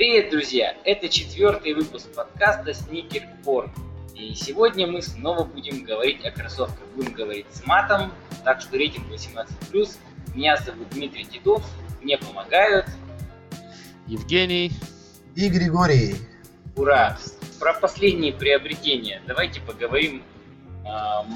Привет, 0.00 0.30
друзья! 0.30 0.74
Это 0.84 1.10
четвертый 1.10 1.74
выпуск 1.74 2.06
подкаста 2.14 2.70
Sneaker. 2.70 3.70
И 4.14 4.32
сегодня 4.34 4.86
мы 4.86 5.02
снова 5.02 5.44
будем 5.44 5.84
говорить 5.84 6.24
о 6.24 6.30
кроссовках. 6.30 6.86
Будем 6.96 7.12
говорить 7.12 7.44
с 7.52 7.66
матом, 7.66 8.10
так 8.42 8.62
что 8.62 8.78
рейтинг 8.78 9.08
18+. 9.10 9.90
Меня 10.34 10.56
зовут 10.56 10.88
Дмитрий 10.88 11.26
Титов, 11.26 11.62
мне 12.00 12.16
помогают 12.16 12.86
Евгений 14.06 14.72
и 15.36 15.50
Григорий. 15.50 16.16
Ура! 16.76 17.18
Про 17.58 17.74
последние 17.74 18.32
приобретения. 18.32 19.20
Давайте 19.26 19.60
поговорим. 19.60 20.22
А, 20.88 21.26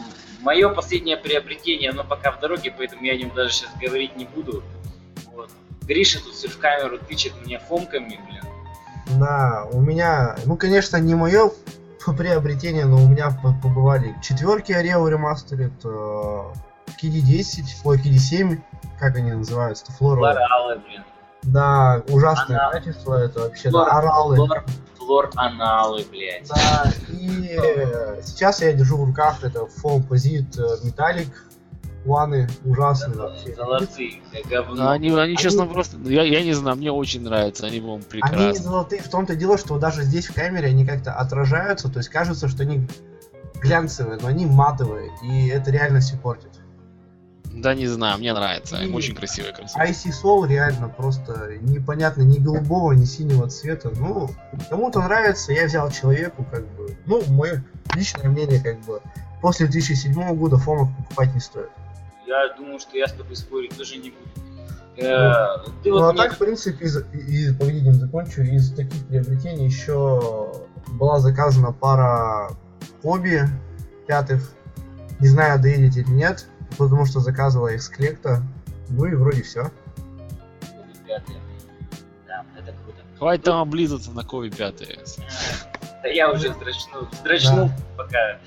Мое 0.40 0.70
последнее 0.70 1.18
приобретение, 1.18 1.90
оно 1.90 2.02
пока 2.02 2.32
в 2.32 2.40
дороге, 2.40 2.74
поэтому 2.74 3.04
я 3.04 3.12
о 3.12 3.16
нем 3.16 3.30
даже 3.34 3.52
сейчас 3.52 3.76
говорить 3.78 4.16
не 4.16 4.24
буду. 4.24 4.64
Вот. 5.34 5.50
Гриша 5.82 6.18
тут 6.24 6.32
все 6.32 6.48
в 6.48 6.58
камеру 6.58 6.98
тычет 6.98 7.34
мне 7.44 7.58
фомками, 7.58 8.18
блин. 8.26 8.53
Да, 9.18 9.66
у 9.72 9.80
меня, 9.80 10.36
ну, 10.46 10.56
конечно, 10.56 10.96
не 10.96 11.14
мое 11.14 11.50
приобретение, 12.18 12.86
но 12.86 12.96
у 12.96 13.08
меня 13.08 13.30
побывали 13.62 14.14
четверки 14.22 14.72
Орео 14.72 15.06
ремастерит, 15.08 15.84
KD 15.84 17.20
10, 17.20 17.82
ой, 17.84 17.98
KD 17.98 18.16
7, 18.16 18.60
как 18.98 19.16
они 19.16 19.32
называются, 19.32 19.90
флора. 19.92 20.18
Флоралы, 20.18 20.78
блин. 20.86 21.04
Да, 21.42 22.02
ужасное 22.08 22.58
Она... 22.58 22.70
качество 22.70 23.14
это 23.14 23.40
вообще, 23.40 23.70
Флор... 23.70 23.86
да, 23.86 23.98
оралы. 23.98 24.36
Флор... 24.36 24.64
Флор 24.98 25.30
аналы, 25.36 26.04
блядь. 26.10 26.48
Да, 26.48 26.90
и 27.10 27.58
сейчас 28.22 28.62
я 28.62 28.72
держу 28.72 28.96
в 28.96 29.04
руках 29.04 29.44
это 29.44 29.60
Foam 29.82 30.06
Posit 30.08 30.56
Metallic 30.82 31.28
планы 32.04 32.48
ужасные 32.64 33.16
вообще. 33.16 33.54
Золотые, 33.54 34.22
говно. 34.48 34.90
Они, 34.90 35.10
они, 35.10 35.36
честно, 35.36 35.66
просто, 35.66 35.96
я, 36.04 36.22
я 36.22 36.42
не 36.42 36.52
знаю, 36.52 36.76
мне 36.76 36.92
очень 36.92 37.22
нравится, 37.22 37.66
они, 37.66 37.80
по-моему, 37.80 38.04
прекрасны. 38.04 38.48
Они 38.48 38.58
золотые 38.58 39.02
в 39.02 39.08
том-то 39.08 39.34
дело, 39.34 39.58
что 39.58 39.78
даже 39.78 40.02
здесь 40.02 40.26
в 40.26 40.34
камере 40.34 40.68
они 40.68 40.86
как-то 40.86 41.12
отражаются, 41.12 41.88
то 41.88 41.98
есть 41.98 42.10
кажется, 42.10 42.48
что 42.48 42.62
они 42.62 42.86
глянцевые, 43.60 44.18
но 44.20 44.28
они 44.28 44.46
матовые, 44.46 45.10
и 45.22 45.48
это 45.48 45.70
реально 45.70 46.00
все 46.00 46.16
портит. 46.16 46.50
Да 47.44 47.72
не 47.74 47.86
знаю, 47.86 48.18
мне 48.18 48.32
нравится, 48.34 48.82
и 48.82 48.92
очень 48.92 49.14
красивые 49.14 49.54
кроссовки. 49.54 49.88
IC 49.88 50.12
Soul 50.22 50.48
реально 50.48 50.88
просто 50.88 51.56
непонятно 51.60 52.22
ни 52.22 52.38
голубого, 52.38 52.92
ни 52.92 53.04
синего 53.04 53.48
цвета. 53.48 53.92
Ну, 53.96 54.28
кому-то 54.68 55.00
нравится, 55.00 55.52
я 55.52 55.66
взял 55.66 55.88
человеку, 55.90 56.44
как 56.50 56.66
бы, 56.74 56.98
ну, 57.06 57.22
мое 57.28 57.64
личное 57.94 58.28
мнение, 58.28 58.60
как 58.60 58.80
бы, 58.80 59.00
после 59.40 59.66
2007 59.66 60.34
года 60.34 60.58
фомов 60.58 60.88
покупать 60.96 61.32
не 61.32 61.40
стоит 61.40 61.70
я 62.26 62.54
думаю, 62.56 62.78
что 62.78 62.96
я 62.96 63.06
с 63.06 63.12
тобой 63.12 63.36
спорить 63.36 63.76
тоже 63.76 63.96
не 63.96 64.10
буду. 64.10 64.44
Э, 64.96 65.56
ну, 65.66 65.72
ты 65.82 65.90
ну 65.90 65.98
вот 65.98 66.08
а 66.08 66.12
мне... 66.12 66.22
так, 66.22 66.34
в 66.34 66.38
принципе, 66.38 66.84
из, 66.84 66.96
из, 67.12 67.56
поведением 67.58 67.94
закончу, 67.94 68.42
из 68.42 68.72
таких 68.74 69.06
приобретений 69.08 69.66
еще 69.66 70.52
была 70.88 71.18
заказана 71.18 71.72
пара 71.72 72.50
хобби 73.02 73.42
пятых. 74.06 74.52
Не 75.20 75.28
знаю, 75.28 75.60
доедете 75.60 76.00
или 76.00 76.10
нет, 76.10 76.46
потому 76.78 77.06
что 77.06 77.20
заказывала 77.20 77.68
их 77.68 77.82
с 77.82 77.88
клекта. 77.88 78.42
Ну 78.90 79.06
и 79.06 79.14
вроде 79.14 79.42
все. 79.42 79.70
Да, 81.06 82.44
это 82.56 82.72
круто. 82.84 82.98
Хватит 83.18 83.44
там 83.44 83.60
облизываться 83.60 84.12
на 84.12 84.24
Кови 84.24 84.50
пятые. 84.50 84.98
Да 86.02 86.10
я 86.10 86.30
уже 86.30 86.50
вздрачнул 86.50 87.68
да. 87.68 87.76
пока. 87.96 88.38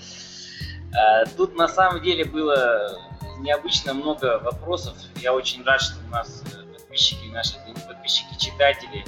А, 0.94 1.26
тут 1.36 1.56
на 1.56 1.68
самом 1.68 2.04
деле 2.04 2.24
было 2.24 3.00
необычно 3.40 3.94
много 3.94 4.40
вопросов. 4.40 4.96
Я 5.22 5.34
очень 5.34 5.64
рад, 5.64 5.82
что 5.82 5.96
у 6.06 6.10
нас 6.10 6.44
э, 6.54 6.74
подписчики 6.74 7.28
наши, 7.32 7.56
подписчики, 7.88 8.38
читатели. 8.38 9.04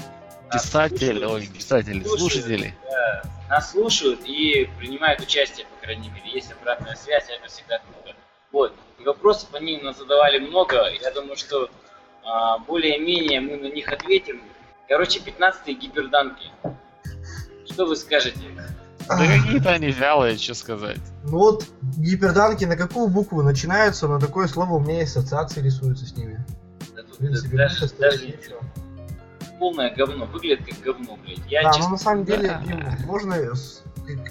Писатели, 0.51 1.23
ой, 1.25 1.47
писатели, 1.47 2.01
слушают, 2.03 2.19
слушатели. 2.19 2.75
Да, 2.89 3.23
нас 3.49 3.71
слушают 3.71 4.21
и 4.25 4.69
принимают 4.77 5.21
участие, 5.21 5.65
по 5.67 5.85
крайней 5.85 6.09
мере. 6.09 6.31
Есть 6.31 6.51
обратная 6.51 6.95
связь, 6.95 7.25
это 7.29 7.47
всегда 7.47 7.79
круто. 7.79 8.15
Вот. 8.51 8.73
И 8.99 9.03
вопросов 9.03 9.49
они 9.53 9.77
нам 9.77 9.93
задавали 9.93 10.39
много. 10.39 10.89
Я 11.01 11.11
думаю, 11.11 11.35
что 11.35 11.69
а, 12.23 12.57
более-менее 12.59 13.41
мы 13.41 13.57
на 13.57 13.67
них 13.67 13.91
ответим. 13.91 14.41
Короче, 14.87 15.19
15-е 15.19 15.73
гиперданки. 15.73 16.49
Что 17.71 17.85
вы 17.85 17.95
скажете? 17.95 18.39
Да 19.09 19.17
какие-то 19.43 19.71
они 19.71 19.91
вялые, 19.91 20.37
что 20.37 20.53
сказать. 20.53 20.99
Ну 21.23 21.37
вот, 21.37 21.65
гиперданки 21.97 22.65
на 22.65 22.75
какую 22.75 23.07
букву 23.07 23.41
начинаются, 23.41 24.07
на 24.07 24.19
такое 24.19 24.47
слово 24.47 24.73
у 24.73 24.79
меня 24.79 25.03
ассоциации 25.03 25.61
рисуются 25.61 26.05
с 26.05 26.15
ними. 26.15 26.45
Да, 26.95 27.01
тут, 27.03 27.15
в 27.15 27.17
принципе, 27.17 27.57
даже, 27.57 27.89
даже 27.97 28.27
ничего. 28.27 28.59
Полное 29.57 29.93
говно, 29.93 30.25
выглядит 30.25 30.65
как 30.65 30.79
говно, 30.81 31.17
блядь. 31.23 31.39
Я, 31.49 31.63
да, 31.63 31.69
честно... 31.71 31.85
но 31.85 31.91
на 31.91 31.97
самом 31.97 32.25
деле, 32.25 32.61
Дим, 32.65 32.81
можно, 33.05 33.35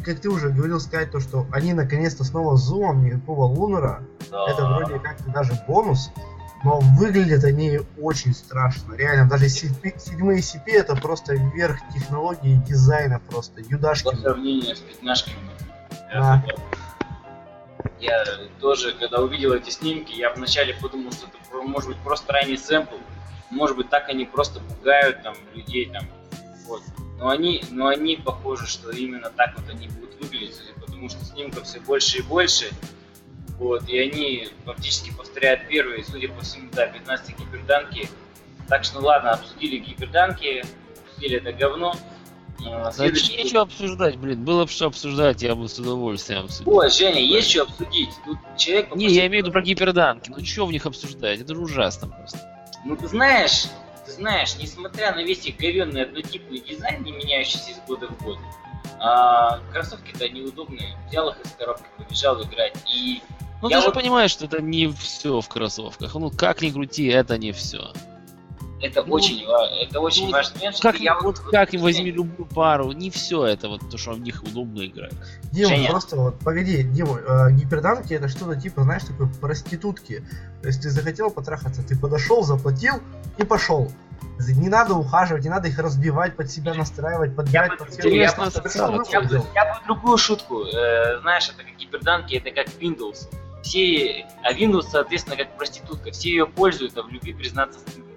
как 0.05 0.21
ты 0.21 0.31
уже 0.31 0.51
говорил, 0.51 0.81
сказать 0.81 1.11
то, 1.11 1.21
что 1.21 1.47
они 1.53 1.75
наконец-то 1.75 2.25
снова 2.25 2.57
с 2.57 2.63
зумом, 2.63 3.05
никакого 3.05 3.45
лунера. 3.45 4.03
Да. 4.31 4.47
Это 4.49 4.65
вроде 4.67 4.99
как-то 5.01 5.31
даже 5.31 5.53
бонус. 5.67 6.11
Но 6.65 6.81
выглядят 6.81 7.45
они 7.45 7.81
очень 8.01 8.35
страшно. 8.35 8.95
Реально, 8.95 9.29
даже 9.29 9.49
седьмые 9.49 10.41
CP 10.41 10.73
это 10.73 10.97
просто 10.97 11.35
верх 11.35 11.79
технологии 11.95 12.55
и 12.55 12.69
дизайна 12.69 13.21
просто. 13.21 13.61
Юдашки. 13.61 14.05
По 14.05 14.17
сравнению 14.17 14.75
с 14.75 14.81
пятнашками. 14.81 15.37
Да. 16.13 16.45
Я 18.01 18.25
тоже, 18.61 18.93
когда 18.93 19.21
увидел 19.21 19.53
эти 19.53 19.71
снимки, 19.71 20.13
я 20.13 20.33
вначале 20.33 20.75
подумал, 20.75 21.13
что 21.13 21.27
это 21.27 21.63
может 21.63 21.91
быть 21.91 21.99
просто 21.99 22.33
ранний 22.33 22.57
сэмпл. 22.57 22.97
Может 23.51 23.77
быть, 23.77 23.89
так 23.89 24.09
они 24.09 24.25
просто 24.25 24.61
пугают 24.61 25.23
там 25.23 25.35
людей 25.55 25.91
там. 25.93 26.07
Вот. 26.67 26.83
Но 27.19 27.29
они, 27.31 27.65
но 27.71 27.87
они 27.87 28.17
похожи, 28.17 28.67
что 28.67 28.91
именно 28.91 29.31
так 29.31 29.57
вот 29.57 29.69
они 29.71 29.89
будут 29.89 30.21
выглядеть, 30.21 30.61
потому 30.81 31.09
что 31.09 31.25
снимков 31.25 31.65
все 31.65 31.81
больше 31.81 32.19
и 32.19 32.23
больше. 32.23 32.71
Вот, 33.59 33.89
и 33.89 33.99
они 33.99 34.49
фактически 34.65 35.13
повторяют 35.13 35.67
первые, 35.69 36.05
судя 36.05 36.29
по 36.29 36.41
всему, 36.43 36.71
да, 36.73 36.87
15 36.87 37.39
гиперданки. 37.39 38.09
Так 38.69 38.85
что 38.85 39.01
ладно, 39.01 39.33
обсудили 39.33 39.79
гиперданки, 39.79 40.65
обсудили 41.07 41.39
это 41.39 41.53
говно. 41.53 41.95
А, 42.67 42.93
следующий... 42.93 43.27
Зачем 43.27 43.45
нечего 43.45 43.63
обсуждать, 43.63 44.17
блин? 44.17 44.45
Было 44.45 44.65
бы 44.65 44.71
что 44.71 44.87
обсуждать, 44.87 45.43
я 45.43 45.55
бы 45.55 45.69
с 45.69 45.79
удовольствием 45.79 46.45
обсудил. 46.45 46.73
Ой, 46.73 46.91
Женя, 46.91 47.21
есть 47.21 47.51
что 47.51 47.63
обсудить. 47.63 48.11
Тут 48.25 48.39
человек... 48.57 48.95
Не, 48.95 49.07
я 49.07 49.27
имею 49.27 49.43
в 49.43 49.47
виду 49.47 49.53
про 49.53 49.63
гиперданки. 49.63 50.31
Ну 50.31 50.45
что 50.45 50.67
в 50.67 50.73
них 50.73 50.87
обсуждать? 50.87 51.41
Это 51.41 51.55
же 51.55 51.61
ужасно 51.61 52.09
просто. 52.09 52.39
Ну 52.85 52.97
ты 52.97 53.09
знаешь, 53.09 53.67
ты 54.07 54.13
знаешь, 54.13 54.57
несмотря 54.57 55.15
на 55.15 55.23
весь 55.23 55.47
их 55.47 55.57
говенный 55.57 56.03
однотипный 56.03 56.61
дизайн, 56.61 57.03
не 57.03 57.13
меняющийся 57.13 57.73
из 57.73 57.79
года 57.87 58.07
в 58.09 58.23
год, 58.23 58.39
а, 59.01 59.61
кроссовки-то 59.73 60.29
неудобные. 60.29 60.97
Взял 61.09 61.31
их 61.31 61.41
из 61.45 61.53
коробки, 61.53 61.85
побежал 61.97 62.43
играть. 62.43 62.77
И 62.93 63.23
ну 63.63 63.69
я 63.69 63.81
ты 63.81 63.87
вот... 63.87 63.95
же 63.95 64.01
понимаешь, 64.01 64.31
что 64.31 64.45
это 64.45 64.61
не 64.63 64.89
все 64.89 65.41
в 65.41 65.49
кроссовках. 65.49 66.15
Ну 66.15 66.31
как 66.31 66.63
ни 66.63 66.71
крути, 66.71 67.07
это 67.07 67.39
не 67.39 67.53
все. 67.53 67.93
Это 68.81 69.03
ну, 69.03 69.15
очень, 69.15 69.45
это 69.83 70.01
очень 70.01 70.27
ну, 70.27 70.33
важный 70.33 70.57
момент. 70.57 70.81
Как, 70.81 71.01
я 71.01 71.15
вот, 71.15 71.39
вот 71.39 71.51
как 71.51 71.73
вот, 71.73 71.81
возьми 71.83 72.13
любую 72.13 72.47
пару, 72.47 72.93
не 72.93 73.11
все 73.11 73.45
это 73.45 73.69
вот 73.69 73.81
то, 73.91 73.99
что 73.99 74.13
в 74.13 74.21
них 74.21 74.43
удобно 74.45 74.87
играть. 74.87 75.13
Дима, 75.51 75.69
Женя. 75.69 75.91
просто 75.91 76.17
вот, 76.17 76.39
погоди, 76.39 76.85
Дима, 76.85 77.19
э, 77.19 77.53
гиперданки 77.53 78.15
это 78.15 78.29
что-то 78.29 78.55
типа, 78.55 78.85
знаешь, 78.85 79.03
такой 79.03 79.29
проститутки. 79.29 80.25
То 80.63 80.69
есть 80.69 80.83
ты 80.83 80.91
захотел 80.91 81.31
потрахаться, 81.31 81.83
ты 81.83 81.99
подошел, 81.99 82.43
заплатил 82.43 82.95
и 83.37 83.45
пошел. 83.45 83.91
Не 84.39 84.69
надо 84.69 84.95
ухаживать, 84.95 85.43
не 85.43 85.51
надо 85.51 85.67
их 85.67 85.79
разбивать, 85.79 86.37
под 86.37 86.49
себя 86.49 86.73
настраивать, 86.75 87.35
подбирать 87.35 87.77
под 87.79 87.93
себя. 87.93 88.09
Я, 88.09 88.15
я, 88.15 88.23
я, 88.23 89.21
я, 89.21 89.43
я 89.55 89.75
бы 89.75 89.81
другую 89.87 90.17
шутку. 90.19 90.63
Э, 90.63 91.21
знаешь, 91.23 91.49
это 91.49 91.65
как 91.65 91.77
гиперданки, 91.77 92.37
это 92.37 92.53
как 92.53 92.69
Windows 92.81 93.27
все, 93.69 94.27
а 94.43 94.55
Windows, 94.55 94.87
соответственно, 94.91 95.37
как 95.37 95.55
проститутка, 95.57 96.11
все 96.11 96.31
ее 96.31 96.47
пользуют, 96.47 96.97
а 96.97 97.03
в 97.03 97.11
любви 97.11 97.35
признаться 97.35 97.81
стыдно. 97.81 98.15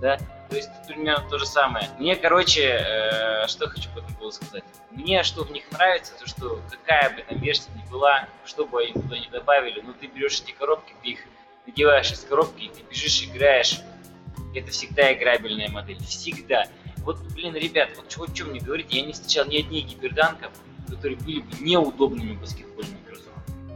Да? 0.00 0.18
То 0.48 0.56
есть 0.56 0.68
примерно 0.86 1.28
то 1.28 1.38
же 1.38 1.46
самое. 1.46 1.88
Мне, 1.98 2.14
короче, 2.14 2.62
э, 2.62 3.46
что 3.48 3.68
хочу 3.68 3.90
по 3.90 3.98
этому 3.98 4.16
поводу 4.16 4.36
сказать. 4.36 4.64
Мне 4.92 5.24
что 5.24 5.42
в 5.42 5.50
них 5.50 5.64
нравится, 5.72 6.12
то 6.18 6.28
что 6.28 6.60
какая 6.70 7.10
бы 7.10 7.22
там 7.22 7.38
версия 7.38 7.70
ни 7.74 7.90
была, 7.90 8.28
что 8.44 8.64
бы 8.64 8.82
они 8.82 8.92
туда 8.92 9.18
не 9.18 9.28
добавили, 9.28 9.80
но 9.80 9.92
ты 9.92 10.06
берешь 10.06 10.40
эти 10.40 10.52
коробки, 10.52 10.94
ты 11.02 11.10
их 11.10 11.20
надеваешь 11.66 12.12
из 12.12 12.20
коробки, 12.20 12.64
и 12.64 12.68
ты 12.68 12.82
бежишь, 12.88 13.24
играешь. 13.24 13.80
Это 14.54 14.70
всегда 14.70 15.12
играбельная 15.12 15.68
модель. 15.68 15.98
Всегда. 16.04 16.64
Вот, 16.98 17.18
блин, 17.34 17.56
ребят, 17.56 17.90
вот 17.96 18.08
чего, 18.08 18.28
что 18.28 18.44
мне 18.44 18.60
говорите, 18.60 18.98
я 18.98 19.06
не 19.06 19.14
встречал 19.14 19.46
ни 19.46 19.56
одних 19.56 19.86
гиперданков, 19.86 20.52
которые 20.88 21.18
были 21.18 21.40
бы 21.40 21.56
неудобными 21.60 22.34
баскетбольными 22.34 23.01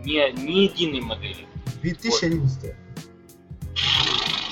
ни, 0.04 0.40
ни 0.40 0.64
единой 0.64 1.00
модели. 1.00 1.46
2011. 1.82 2.62
Вот. 2.62 2.74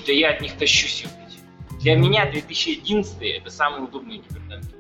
Да 0.06 0.12
я 0.12 0.31
от 0.31 0.41
них 0.41 0.56
тащусь, 0.56 1.06
блядь. 1.17 1.81
Для 1.81 1.96
меня 1.96 2.31
2011 2.31 3.17
это 3.20 3.50
самые 3.50 3.85
удобные 3.85 4.19
гиперданки. 4.19 4.75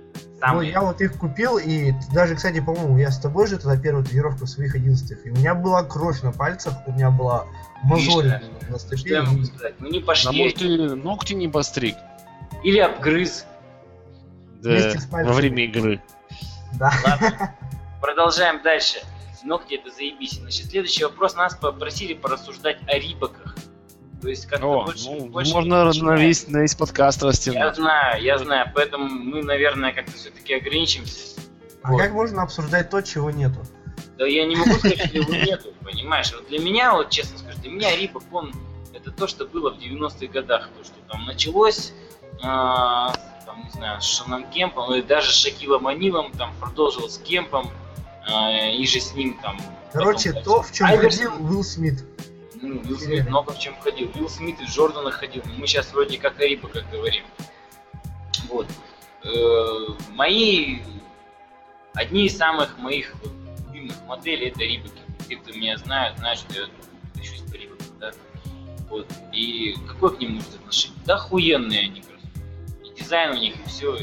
Ну, 0.46 0.60
я 0.60 0.82
вот 0.82 1.00
их 1.00 1.16
купил, 1.18 1.56
и 1.56 1.92
даже, 2.12 2.34
кстати, 2.34 2.60
по-моему, 2.60 2.98
я 2.98 3.10
с 3.10 3.18
тобой 3.18 3.46
же 3.46 3.56
тогда 3.56 3.78
первую 3.80 4.04
тренировку 4.04 4.46
своих 4.46 4.74
11 4.74 5.24
и 5.24 5.30
у 5.30 5.34
меня 5.34 5.54
была 5.54 5.82
кровь 5.84 6.20
на 6.20 6.32
пальцах, 6.32 6.74
у 6.86 6.92
меня 6.92 7.10
была 7.10 7.46
мозоль 7.82 8.40
на 8.68 8.78
стопе. 8.78 8.96
Что 8.96 9.08
я 9.08 9.22
могу 9.22 9.44
сказать? 9.44 9.74
Ну 9.78 9.88
не 9.88 10.00
пошли. 10.00 10.28
А 10.28 10.32
может 10.32 10.58
ты 10.58 10.94
ногти 10.96 11.32
не 11.32 11.48
постриг? 11.48 11.96
Или 12.62 12.78
обгрыз. 12.78 13.46
С 14.62 15.08
во 15.10 15.32
время 15.32 15.64
игры. 15.64 16.02
Да. 16.78 16.92
Ладно, 17.04 17.54
продолжаем 18.00 18.62
дальше. 18.62 18.98
Ногти 19.44 19.74
это 19.74 19.90
заебись. 19.90 20.32
Значит, 20.38 20.70
следующий 20.70 21.04
вопрос. 21.04 21.34
Нас 21.34 21.54
попросили 21.54 22.14
порассуждать 22.14 22.78
о 22.86 22.98
рибоках. 22.98 23.54
То 24.22 24.28
есть 24.28 24.46
как-то 24.46 24.66
О, 24.66 24.84
больше, 24.86 25.04
ну, 25.10 25.26
больше 25.26 25.52
можно 25.52 25.92
на 25.92 26.16
весь, 26.16 26.48
на 26.48 26.62
весь 26.62 26.74
подкаст 26.74 27.20
Я 27.20 27.28
растянуть. 27.28 27.76
знаю, 27.76 28.22
я 28.22 28.38
знаю, 28.38 28.72
поэтому 28.74 29.06
мы, 29.06 29.42
наверное, 29.42 29.92
как-то 29.92 30.12
все-таки 30.12 30.54
ограничимся. 30.54 31.38
А 31.82 31.92
Вот. 31.92 32.00
как 32.00 32.12
можно 32.12 32.42
обсуждать 32.42 32.88
то, 32.88 33.02
чего 33.02 33.30
нету? 33.30 33.60
Да 34.16 34.26
я 34.26 34.46
не 34.46 34.56
могу 34.56 34.72
сказать, 34.78 35.00
что 35.08 35.18
его 35.18 35.34
нету, 35.34 35.74
понимаешь? 35.82 36.32
Вот 36.32 36.48
для 36.48 36.58
меня, 36.58 36.94
вот 36.94 37.10
честно 37.10 37.36
скажу, 37.36 37.58
для 37.60 37.70
меня 37.70 37.94
Рибок, 37.94 38.22
он 38.32 38.54
это 38.94 39.10
то, 39.10 39.26
что 39.26 39.44
было 39.44 39.70
в 39.70 39.78
90-х 39.78 40.26
годах, 40.28 40.70
то, 40.78 40.84
что 40.84 40.94
там 41.10 41.26
началось, 41.26 41.92
а, 42.42 43.12
там, 43.44 43.64
не 43.64 43.70
знаю, 43.70 44.00
с 44.00 44.04
Шоном 44.04 44.48
Кемпом, 44.50 44.94
и 44.94 45.02
даже 45.02 45.32
с 45.32 45.34
Шакилом 45.34 45.86
Анилом, 45.86 46.32
там 46.32 46.54
продолжил 46.60 47.10
с 47.10 47.18
Кемпом, 47.18 47.70
а, 48.26 48.70
и 48.70 48.86
же 48.86 49.00
с 49.00 49.14
ним 49.14 49.38
там... 49.42 49.58
Короче, 49.92 50.32
потом, 50.32 50.44
то, 50.44 50.62
в 50.62 50.72
чем 50.72 50.86
Айверсон. 50.86 51.30
ходил 51.30 51.46
Уилл 51.46 51.64
Смит. 51.64 52.04
Ну, 52.60 52.80
Уилл 52.80 52.98
Смит 52.98 53.28
много 53.28 53.52
в 53.52 53.58
чем 53.58 53.74
ходил. 53.80 54.10
Уилл 54.14 54.28
Смит 54.28 54.60
из 54.60 54.68
Джордана 54.70 55.10
ходил. 55.10 55.42
но 55.46 55.54
Мы 55.54 55.66
сейчас 55.66 55.92
вроде 55.92 56.18
как 56.18 56.40
о 56.40 56.46
Рибоках 56.46 56.84
говорим. 56.90 57.24
Вот. 58.48 58.66
Э, 59.24 59.30
Мои... 60.10 60.80
Одни 61.94 62.26
из 62.26 62.36
самых 62.36 62.76
моих 62.78 63.14
любимых 63.66 63.94
моделей 64.06 64.48
это 64.48 64.60
Рибоки. 64.60 65.00
Те, 65.28 65.36
кто 65.36 65.52
меня 65.52 65.76
знают, 65.76 66.18
знают, 66.18 66.40
что 66.40 66.54
я 66.54 66.66
тащусь 67.14 67.42
по 67.42 67.54
Рибокам, 67.54 67.86
да? 68.00 68.10
Вот. 68.90 69.06
И 69.32 69.76
какое 69.86 70.10
к 70.10 70.18
ним 70.18 70.34
может 70.34 70.54
отношение? 70.54 70.98
Да 71.06 71.14
охуенные 71.14 71.80
они 71.82 72.02
просто. 72.02 72.28
И 72.82 73.00
дизайн 73.00 73.36
у 73.36 73.38
них, 73.38 73.54
и 73.54 73.68
все. 73.68 73.96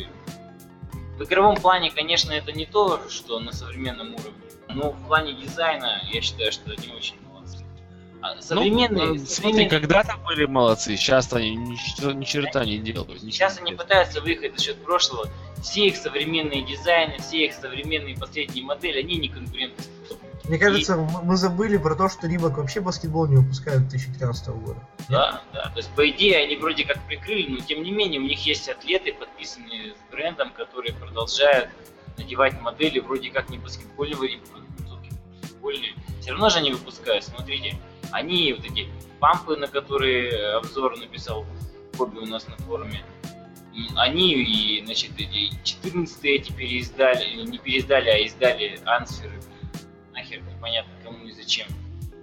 В 1.22 1.26
игровом 1.26 1.56
плане, 1.56 1.92
конечно, 1.92 2.32
это 2.32 2.52
не 2.52 2.66
то, 2.66 3.00
что 3.08 3.40
на 3.40 3.52
современном 3.52 4.16
уровне. 4.16 4.34
Но 4.70 4.90
в 4.90 5.06
плане 5.06 5.34
дизайна 5.34 6.02
я 6.12 6.20
считаю, 6.20 6.52
что 6.52 6.72
они 6.72 6.92
очень 6.98 7.14
молодцы. 7.32 7.64
А 8.24 8.42
современные, 8.42 9.06
Ну, 9.06 9.14
э, 9.14 9.18
смотри, 9.20 9.26
современные- 9.36 9.70
когда-то 9.70 10.18
были 10.26 10.46
молодцы, 10.46 10.96
сейчас 10.98 11.32
они 11.32 11.56
ни, 11.56 12.14
ни 12.14 12.24
черта 12.24 12.66
не 12.66 12.80
делают. 12.80 13.22
Сейчас 13.22 13.58
они 13.60 13.70
делают. 13.70 13.88
пытаются 13.88 14.20
выехать 14.22 14.58
за 14.58 14.64
счет 14.66 14.84
прошлого. 14.84 15.28
Все 15.62 15.86
их 15.88 15.96
современные 15.98 16.64
дизайны, 16.64 17.20
все 17.20 17.46
их 17.46 17.54
современные 17.54 18.18
последние 18.18 18.66
модели, 18.66 19.02
они 19.02 19.18
не 19.18 19.28
конкурентоспособны. 19.30 20.01
Мне 20.52 20.60
кажется, 20.60 20.94
м- 20.96 21.08
мы 21.24 21.38
забыли 21.38 21.78
про 21.78 21.96
то, 21.96 22.10
что 22.10 22.28
Рибок 22.28 22.58
вообще 22.58 22.82
баскетбол 22.82 23.26
не 23.28 23.38
выпускают 23.38 23.88
2013 23.88 24.50
года. 24.50 24.82
Да, 25.08 25.42
да. 25.54 25.70
То 25.70 25.78
есть, 25.78 25.90
по 25.92 26.10
идее, 26.10 26.44
они 26.44 26.58
вроде 26.58 26.84
как 26.84 27.00
прикрыли, 27.08 27.50
но 27.52 27.60
тем 27.60 27.82
не 27.84 27.92
менее, 27.92 28.20
у 28.20 28.26
них 28.26 28.46
есть 28.46 28.68
атлеты, 28.68 29.14
подписанные 29.14 29.94
с 29.94 30.12
брендом, 30.12 30.52
которые 30.52 30.94
продолжают 30.94 31.70
надевать 32.18 32.60
модели 32.60 33.00
вроде 33.00 33.30
как 33.32 33.50
не 33.50 33.60
баскетбольного 33.60 34.26
ринга, 34.26 34.44
а 34.58 34.84
баскетбольные. 35.40 35.94
Все 36.20 36.32
равно 36.32 36.50
же 36.50 36.58
они 36.58 36.74
выпускают, 36.74 37.24
смотрите. 37.24 37.78
Они 38.12 38.52
вот 38.52 38.66
эти 38.66 38.90
пампы, 39.22 39.56
на 39.56 39.68
которые 39.68 40.58
обзор 40.58 41.00
написал 41.00 41.46
Коби 41.98 42.18
у 42.18 42.26
нас 42.26 42.46
на 42.50 42.58
форуме, 42.58 43.06
они 43.96 44.34
и, 44.34 44.84
значит, 44.84 45.12
эти 45.18 45.54
14 45.64 46.26
эти 46.26 46.52
переиздали, 46.52 47.42
не 47.46 47.58
переиздали, 47.58 48.10
а 48.10 48.18
издали 48.18 48.82
ансферы. 48.86 49.40
Нахер 50.14 50.42
непонятно 50.42 50.92
кому 51.04 51.26
и 51.26 51.32
зачем. 51.32 51.68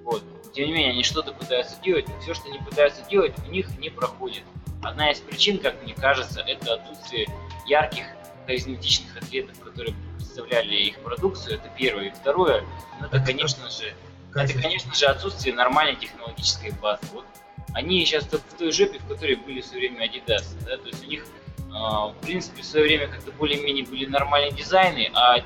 Вот. 0.04 0.22
Тем 0.54 0.66
не 0.66 0.72
менее, 0.72 0.90
они 0.92 1.02
что-то 1.02 1.32
пытаются 1.32 1.80
делать, 1.82 2.08
но 2.08 2.18
все, 2.20 2.34
что 2.34 2.48
они 2.48 2.58
пытаются 2.58 3.02
делать, 3.08 3.34
у 3.46 3.50
них 3.50 3.78
не 3.78 3.90
проходит. 3.90 4.42
Одна 4.82 5.10
из 5.10 5.20
причин, 5.20 5.58
как 5.58 5.82
мне 5.82 5.94
кажется, 5.94 6.40
это 6.40 6.74
отсутствие 6.74 7.26
ярких, 7.66 8.04
харизматичных 8.46 9.16
атлетов, 9.16 9.58
которые 9.60 9.94
представляли 10.16 10.74
их 10.76 10.98
продукцию. 11.00 11.56
Это 11.56 11.70
первое. 11.76 12.06
И 12.06 12.10
второе, 12.10 12.64
ну, 13.00 13.06
это, 13.06 13.20
конечно 13.20 13.68
же, 13.70 13.92
это, 14.34 14.52
конечно 14.54 14.94
же, 14.94 15.06
отсутствие 15.06 15.54
нормальной 15.54 15.96
технологической 15.96 16.72
базы. 16.72 17.02
Вот 17.12 17.26
они 17.74 18.04
сейчас 18.04 18.24
в 18.24 18.56
той 18.56 18.72
жопе, 18.72 18.98
в 18.98 19.06
которой 19.06 19.36
были 19.36 19.60
в 19.60 19.66
свое 19.66 19.88
время 19.88 20.06
Adidas. 20.06 20.44
Да? 20.64 20.76
То 20.76 20.86
есть 20.88 21.04
у 21.04 21.08
них, 21.08 21.26
э, 21.58 21.70
в 21.70 22.14
принципе, 22.22 22.62
в 22.62 22.64
свое 22.64 22.86
время 22.86 23.08
как-то 23.08 23.32
более-менее 23.32 23.84
были 23.84 24.06
нормальные 24.06 24.52
дизайны, 24.52 25.10
а 25.14 25.38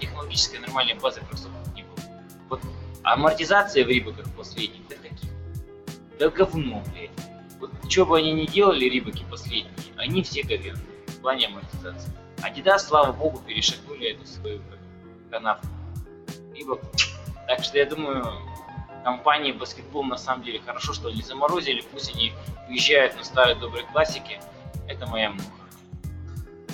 базы 1.00 1.21
кроссовок 1.21 1.53
не 1.53 1.59
было. 1.59 1.62
Вот 2.52 2.60
амортизация 3.02 3.82
в 3.82 3.88
рибоках 3.88 4.26
последних, 4.37 4.82
это 4.90 5.00
каких? 5.08 5.31
Да 6.19 6.28
говно, 6.28 6.84
блядь. 6.93 7.10
Вот 7.58 7.70
что 7.88 8.04
бы 8.04 8.19
они 8.19 8.34
ни 8.34 8.44
делали, 8.44 8.84
рибоки 8.84 9.25
последние, 9.31 9.72
они 9.96 10.22
все 10.22 10.43
говенные 10.43 10.84
в 11.06 11.16
плане 11.20 11.46
амортизации. 11.46 12.12
Adidas, 12.43 12.81
слава 12.81 13.10
богу, 13.12 13.38
перешагнули 13.38 14.10
эту 14.10 14.26
свою 14.26 14.60
канавку. 15.31 15.66
Рибок. 16.54 16.82
Так 17.49 17.64
что 17.64 17.78
я 17.78 17.87
думаю, 17.87 18.22
компании 19.02 19.52
баскетбол 19.52 20.05
на 20.05 20.19
самом 20.19 20.44
деле 20.44 20.60
хорошо, 20.60 20.93
что 20.93 21.08
они 21.08 21.22
заморозили, 21.22 21.82
пусть 21.90 22.14
они 22.14 22.34
уезжают 22.69 23.16
на 23.16 23.25
старой 23.25 23.55
доброй 23.55 23.84
классике. 23.84 24.43
Это 24.88 25.06
моя 25.06 25.31
муха. 25.31 25.46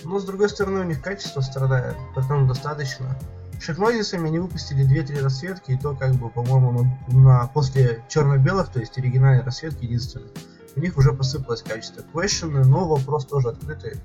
Но 0.02 0.18
с 0.18 0.24
другой 0.24 0.48
стороны, 0.48 0.80
у 0.80 0.84
них 0.84 1.00
качество 1.00 1.40
страдает, 1.40 1.94
поэтому 2.16 2.48
достаточно. 2.48 3.16
Шекнозисами 3.60 4.28
они 4.28 4.38
выпустили 4.38 4.84
2-3 4.86 5.22
расцветки, 5.22 5.72
и 5.72 5.78
то 5.78 5.94
как 5.94 6.14
бы, 6.14 6.30
по-моему, 6.30 6.72
на, 7.08 7.18
на- 7.18 7.46
после 7.48 8.04
черно-белых, 8.08 8.70
то 8.70 8.78
есть 8.80 8.96
оригинальной 8.98 9.42
расцветки 9.42 9.84
единственной, 9.84 10.28
у 10.76 10.80
них 10.80 10.96
уже 10.96 11.12
посыпалось 11.12 11.62
качество. 11.62 12.02
Квешены, 12.12 12.64
но 12.64 12.86
вопрос 12.88 13.26
тоже 13.26 13.48
открытый. 13.48 13.96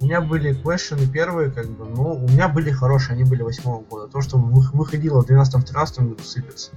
У 0.00 0.04
меня 0.04 0.20
были 0.20 0.54
квешены 0.54 1.06
первые, 1.06 1.50
как 1.50 1.68
бы, 1.70 1.84
но 1.86 2.12
у 2.14 2.28
меня 2.28 2.48
были 2.48 2.70
хорошие, 2.70 3.14
они 3.14 3.24
были 3.24 3.42
восьмого 3.42 3.82
года. 3.82 4.06
То, 4.10 4.20
что 4.20 4.36
вы- 4.38 4.68
выходило 4.72 5.22
в 5.22 5.26
12-13 5.30 6.08
году, 6.08 6.22
сыпется. 6.22 6.70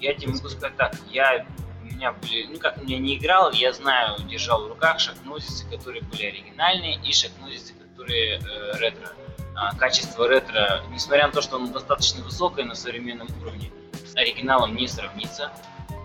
Я 0.00 0.14
тебе 0.14 0.32
могу 0.32 0.48
сказать 0.48 0.76
так, 0.76 0.94
я 1.10 1.46
у 1.82 1.86
меня 1.86 2.12
были, 2.12 2.46
ну 2.52 2.58
как 2.58 2.78
у 2.78 2.84
меня 2.84 2.98
не 2.98 3.16
играл, 3.16 3.52
я 3.52 3.72
знаю, 3.72 4.16
держал 4.28 4.64
в 4.64 4.68
руках 4.68 4.98
шахнозисы, 5.00 5.64
которые 5.70 6.02
были 6.02 6.24
оригинальные, 6.26 7.00
и 7.02 7.12
шахнозисы, 7.12 7.72
которые 7.74 8.38
э, 8.38 8.78
ретро. 8.78 9.08
А, 9.56 9.74
качество 9.76 10.26
ретро, 10.28 10.82
несмотря 10.90 11.26
на 11.26 11.32
то, 11.32 11.42
что 11.42 11.56
оно 11.56 11.68
достаточно 11.68 12.22
высокое 12.22 12.64
на 12.64 12.74
современном 12.74 13.28
уровне, 13.40 13.70
с 14.04 14.16
оригиналом 14.16 14.74
не 14.74 14.88
сравнится. 14.88 15.52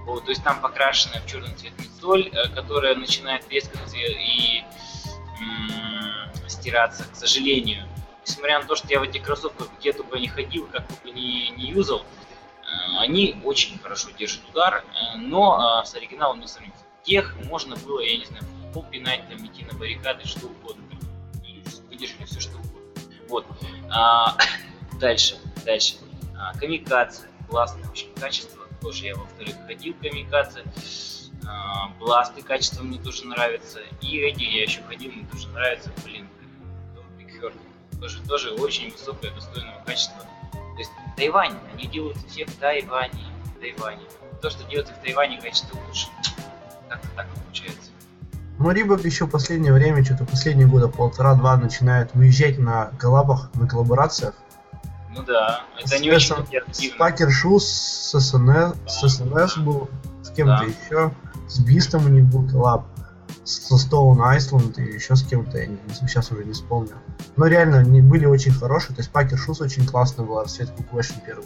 Вот, 0.05 0.25
то 0.25 0.31
есть 0.31 0.43
там 0.43 0.61
покрашенная 0.61 1.21
в 1.21 1.27
черный 1.27 1.53
цвет 1.55 1.73
соль, 1.99 2.29
э, 2.29 2.49
которая 2.49 2.95
начинает 2.95 3.45
трескаться 3.47 3.97
и 3.97 4.63
м, 5.41 6.49
стираться, 6.49 7.03
к 7.03 7.15
сожалению. 7.15 7.85
Несмотря 8.25 8.59
на 8.59 8.65
то, 8.65 8.75
что 8.75 8.87
я 8.87 8.99
в 8.99 9.03
этих 9.03 9.23
кроссовках 9.23 9.69
где 9.79 9.93
только 9.93 10.17
не 10.17 10.27
ходил, 10.27 10.67
как 10.67 10.87
только 10.87 11.09
не, 11.09 11.49
не 11.51 11.69
юзал, 11.69 12.03
Э, 12.69 12.99
они 12.99 13.35
очень 13.43 13.79
хорошо 13.79 14.09
держат 14.11 14.41
удар, 14.49 14.83
э, 14.83 15.17
но 15.17 15.81
э, 15.81 15.85
с 15.85 15.95
оригиналом 15.95 16.39
не 16.39 16.47
сравнится. 16.47 16.83
Тех 17.03 17.35
можно 17.45 17.75
было, 17.77 18.01
я 18.01 18.17
не 18.17 18.25
знаю, 18.25 18.43
в 18.43 18.63
футбол 18.63 18.83
пинать, 18.83 19.27
там, 19.29 19.45
идти 19.45 19.65
на 19.65 19.77
баррикады, 19.77 20.25
что 20.27 20.47
угодно. 20.47 20.83
Вот. 23.29 23.45
А, 23.89 24.37
дальше, 24.99 25.37
дальше. 25.65 25.95
А, 26.37 26.57
камикадзе. 26.57 27.23
Классное 27.47 27.87
очень 27.89 28.13
качество. 28.15 28.65
Тоже 28.81 29.05
я 29.05 29.15
во 29.15 29.25
вторых 29.25 29.55
ходил 29.65 29.93
камикадзе. 30.01 30.63
А, 31.47 31.89
бласты 31.99 32.41
качество 32.41 32.83
мне 32.83 32.99
тоже 32.99 33.25
нравится. 33.25 33.79
И 34.01 34.17
эти 34.19 34.43
я 34.43 34.63
еще 34.63 34.81
ходил, 34.83 35.11
мне 35.11 35.25
тоже 35.31 35.47
нравится. 35.49 35.91
Блин, 36.03 36.27
Big. 37.17 37.53
Тоже, 37.99 38.21
тоже 38.23 38.51
очень 38.51 38.91
высокое, 38.91 39.31
достойного 39.31 39.83
качества. 39.83 40.23
То 40.51 40.77
есть 40.77 40.91
Тайвань, 41.17 41.57
они 41.73 41.87
делают 41.87 42.17
все 42.27 42.45
в 42.45 42.55
Тайване. 42.55 43.25
В 43.55 43.59
Тайване. 43.59 44.03
То, 44.41 44.49
что 44.49 44.63
делается 44.65 44.93
в 44.93 45.01
Тайване, 45.01 45.41
качество 45.41 45.77
лучше. 45.87 46.07
Как-то 46.87 47.07
так 47.15 47.27
получается. 47.33 47.91
Но 48.59 48.71
Рибок 48.71 49.05
еще 49.05 49.25
в 49.25 49.29
последнее 49.29 49.71
время, 49.73 50.03
что-то 50.03 50.25
последние 50.25 50.67
года 50.67 50.89
полтора-два 50.89 51.55
начинает 51.57 52.13
выезжать 52.13 52.57
на 52.59 52.87
коллабах, 52.99 53.49
на 53.55 53.67
коллаборациях. 53.67 54.35
Ну 55.15 55.23
да, 55.23 55.61
это 55.79 55.87
С 55.97 55.99
не 56.01 56.11
очень 56.11 56.35
активно. 56.35 56.97
Пакер 56.97 57.31
Шус, 57.31 57.65
с 57.67 58.19
СНС, 58.19 58.73
с 58.85 59.07
СНС 59.07 59.57
был, 59.57 59.89
с 60.21 60.29
кем-то 60.29 60.59
Да. 60.59 60.63
еще, 60.65 61.11
с 61.47 61.59
Бистом 61.59 62.05
у 62.05 62.09
них 62.09 62.25
был 62.25 62.47
коллаб, 62.49 62.85
со 63.45 63.75
Stone 63.75 64.17
Island 64.37 64.75
и 64.79 64.93
еще 64.93 65.15
с 65.15 65.23
кем-то, 65.23 65.57
я 65.57 65.65
не- 65.67 65.79
сейчас 65.99 66.29
уже 66.31 66.43
не 66.43 66.51
вспомню. 66.53 66.91
Но 67.37 67.47
реально, 67.47 67.79
они 67.79 68.01
были 68.01 68.25
очень 68.25 68.51
хорошие, 68.51 68.93
то 68.95 68.99
есть 69.01 69.11
Пакер 69.11 69.37
Шус 69.39 69.61
очень 69.61 69.87
классно 69.87 70.23
была 70.23 70.43
расцветка 70.43 70.83
Question 70.83 71.25
первых. 71.25 71.45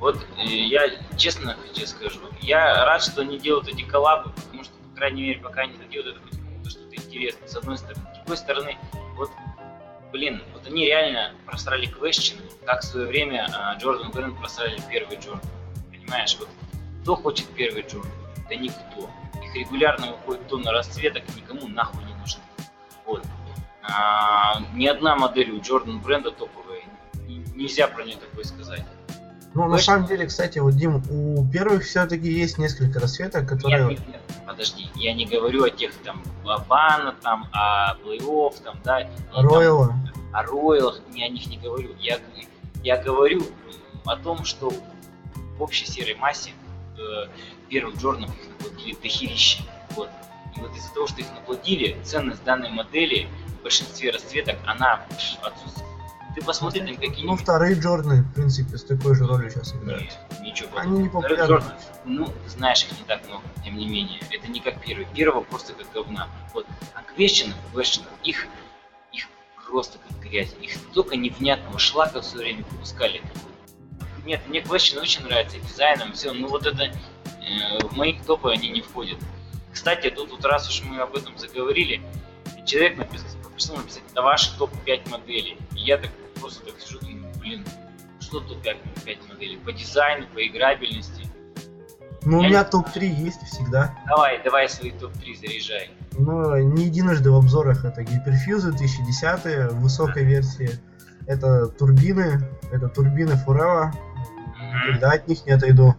Вот 0.00 0.16
э, 0.38 0.44
я 0.46 0.82
честно 1.16 1.56
тебе 1.74 1.86
скажу, 1.86 2.20
я 2.40 2.84
рад, 2.84 3.02
что 3.02 3.20
они 3.22 3.38
делают 3.38 3.68
эти 3.68 3.82
коллабы, 3.82 4.30
потому 4.32 4.64
что, 4.64 4.72
крайней 4.96 5.22
мере, 5.22 5.40
пока 5.40 5.62
они 5.62 5.76
делают, 5.90 6.16
это 6.16 6.24
хоть 6.24 6.38
кому-то 6.38 6.70
что-то 6.70 6.96
интересно, 6.96 7.46
с 7.46 7.56
одной 7.56 7.78
стороны. 7.78 8.06
С 8.12 8.16
другой 8.16 8.36
стороны, 8.36 8.78
вот, 9.14 9.30
блин, 10.12 10.42
вот 10.52 10.66
они 10.66 10.86
реально 10.86 11.34
просрали 11.44 11.88
question, 11.88 12.40
как 12.64 12.80
в 12.80 12.84
свое 12.84 13.06
время 13.06 13.46
а, 13.52 13.76
Джордан 13.76 14.10
Брэнд 14.10 14.38
просрали 14.38 14.80
первый 14.90 15.18
Джордан. 15.18 15.50
Понимаешь, 15.90 16.36
вот 16.38 16.48
кто 17.02 17.16
хочет 17.16 17.46
первый 17.54 17.82
Джордан? 17.82 18.10
Да 18.48 18.54
никто. 18.54 19.10
Их 19.44 19.54
регулярно 19.54 20.12
выходит 20.12 20.48
тонна 20.48 20.72
расцветок, 20.72 21.22
никому 21.36 21.68
нахуй 21.68 22.04
не 22.04 22.14
нужны. 22.14 22.42
Вот. 23.04 23.22
А, 23.82 24.60
ни 24.74 24.86
одна 24.86 25.14
модель 25.14 25.50
у 25.52 25.60
Jordan 25.60 26.00
бренда 26.00 26.30
топовая. 26.30 26.82
Нельзя 27.54 27.86
про 27.88 28.02
нее 28.02 28.16
такое 28.16 28.44
сказать. 28.44 28.84
Ну, 29.56 29.64
на 29.64 29.78
Точно? 29.78 29.94
самом 29.94 30.06
деле, 30.06 30.26
кстати, 30.26 30.58
вот, 30.58 30.76
Дим, 30.76 31.02
у 31.08 31.50
первых 31.50 31.84
все-таки 31.84 32.30
есть 32.30 32.58
несколько 32.58 33.00
расцветок, 33.00 33.48
которые... 33.48 33.88
Нет, 33.88 34.00
нет, 34.00 34.08
нет, 34.08 34.20
подожди, 34.46 34.90
я 34.96 35.14
не 35.14 35.24
говорю 35.24 35.64
о 35.64 35.70
тех 35.70 35.94
там 36.04 36.22
Лобана, 36.44 37.14
там, 37.22 37.48
о 37.52 37.94
плей-офф, 38.04 38.62
там, 38.62 38.78
да, 38.84 39.08
там 39.32 39.48
Рояла. 39.48 39.94
о 40.34 40.42
роялах, 40.42 41.00
я 41.14 41.24
о 41.24 41.28
них 41.30 41.46
не 41.46 41.56
говорю. 41.56 41.94
Я, 41.98 42.18
я 42.84 43.02
говорю 43.02 43.44
о 44.04 44.16
том, 44.16 44.44
что 44.44 44.70
в 45.56 45.62
общей 45.62 45.86
серой 45.86 46.16
массе 46.16 46.50
э, 46.98 47.28
первых 47.70 47.96
Джорданов 47.96 48.38
их 48.38 48.50
наплодили 48.50 48.94
дохерища. 49.02 49.62
Вот. 49.92 50.10
И 50.54 50.60
вот 50.60 50.76
из-за 50.76 50.92
того, 50.92 51.06
что 51.06 51.22
их 51.22 51.32
наплодили, 51.34 51.96
ценность 52.04 52.44
данной 52.44 52.68
модели 52.68 53.26
в 53.58 53.62
большинстве 53.62 54.10
расцветок, 54.10 54.56
она 54.66 55.00
отсутствует. 55.42 55.85
Ты 56.36 56.44
посмотри 56.44 56.80
там 56.80 56.90
Ну, 56.90 56.96
какие-нибудь... 56.96 57.40
вторые 57.40 57.80
Джорданы, 57.80 58.22
в 58.22 58.34
принципе, 58.34 58.76
с 58.76 58.84
такой 58.84 59.14
же 59.14 59.26
ролью 59.26 59.50
сейчас 59.50 59.74
играют. 59.74 60.02
Нет, 60.02 60.40
ничего 60.42 60.68
Они 60.76 61.04
не 61.04 61.08
популярны. 61.08 61.46
Джордан, 61.46 61.72
ну, 62.04 62.26
ты 62.26 62.50
знаешь 62.50 62.84
их 62.84 62.92
не 62.98 63.06
так 63.06 63.26
много, 63.26 63.42
тем 63.64 63.74
не 63.78 63.88
менее. 63.88 64.20
Это 64.30 64.46
не 64.48 64.60
как 64.60 64.84
первый. 64.84 65.06
Первого 65.14 65.40
просто 65.44 65.72
как 65.72 65.90
говна. 65.92 66.28
Вот. 66.52 66.66
А 66.94 67.00
квещенов, 67.00 67.56
квещенов, 67.72 68.10
их, 68.22 68.46
их 69.12 69.28
просто 69.66 69.96
как 69.96 70.20
грязь. 70.20 70.54
Их 70.60 70.74
столько 70.74 71.16
невнятного 71.16 71.78
шлака 71.78 72.20
все 72.20 72.36
время 72.36 72.64
выпускали. 72.70 73.22
Нет, 74.26 74.42
мне 74.46 74.60
Question 74.60 75.00
очень 75.00 75.22
нравится, 75.24 75.56
и 75.56 75.60
дизайном, 75.60 76.12
все, 76.12 76.32
ну 76.32 76.48
вот 76.48 76.66
это 76.66 76.82
э, 76.82 76.92
в 77.82 77.96
моих 77.96 78.22
топы 78.26 78.50
они 78.50 78.68
не 78.68 78.82
входят. 78.82 79.18
Кстати, 79.72 80.10
тут 80.10 80.32
вот 80.32 80.44
раз 80.44 80.68
уж 80.68 80.82
мы 80.82 81.00
об 81.00 81.16
этом 81.16 81.38
заговорили, 81.38 82.02
человек 82.66 82.98
написал, 82.98 83.28
попросил 83.42 83.76
написать, 83.76 84.02
это 84.10 84.20
ваши 84.20 84.54
топ-5 84.58 85.10
моделей. 85.10 85.56
И 85.76 85.80
я 85.80 85.96
так 85.96 86.10
просто 86.40 86.64
так 86.64 86.80
сижу, 86.80 87.00
думаю, 87.00 87.32
блин, 87.38 87.64
что 88.20 88.40
топ-5 88.40 88.76
5 89.04 89.28
моделей? 89.28 89.56
По 89.58 89.72
дизайну, 89.72 90.26
по 90.34 90.46
играбельности. 90.46 91.28
Ну, 92.24 92.38
у 92.38 92.42
Я 92.42 92.48
меня 92.48 92.64
не 92.64 92.70
топ-3 92.70 93.06
есть 93.06 93.42
всегда. 93.42 93.96
Давай, 94.08 94.42
давай 94.42 94.68
свои 94.68 94.90
топ-3 94.90 95.36
заряжай. 95.36 95.90
Но 96.18 96.58
не 96.58 96.86
единожды 96.86 97.30
в 97.30 97.36
обзорах 97.36 97.84
это 97.84 98.02
гиперфьюзы 98.02 98.72
2010 98.72 99.72
в 99.72 99.80
высокой 99.80 100.24
версии. 100.24 100.70
Это 101.26 101.66
турбины, 101.66 102.40
это 102.72 102.88
турбины 102.88 103.32
Forever, 103.46 103.92
никогда 104.58 105.12
от 105.12 105.28
них 105.28 105.46
не 105.46 105.52
отойду. 105.52 105.94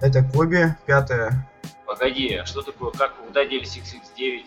Это 0.00 0.22
Коби, 0.22 0.76
пятая. 0.86 1.48
Погоди, 1.86 2.34
а 2.34 2.46
что 2.46 2.62
такое, 2.62 2.90
как, 2.92 3.16
куда 3.16 3.44
делись 3.44 3.76
XX9? 3.76 4.46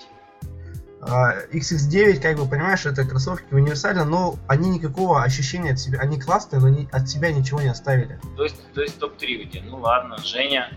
А, 1.07 1.35
XX9, 1.53 2.19
как 2.19 2.37
бы 2.37 2.47
понимаешь, 2.47 2.85
это 2.85 3.05
кроссовки 3.05 3.53
универсально, 3.53 4.05
но 4.05 4.37
они 4.47 4.69
никакого 4.69 5.21
ощущения 5.23 5.71
от 5.73 5.79
себя, 5.79 5.99
они 5.99 6.19
классные, 6.19 6.59
но 6.61 6.69
ни- 6.69 6.89
от 6.91 7.07
себя 7.07 7.31
ничего 7.31 7.61
не 7.61 7.67
оставили. 7.69 8.19
То 8.35 8.43
есть, 8.43 8.55
то 8.73 8.81
есть 8.81 8.97
топ-3 8.99 9.45
у 9.45 9.49
тебя. 9.49 9.63
Ну 9.67 9.77
ладно, 9.77 10.17
Женя. 10.23 10.71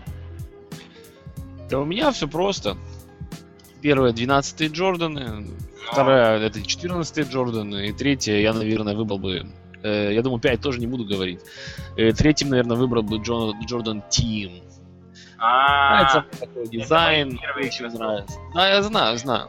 Да 1.69 1.79
у 1.79 1.85
меня 1.85 2.11
все 2.11 2.27
просто. 2.27 2.77
Первая 3.81 4.11
12 4.11 4.71
Джорданы, 4.71 5.25
ну, 5.41 5.47
вторая 5.91 6.39
это 6.39 6.61
14 6.61 7.27
Джорданы, 7.31 7.87
и 7.87 7.93
третья 7.93 8.35
я, 8.35 8.53
наверное, 8.53 8.95
выбрал 8.95 9.19
бы. 9.19 9.47
э, 9.81 10.13
я 10.13 10.21
думаю, 10.21 10.39
5 10.41 10.61
тоже 10.61 10.79
не 10.79 10.87
буду 10.87 11.05
говорить. 11.05 11.39
Э, 11.95 12.11
третьим, 12.11 12.49
наверное, 12.49 12.75
выбрал 12.75 13.01
бы 13.03 13.17
Джон, 13.17 13.55
Джордан 13.65 14.03
Тим. 14.09 14.63
Нравится 15.37 16.19
А, 16.19 16.25
такой 16.39 16.67
дизайн, 16.67 17.39
очень 17.55 17.87
нравится. 17.87 18.37
Да, 18.53 18.67
я 18.69 18.83
знаю, 18.83 19.17
знаю. 19.17 19.47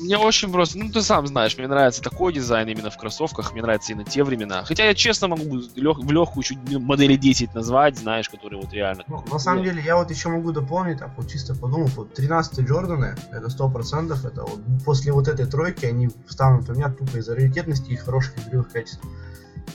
Мне 0.00 0.18
очень 0.18 0.50
просто, 0.52 0.78
ну 0.78 0.90
ты 0.90 1.02
сам 1.02 1.26
знаешь, 1.26 1.56
мне 1.56 1.66
нравится 1.66 2.02
такой 2.02 2.32
дизайн 2.32 2.68
именно 2.68 2.90
в 2.90 2.96
кроссовках, 2.96 3.52
мне 3.52 3.62
нравится 3.62 3.92
и 3.92 3.94
на 3.94 4.04
те 4.04 4.24
времена. 4.24 4.64
Хотя 4.64 4.84
я 4.84 4.94
честно 4.94 5.28
могу 5.28 5.58
лег- 5.76 6.00
в 6.04 6.10
легкую 6.10 6.42
чуть 6.42 6.58
ну, 6.70 6.80
модели 6.80 7.16
10 7.16 7.54
назвать, 7.54 7.98
знаешь, 7.98 8.28
которые 8.28 8.60
вот 8.60 8.72
реально. 8.72 9.04
Ну, 9.08 9.24
на 9.30 9.38
самом 9.38 9.64
деле, 9.64 9.82
я 9.84 9.96
вот 9.96 10.10
еще 10.10 10.28
могу 10.28 10.52
дополнить, 10.52 10.98
так 10.98 11.12
вот 11.16 11.30
чисто 11.30 11.54
подумав, 11.54 11.96
вот 11.96 12.14
13 12.14 12.60
Джорданы, 12.60 13.16
это 13.30 13.46
100%, 13.46 14.26
это 14.26 14.42
вот 14.42 14.60
после 14.84 15.12
вот 15.12 15.28
этой 15.28 15.46
тройки 15.46 15.86
они 15.86 16.10
встанут 16.26 16.68
у 16.68 16.74
меня 16.74 16.90
тупо 16.90 17.18
из-за 17.18 17.34
раритетности 17.34 17.90
и 17.90 17.96
хороших 17.96 18.34
игровых 18.46 18.70
качеств. 18.70 19.00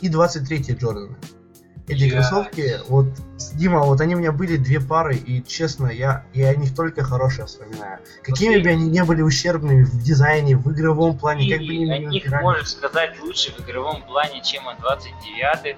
И 0.01 0.09
23 0.09 0.75
Джорданы. 0.79 1.15
Эти 1.87 2.03
Я- 2.03 2.11
кроссовки, 2.15 2.79
вот, 2.89 3.05
Дима, 3.53 3.79
вот 3.83 4.01
они 4.01 4.15
у 4.15 4.19
меня 4.19 4.33
были 4.33 4.57
две 4.57 4.81
пары, 4.81 5.15
и 5.15 5.41
честно, 5.41 5.87
я, 5.87 6.25
я 6.33 6.49
о 6.49 6.55
них 6.55 6.75
только 6.75 7.01
хорошее 7.03 7.47
вспоминаю. 7.47 7.99
Какими 8.23 8.55
Окей. 8.55 8.63
бы 8.63 8.69
они 8.71 8.89
не 8.89 9.03
были 9.05 9.21
ущербными 9.21 9.83
в 9.83 10.03
дизайне, 10.03 10.57
в 10.57 10.69
игровом 10.69 11.17
плане, 11.17 11.49
как 11.49 11.59
бы 11.59 11.73
И 11.73 11.77
ни 11.79 11.89
о 11.91 11.97
ни 11.97 12.05
них 12.07 12.27
играли. 12.27 12.43
можешь 12.43 12.69
сказать 12.71 13.17
лучше 13.21 13.53
в 13.53 13.61
игровом 13.61 14.01
плане, 14.03 14.41
чем 14.43 14.67
о 14.67 14.75
29 14.75 15.77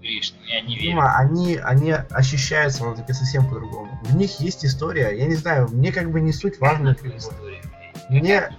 Гриш, 0.00 0.32
ну 0.38 0.46
я 0.46 0.60
не 0.60 0.76
верю. 0.76 0.90
Дима, 0.90 1.16
они, 1.18 1.56
они 1.56 1.90
ощущаются 2.10 2.84
вот 2.84 2.96
таки 2.96 3.12
совсем 3.12 3.44
по-другому. 3.48 3.98
В 4.04 4.14
них 4.14 4.38
есть 4.38 4.64
история, 4.64 5.10
я 5.18 5.26
не 5.26 5.34
знаю, 5.34 5.68
мне 5.72 5.90
как 5.90 6.12
бы 6.12 6.20
не 6.20 6.32
суть 6.32 6.60
важно. 6.60 6.96
История. 7.16 7.60
Мне. 8.08 8.50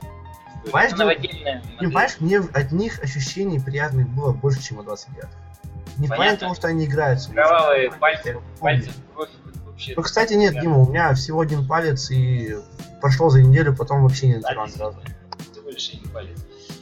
Понимаешь, 0.66 0.92
понимаешь, 1.80 2.18
мне 2.20 2.40
от 2.40 2.72
них 2.74 3.02
ощущений 3.02 3.60
приятных 3.62 4.10
было 4.10 4.34
больше, 4.34 4.62
чем 4.62 4.80
от 4.80 4.86
29 4.88 5.26
Не 6.00 6.08
Понятно. 6.08 6.38
того, 6.38 6.56
что 6.56 6.68
они 6.68 6.86
играются. 6.86 7.32
Кровавые 7.32 7.92
пальцы, 7.92 8.38
пальцы 8.60 8.90
в 8.90 9.14
кровь 9.14 9.30
вообще. 9.66 9.94
Ну, 9.96 10.02
кстати, 10.02 10.34
нет, 10.34 10.60
Дима, 10.60 10.78
у 10.78 10.90
меня 10.90 11.14
всего 11.14 11.42
один 11.42 11.68
палец, 11.68 12.10
и 12.10 12.56
прошло 13.02 13.30
за 13.30 13.44
неделю, 13.44 13.76
потом 13.76 14.04
вообще 14.04 14.28
не 14.28 14.36
натирал 14.38 14.68
ни 14.68 14.78
разу. 14.78 14.98
Всего 15.52 15.70
лишь 15.70 15.90
один 15.90 16.10
палец. 16.10 16.38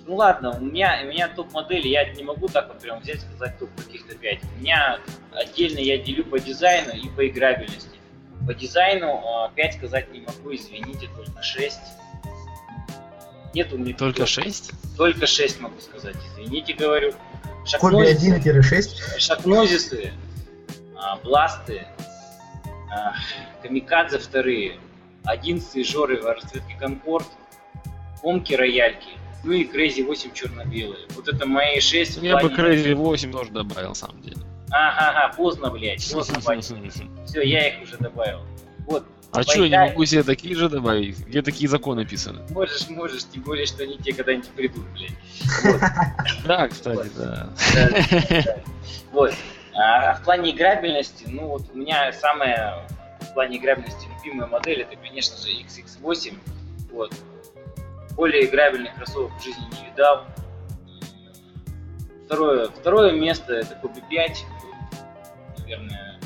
Ну 0.06 0.16
ладно, 0.16 0.52
у 0.58 0.62
меня, 0.62 1.00
у 1.04 1.08
меня 1.08 1.28
топ-модели, 1.28 1.88
я 1.88 2.10
не 2.14 2.24
могу 2.24 2.48
так 2.48 2.68
вот 2.70 2.80
прям 2.80 3.00
взять 3.00 3.18
и 3.18 3.20
сказать 3.20 3.58
топ 3.60 3.70
каких-то 3.76 4.16
5. 4.16 4.40
У 4.56 4.62
меня 4.62 5.00
отдельно 5.34 5.80
я 5.80 5.98
делю 5.98 6.24
по 6.24 6.40
дизайну 6.40 6.94
и 6.94 7.10
по 7.10 7.28
играбельности. 7.28 7.98
По 8.46 8.54
дизайну 8.54 9.22
5 9.56 9.74
сказать 9.74 10.12
не 10.14 10.22
могу, 10.22 10.56
извините, 10.56 11.10
только 11.16 11.42
6. 11.42 11.80
Нет 13.54 13.74
у 13.74 13.78
меня 13.78 13.96
Только 13.96 14.24
пятёрки. 14.24 14.44
6? 14.44 14.72
Только 14.96 15.28
6 15.28 15.60
могу 15.60 15.80
сказать, 15.82 16.16
извините, 16.34 16.74
говорю. 16.74 17.14
Коби 17.80 18.06
Шакнозисы, 18.06 18.40
1-6. 18.40 19.20
шакнозисы, 19.20 20.14
а, 20.96 21.18
бласты, 21.18 21.86
а, 22.90 23.14
камикадзе 23.62 24.20
вторые, 24.20 24.80
11 25.26 25.86
жоры 25.86 26.22
в 26.22 26.26
расцветке 26.26 26.76
Конкорд, 26.80 27.28
комки 28.22 28.54
рояльки, 28.54 29.10
ну 29.44 29.52
и 29.52 29.66
Crazy 29.66 30.06
8 30.06 30.34
черно-белые. 30.34 31.08
Вот 31.16 31.28
это 31.28 31.46
мои 31.46 31.80
6 31.80 32.18
Я 32.22 32.38
бы 32.38 32.48
Crazy 32.50 32.96
8 32.96 33.32
тоже 33.32 33.52
добавил, 33.52 33.90
на 33.90 33.96
самом 33.96 34.22
деле. 34.22 34.38
Ага, 34.70 35.10
ага, 35.10 35.34
поздно, 35.36 35.70
блядь, 35.70 36.10
поздно, 36.12 36.40
Все, 37.26 37.42
я 37.42 37.68
их 37.70 37.84
уже 37.84 37.98
добавил. 37.98 38.42
Вот. 38.86 39.06
А 39.32 39.44
что, 39.44 39.64
я 39.64 39.86
не 39.86 39.90
могу 39.90 40.06
себе 40.06 40.24
такие 40.24 40.56
же 40.56 40.70
добавить? 40.70 41.20
Где 41.28 41.42
такие 41.42 41.70
законы 41.70 42.06
писаны? 42.06 42.42
Можешь, 42.50 42.90
можешь, 42.90 43.26
тем 43.26 43.44
более, 43.44 43.66
что 43.66 43.84
они 43.84 43.98
тебе 43.98 44.14
когда-нибудь 44.14 44.50
придут, 44.50 44.86
блядь. 44.94 45.14
Да, 46.46 46.68
кстати, 46.68 47.10
да. 47.16 47.50
Вот. 49.12 49.34
А 49.76 50.16
в 50.16 50.24
плане 50.24 50.52
играбельности, 50.52 51.26
ну 51.28 51.48
вот 51.48 51.64
у 51.72 51.78
меня 51.78 52.12
самая 52.14 52.88
в 53.20 53.34
плане 53.34 53.58
играбельности 53.58 54.08
любимая 54.16 54.48
модель, 54.48 54.82
это, 54.82 54.96
конечно 54.96 55.38
же, 55.38 55.50
XX8. 55.50 56.36
Вот. 56.92 57.14
Более 58.16 58.46
играбельных 58.46 58.96
кроссовок 58.96 59.32
в 59.40 59.44
жизни 59.44 59.64
не 59.72 59.92
видал. 59.92 60.26
Второе, 62.26 62.70
второе 62.70 63.12
место 63.12 63.54
это 63.54 63.80
Kobe 63.84 64.02
5. 64.10 64.46
Наверное, 65.60 66.20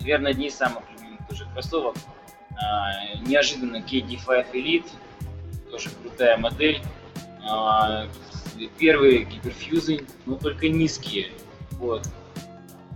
наверное, 0.00 0.32
одни 0.32 0.48
из 0.48 0.56
самых 0.56 0.82
любимых 0.90 1.20
тоже 1.28 1.46
кроссовок. 1.52 1.96
А, 2.56 3.16
неожиданно 3.26 3.76
KD5 3.76 4.52
Elite. 4.52 4.90
Тоже 5.70 5.90
крутая 6.02 6.36
модель. 6.36 6.80
А, 7.48 8.08
первые 8.78 9.24
гиперфьюзы, 9.24 10.06
но 10.26 10.36
только 10.36 10.68
низкие. 10.68 11.30
Вот. 11.72 12.06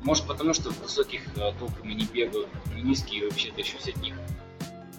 Может 0.03 0.27
потому, 0.27 0.53
что 0.53 0.71
в 0.71 0.83
высоких 0.83 1.23
э, 1.37 1.53
толком 1.59 1.89
и 1.89 1.95
не 1.95 2.05
бегаю, 2.05 2.47
но 2.71 2.79
низкие 2.79 3.25
вообще 3.25 3.51
тащусь 3.53 3.89
от 3.89 3.97
них. 3.97 4.15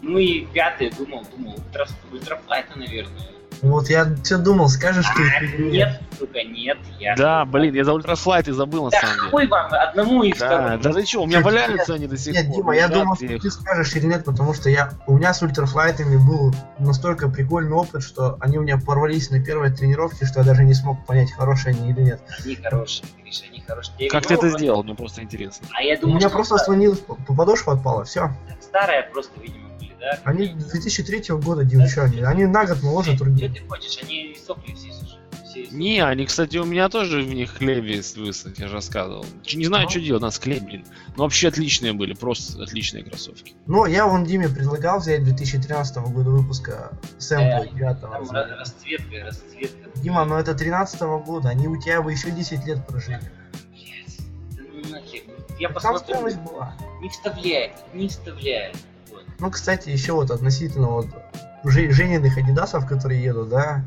Ну 0.02 0.18
и 0.18 0.46
пятый, 0.48 0.90
думал, 0.90 1.26
думал, 1.36 1.54
ультра, 1.54 1.88
ультрафлайта, 2.12 2.78
наверное. 2.78 3.28
Вот 3.62 3.90
я 3.90 4.08
все 4.24 4.38
думал, 4.38 4.70
скажешь 4.70 5.06
ты. 5.16 5.24
А, 5.24 5.62
нет, 5.62 6.00
сука, 6.20 6.44
нет, 6.44 6.78
я... 7.00 7.16
Да, 7.16 7.46
блин, 7.46 7.74
я 7.74 7.84
за 7.84 7.94
ультрафлайт 7.94 8.48
и 8.48 8.52
забыл 8.52 8.86
на 8.86 8.92
Да 8.92 9.00
самом 9.00 9.16
деле. 9.16 9.30
хуй 9.32 9.48
вам, 9.48 9.74
одному 9.74 10.24
и 10.24 10.32
Да, 10.32 10.36
второму. 10.36 10.78
да 10.84 10.94
ты 10.94 11.06
что, 11.06 11.24
у 11.24 11.26
меня 11.26 11.38
Нет, 11.38 11.46
валяются 11.46 11.94
они 11.96 12.08
до 12.08 12.18
сих 12.18 12.34
Нет, 12.34 12.48
пор. 12.48 12.56
Дима, 12.56 12.76
я 12.76 12.88
думал, 12.88 13.16
что 13.16 13.28
ты 13.40 13.50
скажешь 13.52 13.96
или 13.96 14.06
нет, 14.06 14.24
потому 14.26 14.54
что 14.54 14.70
я, 14.70 14.92
у 15.08 15.18
меня 15.18 15.34
с 15.34 15.42
ультрафлайтами 15.42 16.18
был 16.18 16.54
настолько 16.80 17.28
прикольный 17.30 17.74
опыт, 17.74 18.04
что 18.04 18.38
они 18.40 18.58
у 18.58 18.62
меня 18.62 18.78
порвались 18.78 19.30
на 19.32 19.44
первой 19.44 19.72
тренировке, 19.72 20.26
что 20.26 20.40
я 20.42 20.46
даже 20.46 20.64
не 20.64 20.74
смог 20.74 21.04
понять, 21.06 21.32
хорошие 21.32 21.76
они 21.76 21.90
или 21.92 22.02
нет. 22.02 22.22
Они 22.44 22.56
хорошие, 22.56 23.08
Гриша, 23.24 23.46
они 23.50 23.62
хорошие. 23.66 23.94
Я 24.00 24.10
Как 24.10 24.24
ты 24.28 24.36
говорю, 24.36 24.50
это 24.50 24.58
сделал? 24.60 24.84
Мне 24.84 24.96
просто 24.96 25.22
интересно. 25.24 25.68
А 25.76 25.82
я 25.82 25.96
У 25.96 26.02
думаю, 26.02 26.18
меня 26.18 26.28
что 26.30 26.36
просто 26.38 26.56
ста- 26.56 26.64
остановилось, 26.66 27.00
по 27.00 27.16
по 27.16 27.34
подошву 27.34 27.72
отпало, 27.72 28.04
все. 28.06 28.30
старая 28.62 29.10
просто, 29.12 29.32
видимо, 29.40 29.66
да? 30.12 30.20
Они 30.24 30.48
2003 30.50 31.24
года, 31.38 31.68
что 31.88 32.04
они? 32.04 32.46
На 32.46 32.66
год 32.66 32.82
моложе 32.84 33.16
Что 33.16 33.26
других. 33.26 33.54
ты 33.54 33.68
хочешь? 33.68 33.98
Они 34.04 34.38
сопли 34.46 34.74
все 34.74 34.90
уже. 34.90 35.16
Не, 35.72 36.02
они, 36.04 36.26
кстати, 36.26 36.58
у 36.58 36.66
меня 36.66 36.90
тоже 36.90 37.22
в 37.22 37.28
них 37.34 37.50
хлебе 37.54 38.02
высох, 38.18 38.58
я 38.60 38.68
же 38.68 38.74
рассказывал. 38.74 39.26
Не 39.54 39.64
знаю, 39.66 39.86
Ну. 39.86 39.90
что 39.90 40.02
делать, 40.02 40.22
у 40.22 40.26
нас 40.26 40.38
хлеб, 40.38 40.64
блин. 40.64 40.84
Но 41.16 41.24
вообще 41.24 41.48
отличные 41.48 41.94
были, 41.94 42.14
просто 42.14 42.62
отличные 42.62 43.06
кроссовки. 43.06 43.54
Ну, 43.66 43.86
я 43.86 44.06
вон 44.06 44.26
Диме 44.26 44.50
предлагал 44.50 45.00
взять 45.00 45.24
2013 45.24 45.96
года 46.12 46.30
выпуска 46.30 46.92
сэмплы 47.20 47.68
Э, 47.68 47.74
9 47.74 48.02
Там 48.02 48.12
ра- 48.12 48.56
расцветка, 48.58 49.16
расцветка. 49.28 49.90
Дима, 50.02 50.26
ну 50.26 50.36
это 50.36 50.54
13 50.54 51.02
года, 51.20 51.48
они 51.50 51.70
у 51.70 51.82
тебя 51.82 52.02
бы 52.02 52.12
еще 52.12 52.32
10 52.32 52.66
лет 52.66 52.86
прожили. 52.86 53.22
Блядь, 53.72 54.18
да 54.58 54.64
ну 54.74 54.90
нафиг. 54.92 55.24
Я 55.58 55.70
Там 55.70 55.74
посмотрю. 55.76 56.00
стоимость 56.00 56.40
была. 56.42 56.76
Не 57.02 57.08
вставляет, 57.08 57.72
не 57.94 58.10
вставляет. 58.10 58.76
Ну, 59.40 59.52
кстати, 59.52 59.90
еще 59.90 60.14
вот 60.14 60.32
относительно 60.32 60.88
вот 60.88 61.08
Же- 61.64 61.92
Жениных 61.92 62.38
адидасов, 62.38 62.88
которые 62.88 63.24
едут, 63.24 63.50
да, 63.50 63.84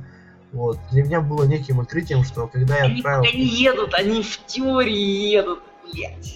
вот, 0.52 0.78
для 0.90 1.04
меня 1.04 1.20
было 1.20 1.44
неким 1.44 1.80
открытием, 1.80 2.24
что 2.24 2.46
когда 2.46 2.78
я 2.78 2.84
Они 2.84 2.96
отправил... 2.96 3.22
не 3.22 3.44
едут, 3.44 3.94
они 3.94 4.22
в 4.22 4.46
теории 4.46 5.30
едут, 5.30 5.60
блядь. 5.84 6.34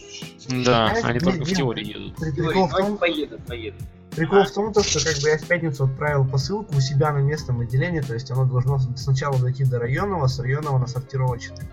Да, 0.64 0.88
Знаешь, 0.88 1.04
они 1.04 1.20
только 1.20 1.44
в 1.44 1.52
теории 1.52 1.88
едут. 1.88 2.16
Прикол 2.16 2.34
теории, 2.34 2.70
в 2.70 2.74
они 2.74 2.86
том, 2.88 2.98
поедут, 2.98 3.46
поедут. 3.46 3.80
прикол 4.14 4.44
в 4.44 4.50
том, 4.50 4.72
то, 4.72 4.82
что 4.82 5.04
как 5.04 5.22
бы 5.22 5.28
я 5.30 5.38
в 5.38 5.46
пятницу 5.46 5.84
отправил 5.84 6.24
посылку 6.26 6.76
у 6.76 6.80
себя 6.80 7.12
на 7.12 7.18
местном 7.18 7.60
отделении, 7.60 8.00
то 8.00 8.14
есть 8.14 8.30
оно 8.30 8.44
должно 8.44 8.78
сначала 8.96 9.38
дойти 9.38 9.64
до 9.64 9.78
районного, 9.78 10.26
с 10.26 10.38
районного 10.38 10.78
на 10.78 10.86
сортировочный. 10.86 11.64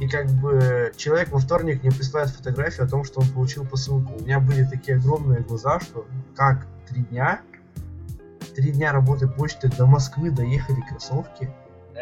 И 0.00 0.08
как 0.08 0.28
бы 0.28 0.92
человек 0.96 1.28
во 1.30 1.38
вторник 1.38 1.82
мне 1.82 1.92
присылает 1.92 2.30
фотографию 2.30 2.86
о 2.86 2.88
том, 2.88 3.04
что 3.04 3.20
он 3.20 3.28
получил 3.28 3.66
посылку. 3.66 4.14
У 4.14 4.22
меня 4.22 4.40
были 4.40 4.64
такие 4.64 4.96
огромные 4.96 5.40
глаза, 5.40 5.78
что 5.78 6.06
как 6.34 6.66
три 6.88 7.02
дня, 7.02 7.42
три 8.56 8.72
дня 8.72 8.92
работы 8.92 9.28
почты 9.28 9.68
до 9.68 9.84
Москвы 9.84 10.30
доехали 10.30 10.80
кроссовки. 10.88 11.50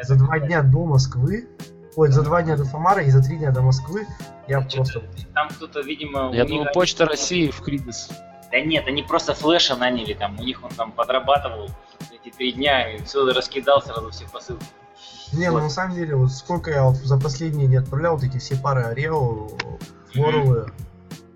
За 0.03 0.15
два 0.15 0.39
дня 0.39 0.63
до 0.63 0.85
Москвы, 0.85 1.49
ой, 1.97 2.09
за 2.13 2.23
два 2.23 2.43
дня 2.43 2.57
до 2.57 2.65
Самары 2.65 3.05
и 3.05 3.11
за 3.11 3.21
три 3.21 3.37
дня 3.37 3.51
до 3.51 3.63
Москвы 3.63 4.07
я 4.47 4.63
Чё-то 4.63 4.77
просто... 4.77 5.03
Там 5.35 5.49
кто-то, 5.49 5.81
видимо... 5.81 6.31
Я 6.33 6.45
думаю, 6.45 6.67
них- 6.67 6.73
Почта 6.73 7.05
России 7.05 7.51
в 7.51 7.61
Кридис. 7.61 8.09
Да 8.53 8.61
нет, 8.61 8.87
они 8.87 9.03
просто 9.03 9.35
флеша 9.35 9.75
наняли 9.75 10.15
там, 10.15 10.39
у 10.39 10.43
них 10.45 10.63
он 10.63 10.71
там 10.71 10.93
подрабатывал 10.93 11.69
эти 12.13 12.33
три 12.35 12.53
дня 12.53 12.95
и 12.95 13.03
все 13.03 13.27
раскидал 13.33 13.83
сразу 13.83 14.11
все 14.11 14.25
посылки. 14.29 14.65
Не, 15.33 15.51
ну 15.51 15.59
на 15.59 15.69
самом 15.71 15.95
деле, 15.95 16.15
вот 16.17 16.33
сколько 16.33 16.71
я 16.71 16.85
вот 16.85 16.97
за 16.97 17.19
последние 17.19 17.67
не 17.67 17.77
отправлял, 17.77 18.15
вот 18.17 18.25
эти 18.25 18.39
все 18.39 18.57
пары 18.57 18.83
Орео, 18.83 19.49
Флоровые, 20.15 20.67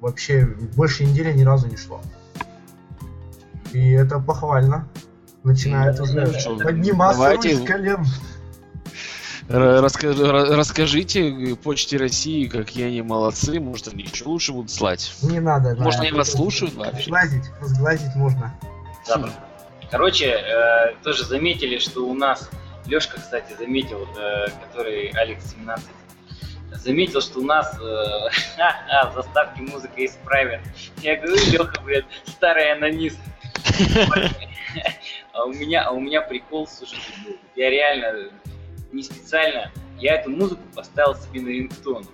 вообще 0.01 0.47
больше 0.75 1.05
недели 1.05 1.33
ни 1.33 1.43
разу 1.45 1.69
не 1.69 1.77
шло. 1.77 2.01
И 3.73 3.91
это 3.91 4.19
похвально. 4.19 4.89
Начинает 5.45 5.97
Да, 5.97 6.03
уже 6.05 6.27
да, 6.27 6.65
подниматься 6.65 7.21
давайте- 7.21 7.57
с 7.57 7.65
колен. 7.65 8.05
Расскажи- 9.49 10.23
ра- 10.23 10.55
расскажите 10.55 11.57
Почте 11.63 11.97
России, 11.97 12.47
какие 12.47 12.87
они 12.87 13.03
молодцы, 13.03 13.59
может 13.61 13.89
они 13.93 14.05
еще 14.05 14.25
лучше 14.25 14.53
будут 14.53 14.71
слать. 14.71 15.13
Не 15.23 15.41
надо. 15.41 15.75
да. 15.77 15.83
Может 15.83 16.01
они 16.01 16.13
вас 16.13 16.31
слушают 16.31 16.75
вообще? 16.75 17.05
Сглазить, 17.07 17.45
сглазить 17.61 18.15
можно. 18.15 18.55
Завтра. 19.05 19.33
Короче, 19.91 20.27
э, 20.27 20.95
тоже 21.03 21.25
заметили, 21.25 21.79
что 21.79 22.07
у 22.09 22.15
нас, 22.15 22.49
Лешка, 22.87 23.21
кстати, 23.21 23.55
заметил, 23.55 24.09
э, 24.17 24.47
который 24.65 25.09
Алекс 25.11 25.51
17, 25.53 25.89
заметил, 26.73 27.21
что 27.21 27.41
у 27.41 27.45
нас 27.45 27.79
э, 27.79 27.81
в 29.11 29.15
заставке 29.15 29.63
музыка 29.63 30.05
исправит. 30.05 30.61
Я 30.99 31.17
говорю, 31.17 31.37
Леха, 31.51 31.81
блядь, 31.83 32.07
старый 32.27 32.73
анонист. 32.73 33.19
А 35.35 35.45
у 35.45 35.53
меня, 35.53 35.85
а 35.85 35.93
у 35.93 36.01
меня 36.01 36.21
прикол, 36.21 36.67
слушайте, 36.67 37.07
был. 37.25 37.37
я 37.57 37.71
реально 37.71 38.31
не 38.93 39.03
специально, 39.03 39.71
я 39.99 40.17
эту 40.17 40.31
музыку 40.31 40.63
поставил 40.75 41.15
себе 41.15 41.41
на 41.41 41.49
рингтон. 41.49 42.07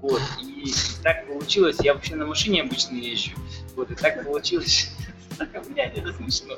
Вот, 0.00 0.20
и 0.40 0.72
так 1.04 1.26
получилось, 1.28 1.76
я 1.80 1.94
вообще 1.94 2.16
на 2.16 2.26
машине 2.26 2.62
обычно 2.62 2.96
езжу, 2.96 3.36
вот, 3.76 3.92
и 3.92 3.94
так 3.94 4.24
получилось, 4.24 4.90
блядь, 5.68 5.96
это 5.98 6.12
смешно, 6.12 6.56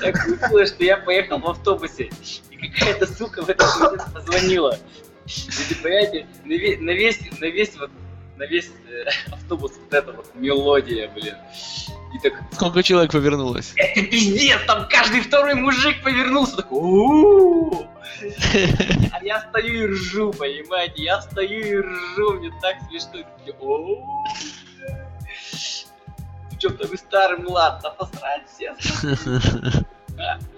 так 0.00 0.14
получилось, 0.24 0.70
что 0.70 0.84
я 0.84 0.96
поехал 0.96 1.38
в 1.38 1.46
автобусе, 1.46 2.10
и 2.50 2.68
какая-то 2.68 3.06
сука 3.06 3.42
в 3.42 3.48
этот 3.48 3.68
момент 3.80 4.12
позвонила. 4.12 4.78
И, 5.26 5.74
понимаете, 5.82 6.26
на 6.44 6.52
весь, 6.52 6.80
на 6.80 6.90
весь, 6.90 7.18
на 7.40 7.44
весь 7.46 7.76
вот, 7.76 7.90
на 8.36 8.44
весь 8.44 8.70
э, 8.90 9.04
автобус 9.32 9.72
вот 9.78 9.94
эта 9.94 10.12
вот 10.12 10.26
мелодия, 10.34 11.08
блин. 11.08 11.36
И 12.14 12.18
так, 12.18 12.34
Сколько 12.52 12.82
человек 12.82 13.12
повернулось? 13.12 13.72
это 13.76 14.02
пиздец, 14.02 14.58
там 14.66 14.88
каждый 14.88 15.20
второй 15.20 15.54
мужик 15.54 16.02
повернулся, 16.02 16.56
такой, 16.56 16.78
«У-у-у». 16.78 17.86
А 19.12 19.24
я 19.24 19.40
стою 19.40 19.88
и 19.88 19.92
ржу, 19.92 20.32
понимаете, 20.32 21.02
я 21.02 21.20
стою 21.22 21.60
и 21.60 21.76
ржу, 21.80 22.32
мне 22.34 22.50
так 22.60 22.76
смешно. 22.88 23.20
Такие, 26.62 26.74
«О, 26.74 26.78
Ты 26.78 26.84
чё, 26.84 26.90
вы 26.90 26.96
старый 26.96 27.38
млад, 27.38 27.80
да 27.82 27.90
посрать 27.90 28.48
все. 28.48 28.74
А. 30.18 30.38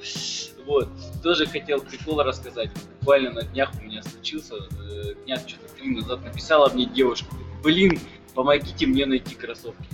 Вот, 0.66 0.88
тоже 1.22 1.44
хотел 1.44 1.82
прикол 1.82 2.22
рассказать. 2.22 2.70
Буквально 3.00 3.32
на 3.32 3.42
днях 3.42 3.70
у 3.78 3.82
меня 3.82 4.02
случился, 4.02 4.54
э, 4.54 5.14
дня 5.26 5.36
что-то 5.36 5.68
три 5.74 5.94
назад 5.94 6.24
написала 6.24 6.70
мне 6.70 6.86
девушка, 6.86 7.26
блин, 7.62 8.00
помогите 8.34 8.86
мне 8.86 9.04
найти 9.04 9.34
кроссовки. 9.34 9.86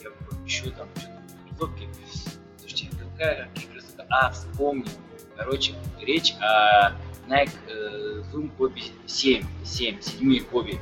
Я 0.00 0.10
говорю, 0.10 0.46
что 0.46 0.70
там, 0.70 0.88
что 0.96 1.08
там, 1.08 1.24
кроссовки? 1.48 1.88
Слушайте, 2.60 2.90
какая, 2.96 3.48
какие 3.52 3.68
кроссовки? 3.68 4.06
А, 4.10 4.30
вспомнил. 4.30 4.86
Короче, 5.36 5.74
речь 6.00 6.34
о 6.40 6.92
Nike 7.26 7.50
э, 7.66 8.22
Zoom 8.32 8.52
Kobe 8.56 8.80
7, 9.06 9.44
7, 9.64 10.00
7 10.00 10.36
Kobe. 10.52 10.78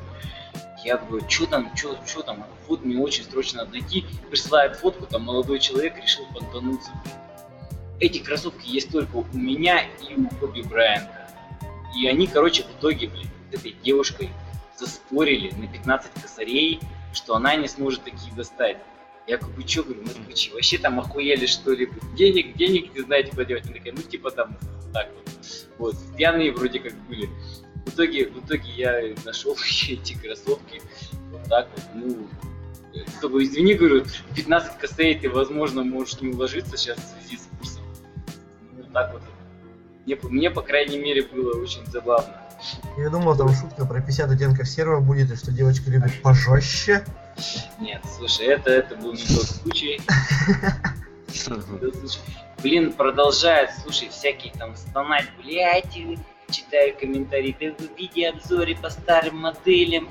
Я 0.84 0.96
говорю, 0.96 1.28
что 1.28 1.46
там, 1.46 1.74
что 1.76 2.22
там, 2.22 2.44
вот 2.66 2.84
мне 2.84 2.98
очень 2.98 3.24
срочно 3.24 3.64
найти. 3.64 4.04
Присылает 4.30 4.76
фотку, 4.76 5.06
там 5.06 5.22
молодой 5.22 5.58
человек 5.58 5.96
решил 5.96 6.26
понтануться. 6.34 6.90
Эти 8.00 8.18
кроссовки 8.18 8.66
есть 8.66 8.90
только 8.90 9.16
у 9.16 9.26
меня 9.32 9.84
и 10.08 10.14
у 10.14 10.28
Коби 10.40 10.62
Брайанта. 10.62 11.28
И 11.96 12.06
они, 12.06 12.26
короче, 12.26 12.64
в 12.64 12.78
итоге, 12.78 13.08
блин, 13.08 13.28
с 13.50 13.54
этой 13.54 13.76
девушкой 13.84 14.30
заспорили 14.76 15.52
на 15.54 15.68
15 15.68 16.10
косарей, 16.20 16.80
что 17.12 17.36
она 17.36 17.54
не 17.54 17.68
сможет 17.68 18.02
такие 18.02 18.34
достать. 18.34 18.78
Я 19.28 19.38
говорю, 19.38 19.54
вы 19.56 19.64
чё, 19.64 19.84
говорю, 19.84 20.02
москвичи, 20.02 20.50
вообще 20.50 20.78
там 20.78 20.98
охуели 20.98 21.46
что 21.46 21.72
ли? 21.72 21.88
Денег, 22.16 22.56
денег 22.56 22.92
не 22.94 23.02
знаете 23.02 23.30
куда 23.30 23.44
девать. 23.44 23.66
Она 23.66 23.74
такая, 23.74 23.92
ну 23.92 24.02
типа 24.02 24.30
там 24.32 24.56
так 24.92 25.08
вот. 25.14 25.28
Вот, 25.78 25.96
пьяные 26.16 26.52
вроде 26.52 26.80
как 26.80 26.94
были. 27.06 27.28
В 27.86 27.94
итоге, 27.94 28.28
в 28.28 28.44
итоге 28.44 28.70
я 28.72 29.14
нашел 29.24 29.56
эти 29.88 30.14
кроссовки. 30.14 30.82
Вот 31.30 31.44
так 31.48 31.68
вот, 31.74 31.84
ну, 31.94 32.28
э, 32.94 33.04
только 33.20 33.42
извини, 33.44 33.74
говорю, 33.74 34.04
15 34.34 34.78
косарей 34.78 35.18
ты, 35.18 35.28
возможно, 35.30 35.82
можешь 35.82 36.20
не 36.20 36.32
уложиться 36.32 36.76
сейчас 36.76 36.98
в 36.98 37.20
связи 37.20 37.36
с 37.38 37.48
курсом. 37.58 37.82
Ну, 38.76 38.84
так 38.92 39.12
вот. 39.12 39.22
Мне, 40.06 40.16
по- 40.16 40.28
мне, 40.28 40.50
по 40.50 40.62
крайней 40.62 40.98
мере, 40.98 41.22
было 41.22 41.60
очень 41.60 41.84
забавно. 41.86 42.36
Я 42.96 43.10
думал, 43.10 43.36
там 43.36 43.48
шутка 43.54 43.84
про 43.86 44.00
50 44.00 44.30
оттенков 44.30 44.68
серого 44.68 45.00
будет, 45.00 45.32
и 45.32 45.36
что 45.36 45.50
девочка 45.50 45.90
любит 45.90 46.22
пожестче. 46.22 47.04
Нет, 47.80 48.02
слушай, 48.16 48.46
это, 48.46 48.70
это 48.70 48.94
был 48.96 49.12
не 49.12 49.24
тот 49.24 49.44
случай. 49.46 50.00
Блин, 52.62 52.92
продолжает, 52.92 53.70
слушай, 53.82 54.08
всякие 54.08 54.52
там 54.52 54.76
стонать, 54.76 55.26
блядь, 55.42 55.96
читаю 56.52 56.96
комментарии, 56.98 57.56
да 57.58 57.74
вы 57.78 57.90
видеообзоры 57.96 58.76
по 58.76 58.90
старым 58.90 59.38
моделям. 59.38 60.08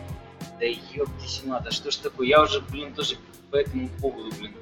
Да 0.60 0.66
ёптись 0.66 1.42
надо, 1.44 1.72
что 1.72 1.92
ж 1.92 1.98
такое, 1.98 2.28
я 2.28 2.42
уже, 2.42 2.62
блин, 2.62 2.94
тоже 2.94 3.16
по 3.50 3.56
этому 3.56 3.88
поводу, 4.00 4.30
блин, 4.40 4.54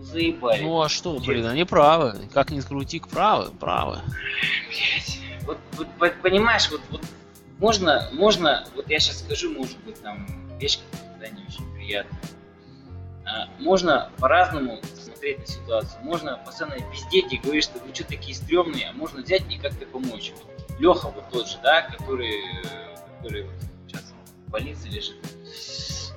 заебали. 0.00 0.62
Ну 0.62 0.80
а 0.80 0.88
что, 0.88 1.18
блин, 1.18 1.46
они 1.46 1.64
правы. 1.64 2.14
Как 2.32 2.50
ни 2.50 2.60
скрути, 2.60 3.00
правы, 3.00 3.50
правы. 3.52 3.98
Блядь. 4.68 5.18
Вот, 5.44 5.58
вот, 5.76 5.88
вот 5.98 6.12
понимаешь, 6.22 6.70
вот, 6.70 6.80
вот 6.90 7.02
можно, 7.58 8.08
можно, 8.12 8.66
вот 8.74 8.88
я 8.88 8.98
сейчас 8.98 9.20
скажу, 9.20 9.52
может 9.52 9.78
быть, 9.84 10.00
там 10.02 10.26
вещь 10.58 10.78
да, 11.20 11.28
не 11.28 11.42
очень 11.44 11.74
приятная. 11.74 12.20
А, 13.24 13.48
можно 13.58 14.10
по-разному 14.18 14.80
смотреть 14.94 15.38
на 15.38 15.46
ситуацию. 15.46 16.02
Можно 16.02 16.38
постоянно 16.44 16.76
пиздеть 16.90 17.32
и 17.32 17.38
говорить, 17.38 17.64
что 17.64 17.78
вы 17.78 17.94
что 17.94 18.04
такие 18.04 18.34
стрёмные, 18.34 18.88
а 18.88 18.92
можно 18.92 19.22
взять 19.22 19.42
и 19.48 19.58
как-то 19.58 19.86
помочь. 19.86 20.32
Леха 20.78 21.08
вот 21.08 21.24
тот 21.30 21.48
же, 21.48 21.58
да, 21.62 21.82
который, 21.82 22.40
который 23.18 23.42
вот 23.44 23.54
сейчас 23.86 24.12
в 24.46 24.50
больнице 24.50 24.88
лежит, 24.88 25.16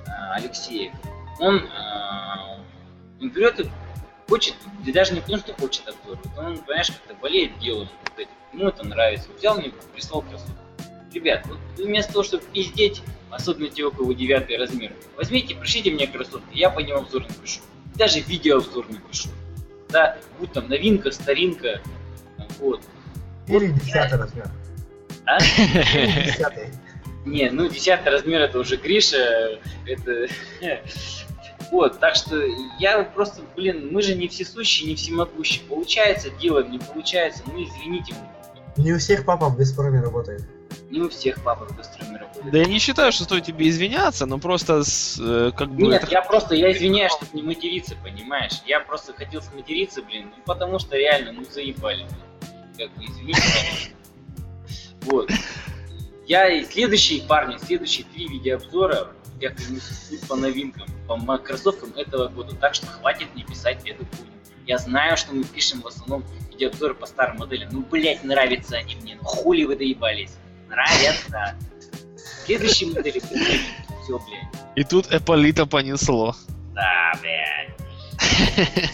а, 0.08 0.34
Алексеев. 0.34 0.92
Он, 1.38 1.68
а, 1.76 2.58
он 3.20 3.30
берет 3.30 3.60
и 3.60 3.70
хочет, 4.28 4.54
да 4.84 4.92
даже 4.92 5.14
не 5.14 5.20
потому, 5.20 5.38
что 5.38 5.54
хочет 5.54 5.88
обзор, 5.88 6.18
вот 6.22 6.38
он, 6.38 6.58
понимаешь, 6.58 6.88
как-то 6.88 7.14
болеет 7.14 7.58
делом, 7.58 7.88
вот 8.16 8.26
ему 8.52 8.68
это 8.68 8.86
нравится. 8.86 9.28
Взял 9.36 9.56
мне, 9.58 9.72
прислал 9.94 10.22
кроссовки. 10.22 10.54
Ребят, 11.12 11.46
вот 11.46 11.58
вместо 11.76 12.12
того, 12.12 12.24
чтобы 12.24 12.42
пиздеть, 12.52 13.02
особенно 13.30 13.68
те, 13.68 13.84
у 13.84 13.90
кого 13.90 14.12
девятый 14.12 14.58
размер, 14.58 14.92
возьмите, 15.16 15.54
пришлите 15.54 15.90
мне 15.90 16.06
кроссовки, 16.06 16.54
я 16.56 16.70
по 16.70 16.80
ним 16.80 16.96
обзор 16.96 17.22
напишу. 17.22 17.60
Даже 17.94 18.20
видеообзор 18.20 18.86
напишу. 18.90 19.30
да, 19.88 20.18
будь 20.38 20.52
там 20.52 20.68
новинка, 20.68 21.10
старинка, 21.10 21.80
вот. 22.58 22.82
Или 23.48 23.68
десятый 23.72 24.18
размер. 24.18 24.48
А? 25.24 25.38
Десятый. 25.40 26.68
Не, 27.24 27.50
ну 27.50 27.68
десятый 27.68 28.12
размер 28.12 28.40
это 28.42 28.58
уже 28.58 28.76
Гриша, 28.76 29.58
это... 29.86 30.28
Вот, 31.72 31.98
так 31.98 32.14
что 32.14 32.40
я 32.78 33.02
просто, 33.02 33.42
блин, 33.56 33.88
мы 33.90 34.00
же 34.00 34.14
не 34.14 34.28
всесущие, 34.28 34.88
не 34.88 34.94
всемогущие. 34.94 35.64
Получается, 35.68 36.30
делаем, 36.30 36.70
не 36.70 36.78
получается, 36.78 37.42
ну 37.46 37.60
извините. 37.60 38.14
Не 38.76 38.92
у 38.92 38.98
всех 38.98 39.24
папа 39.24 39.48
в 39.48 39.56
Газпроме 39.56 40.00
работает. 40.00 40.42
Не 40.90 41.00
у 41.00 41.08
всех 41.08 41.42
папа 41.42 41.64
в 41.66 41.76
гастроме 41.76 42.18
работает. 42.18 42.52
Да 42.52 42.58
я 42.58 42.64
не 42.66 42.78
считаю, 42.78 43.10
что 43.10 43.24
стоит 43.24 43.44
тебе 43.44 43.68
извиняться, 43.68 44.24
но 44.26 44.38
просто 44.38 44.84
с, 44.84 45.18
э, 45.20 45.50
как 45.56 45.70
бы... 45.70 45.82
Нет, 45.82 46.04
это- 46.04 46.12
я 46.12 46.22
просто, 46.22 46.54
я 46.54 46.70
извиняюсь, 46.70 47.12
чтобы 47.12 47.30
не 47.34 47.42
материться, 47.42 47.96
понимаешь? 48.04 48.60
Я 48.66 48.80
просто 48.80 49.12
хотел 49.12 49.42
сматериться, 49.42 50.02
блин, 50.02 50.30
ну 50.36 50.42
потому 50.44 50.78
что 50.78 50.96
реально, 50.96 51.32
ну 51.32 51.44
заебали. 51.44 52.04
блин. 52.04 52.08
Как 52.78 52.94
бы, 52.94 53.04
извините. 53.04 53.42
Вот. 55.02 55.30
Я 56.26 56.48
и 56.48 56.64
следующие, 56.64 57.22
парни, 57.22 57.56
следующие 57.58 58.06
три 58.12 58.26
видеообзора 58.26 59.12
я 59.40 59.50
принесу 59.50 60.16
по 60.28 60.34
новинкам, 60.36 60.86
по 61.06 61.38
кроссовкам 61.38 61.92
этого 61.94 62.28
года. 62.28 62.54
Так 62.56 62.74
что 62.74 62.86
хватит 62.86 63.28
мне 63.34 63.44
писать 63.44 63.86
эту 63.86 64.04
хуйню. 64.06 64.32
Я 64.66 64.78
знаю, 64.78 65.16
что 65.16 65.32
мы 65.34 65.44
пишем 65.44 65.82
в 65.82 65.86
основном 65.86 66.24
видеообзоры 66.50 66.94
по 66.94 67.06
старым 67.06 67.38
моделям. 67.38 67.68
Ну, 67.70 67.82
блять, 67.82 68.24
нравятся 68.24 68.76
они 68.76 68.96
мне. 68.96 69.16
Ну, 69.16 69.22
хули 69.22 69.64
вы 69.64 69.76
доебались. 69.76 70.32
Нравятся. 70.68 71.54
Следующие 72.44 72.92
модели, 72.92 73.20
все, 73.20 74.18
блядь. 74.18 74.62
И 74.74 74.82
тут 74.82 75.12
Эполита 75.12 75.66
понесло. 75.66 76.34
Да, 76.74 77.12
блядь. 77.20 77.76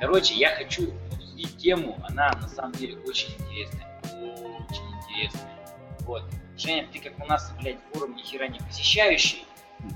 Короче, 0.00 0.34
я 0.34 0.56
хочу 0.56 0.92
обсудить 1.36 1.56
тему, 1.58 1.98
она 2.08 2.30
на 2.40 2.48
самом 2.48 2.72
деле 2.72 2.96
очень 3.06 3.28
интересная. 3.38 4.00
Очень 4.12 4.84
интересная. 4.96 5.58
Вот. 6.00 6.22
Женя, 6.56 6.88
ты 6.92 6.98
как 7.00 7.18
у 7.22 7.26
нас, 7.28 7.52
блядь, 7.60 7.76
форум 7.92 8.16
ни 8.16 8.22
хера 8.22 8.48
не 8.48 8.58
посещающий, 8.60 9.44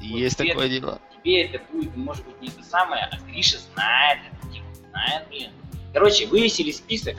Есть 0.00 0.38
тебе- 0.38 0.50
такое 0.50 0.68
дело. 0.68 1.00
тебе 1.16 1.42
это 1.44 1.60
будет, 1.72 1.96
может 1.96 2.24
быть, 2.26 2.40
не 2.42 2.48
то 2.50 2.62
самое, 2.62 3.08
а 3.10 3.16
Гриша 3.20 3.58
знает 3.72 4.18
эту 4.30 4.52
тему, 4.52 4.66
знает, 4.90 5.28
блин. 5.28 5.50
Короче, 5.94 6.26
вывесили 6.26 6.70
список, 6.70 7.16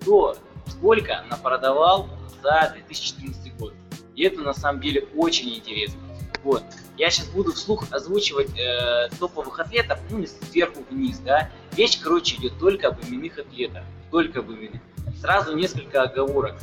кто 0.00 0.36
сколько 0.68 1.22
напродавал 1.28 2.08
за 2.42 2.70
2014 2.74 3.52
год. 3.58 3.74
И 4.14 4.22
это 4.22 4.40
на 4.42 4.54
самом 4.54 4.80
деле 4.80 5.08
очень 5.16 5.52
интересно. 5.56 6.00
Вот. 6.44 6.62
Я 6.96 7.10
сейчас 7.10 7.26
буду 7.26 7.52
вслух 7.52 7.84
озвучивать 7.90 8.56
э, 8.56 9.08
топовых 9.18 9.58
атлетов, 9.58 9.98
ну, 10.10 10.24
сверху 10.50 10.84
вниз, 10.90 11.18
да. 11.18 11.50
Речь, 11.76 11.98
короче, 11.98 12.36
идет 12.36 12.58
только 12.58 12.88
об 12.88 13.04
именных 13.04 13.38
атлетах. 13.38 13.82
Только 14.10 14.40
об 14.40 14.50
именных. 14.50 14.80
Сразу 15.20 15.56
несколько 15.56 16.02
оговорок. 16.02 16.54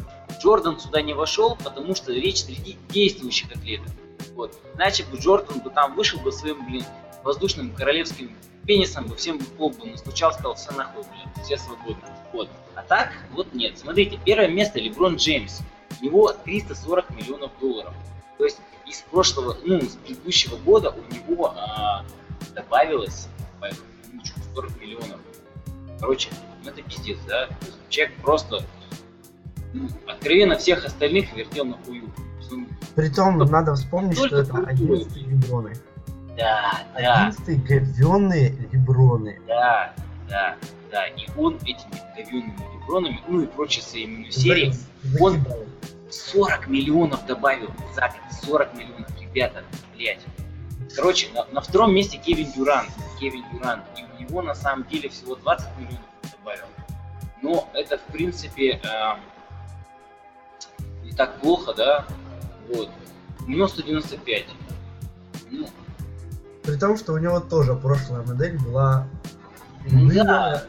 Джордан 0.42 0.80
сюда 0.80 1.02
не 1.02 1.14
вошел, 1.14 1.58
потому 1.62 1.96
что 1.96 2.14
речь 2.14 2.44
среди 2.44 2.78
действующих 2.90 3.52
атлетов. 3.52 3.92
Вот. 4.36 4.58
Иначе 4.76 5.04
бы 5.04 5.18
Джордан 5.18 5.60
бы 5.60 5.70
там 5.70 5.96
вышел 5.96 6.20
бы 6.22 6.32
своим, 6.32 6.66
блин, 6.66 6.84
воздушным 7.24 7.72
королевским 7.72 8.36
пенисом 8.66 9.08
бы 9.08 9.16
всем 9.16 9.38
бы 9.38 9.44
пол 9.46 9.72
бы 9.72 9.88
настучал, 9.88 10.32
сказал, 10.32 10.56
все 10.56 10.72
нахуй, 10.72 11.04
блин, 11.04 11.44
все 11.44 11.58
свободны. 11.58 12.04
Вот. 12.32 12.50
А 12.76 12.84
так, 12.84 13.12
вот 13.34 13.54
нет. 13.54 13.78
Смотрите, 13.78 14.18
первое 14.24 14.48
место 14.48 14.80
Леброн 14.80 15.18
Джеймс. 15.18 15.60
У 16.00 16.06
него 16.06 16.32
340 16.32 17.10
миллионов 17.12 17.52
долларов. 17.60 17.94
То 18.38 18.46
есть 18.46 18.60
из 18.92 19.02
прошлого, 19.10 19.58
ну, 19.64 19.82
с 19.82 19.96
предыдущего 19.96 20.58
года 20.58 20.92
у 20.92 21.14
него 21.14 21.54
а, 21.56 22.04
добавилось 22.54 23.30
по 23.60 23.68
кучу, 23.70 24.34
40 24.54 24.82
миллионов. 24.82 25.20
Короче, 26.00 26.30
ну 26.64 26.70
это 26.70 26.82
пиздец, 26.84 27.18
да? 27.28 27.48
Человек 27.90 28.16
просто 28.18 28.64
ну, 29.74 29.88
откровенно 30.08 30.58
всех 30.58 30.86
остальных 30.86 31.34
вертел 31.34 31.66
на 31.66 31.78
хую. 31.86 32.12
Ну, 32.52 32.68
Притом, 32.96 33.38
надо 33.38 33.76
вспомнить, 33.76 34.18
что 34.18 34.28
Только 34.28 34.44
это 34.44 34.52
крутой. 34.52 34.74
11 34.74 35.18
леброны. 35.18 35.74
Да, 36.38 36.82
да. 36.96 37.28
11 37.28 37.64
говенные 37.64 38.50
леброны. 38.74 39.40
Да, 39.48 39.94
да, 40.28 40.56
да. 40.92 41.08
И 41.08 41.28
он 41.38 41.56
этими 41.64 42.02
говенными 42.16 42.58
лебронами, 42.74 43.22
ну 43.28 43.42
и 43.42 43.48
прочей 43.48 43.82
своей 43.82 44.06
именно 44.06 44.32
серии, 44.32 44.74
За- 45.04 45.24
он-. 45.24 45.46
40 46.12 46.68
миллионов 46.68 47.26
добавил 47.26 47.70
за 47.96 48.02
год. 48.02 48.22
40 48.44 48.74
миллионов, 48.76 49.08
ребята, 49.20 49.64
блять. 49.96 50.20
Короче, 50.96 51.30
на, 51.34 51.46
на 51.46 51.62
втором 51.62 51.94
месте 51.94 52.18
Кевин 52.18 52.52
Дюрант. 52.52 52.90
Кевин 53.20 53.44
Дюрант. 53.54 53.84
И 53.98 54.04
у 54.04 54.22
него 54.22 54.42
на 54.42 54.56
самом 54.56 54.86
деле 54.88 55.10
всего 55.10 55.36
20 55.36 55.68
миллионов 55.78 56.00
добавил. 56.38 56.66
Но 57.42 57.70
это, 57.74 57.98
в 57.98 58.04
принципе, 58.12 58.82
эм, 58.84 59.20
не 61.04 61.12
так 61.12 61.40
плохо, 61.40 61.74
да? 61.74 62.06
Вот. 62.74 62.90
У 63.48 63.50
него 63.50 63.68
195. 63.68 64.46
Ну, 65.50 65.68
При 66.64 66.78
том, 66.78 66.98
что 66.98 67.14
у 67.14 67.18
него 67.18 67.40
тоже 67.40 67.76
прошлая 67.76 68.24
модель 68.24 68.58
была 68.60 69.08
мылая. 69.90 70.24
да. 70.24 70.64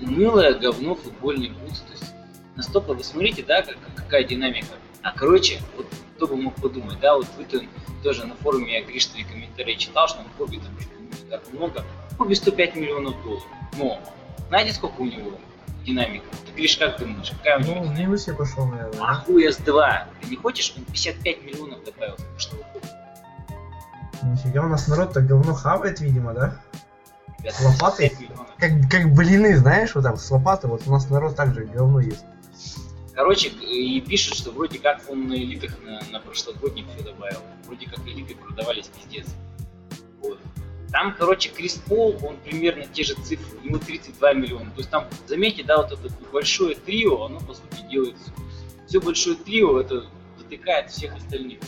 Мылое 0.00 0.54
говно 0.58 0.94
футбольный 0.94 1.50
бутс. 1.50 1.80
То 1.80 1.92
есть 1.92 2.14
настолько 2.56 2.94
вы 2.94 3.02
смотрите, 3.02 3.42
да, 3.42 3.62
как, 3.62 3.76
какая 3.96 4.24
динамика. 4.24 4.74
А 5.02 5.12
короче, 5.12 5.60
вот 5.76 5.86
кто 6.16 6.26
бы 6.26 6.36
мог 6.36 6.54
подумать, 6.56 6.98
да, 7.00 7.14
вот 7.16 7.26
вы 7.36 7.44
-то 7.44 7.66
тоже 8.02 8.26
на 8.26 8.34
форуме 8.36 8.78
я 8.80 8.84
Гриш 8.84 9.06
твои 9.06 9.24
комментарии 9.24 9.74
читал, 9.74 10.08
что 10.08 10.18
на 10.18 10.28
Хобби 10.36 10.56
там 10.58 10.72
не 11.00 11.30
так 11.30 11.42
много. 11.52 11.84
Хобби 12.16 12.34
105 12.34 12.76
миллионов 12.76 13.14
долларов. 13.22 13.46
Но 13.76 14.00
знаете, 14.48 14.72
сколько 14.72 15.00
у 15.00 15.04
него 15.04 15.32
динамика? 15.84 16.26
Ты 16.46 16.52
Гриш, 16.52 16.76
как 16.76 16.98
думаешь, 16.98 17.30
какая 17.30 17.58
у 17.58 17.60
него 17.60 17.74
Ну, 17.74 17.80
в 17.80 17.82
динамика? 17.84 18.02
минусе 18.02 18.32
пошел, 18.34 18.66
наверное. 18.66 19.00
А 19.00 19.06
да? 19.06 19.14
хуй 19.14 19.48
S2. 19.48 20.02
Ты 20.22 20.30
не 20.30 20.36
хочешь? 20.36 20.74
Он 20.76 20.84
55 20.84 21.44
миллионов 21.44 21.84
добавил 21.84 22.16
с 22.38 22.48
года. 22.48 22.64
Нифига, 24.22 24.62
у 24.64 24.68
нас 24.68 24.88
народ 24.88 25.12
так 25.12 25.26
говно 25.26 25.54
хавает, 25.54 26.00
видимо, 26.00 26.34
да? 26.34 26.60
Ребята, 27.38 27.56
С 27.56 27.64
лопатой? 27.64 28.08
55 28.10 28.20
миллионов. 28.20 28.46
Как, 28.58 28.70
как 28.90 29.14
блины, 29.14 29.56
знаешь, 29.56 29.94
вот 29.94 30.02
там 30.04 30.16
с 30.16 30.28
лопаты, 30.30 30.66
вот 30.66 30.82
у 30.86 30.90
нас 30.90 31.08
народ 31.08 31.36
также 31.36 31.64
говно 31.64 32.00
ест. 32.00 32.24
Короче, 33.18 33.48
и 33.48 34.00
пишут, 34.00 34.36
что 34.36 34.52
вроде 34.52 34.78
как 34.78 35.02
он 35.08 35.26
на 35.26 35.34
элитах 35.34 35.76
на, 35.82 36.00
на 36.12 36.20
прошлогодних 36.20 36.84
все 36.94 37.02
добавил. 37.04 37.40
Вроде 37.64 37.86
как 37.86 38.06
элиты 38.06 38.36
продавались 38.36 38.86
пиздец. 38.86 39.26
Вот. 40.22 40.38
Там, 40.92 41.12
короче, 41.18 41.48
Крис 41.48 41.82
Пол, 41.88 42.16
он 42.22 42.36
примерно 42.36 42.84
те 42.86 43.02
же 43.02 43.14
цифры, 43.14 43.58
у 43.58 43.66
него 43.66 43.78
32 43.78 44.34
миллиона. 44.34 44.70
То 44.70 44.76
есть 44.76 44.90
там, 44.90 45.08
заметьте, 45.26 45.64
да, 45.64 45.78
вот 45.78 45.90
это 45.90 46.14
большое 46.32 46.76
трио, 46.76 47.24
оно 47.24 47.40
по 47.40 47.54
сути 47.54 47.82
делает 47.90 48.14
все 48.86 49.00
большое 49.00 49.34
трио, 49.34 49.80
это 49.80 50.06
затыкает 50.38 50.88
всех 50.92 51.16
остальных. 51.16 51.58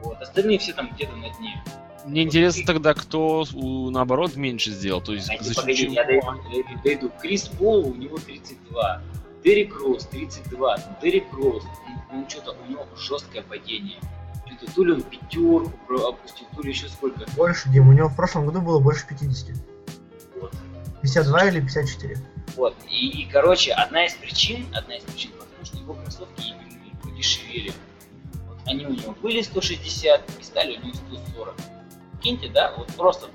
Вот. 0.00 0.22
Остальные 0.22 0.60
все 0.60 0.74
там 0.74 0.92
где-то 0.94 1.16
на 1.16 1.28
дне. 1.38 1.60
Мне 2.04 2.22
интересно 2.22 2.62
тогда, 2.64 2.94
кто 2.94 3.44
наоборот 3.90 4.36
меньше 4.36 4.70
сделал. 4.70 5.00
То 5.00 5.12
есть 5.12 5.26
Погодите, 5.26 5.88
за 5.88 5.96
чего? 5.96 6.38
я 6.54 6.82
дойду. 6.84 7.10
Крис 7.20 7.48
Пол, 7.48 7.88
у 7.88 7.94
него 7.96 8.16
32. 8.18 9.02
Дерек 9.44 9.74
Росс 9.80 10.06
32. 10.06 10.76
Дерек 11.02 11.32
Росс, 11.32 11.64
он, 12.10 12.18
он 12.18 12.28
что-то, 12.28 12.52
у 12.52 12.70
него 12.70 12.86
жесткое 12.96 13.42
падение. 13.42 13.98
Что-то 14.46 14.74
то 14.74 14.84
ли 14.84 14.92
он 14.92 15.02
пятерку 15.02 15.70
опустил, 16.06 16.46
то 16.54 16.62
ли 16.62 16.70
еще 16.70 16.88
сколько. 16.88 17.24
Больше, 17.36 17.68
Дим, 17.70 17.88
у 17.88 17.92
него 17.92 18.08
в 18.08 18.16
прошлом 18.16 18.46
году 18.46 18.60
было 18.60 18.78
больше 18.78 19.06
50. 19.06 19.56
Вот. 20.40 20.52
52 21.02 21.48
или 21.48 21.60
54. 21.60 22.16
Вот. 22.56 22.76
И, 22.88 23.22
и, 23.22 23.28
короче, 23.28 23.72
одна 23.72 24.06
из 24.06 24.14
причин, 24.14 24.66
одна 24.74 24.96
из 24.96 25.02
причин, 25.04 25.32
потому 25.32 25.64
что 25.64 25.78
его 25.78 25.94
кроссовки 25.94 26.42
именно 26.42 27.00
подешевели. 27.02 27.72
Вот 28.48 28.58
они 28.66 28.86
у 28.86 28.90
него 28.90 29.14
были 29.22 29.40
160 29.40 30.40
и 30.40 30.42
стали 30.42 30.76
у 30.76 30.86
него 30.86 30.94
140. 30.94 31.54
Киньте, 32.20 32.48
да, 32.48 32.72
вот 32.76 32.88
просто 32.94 33.28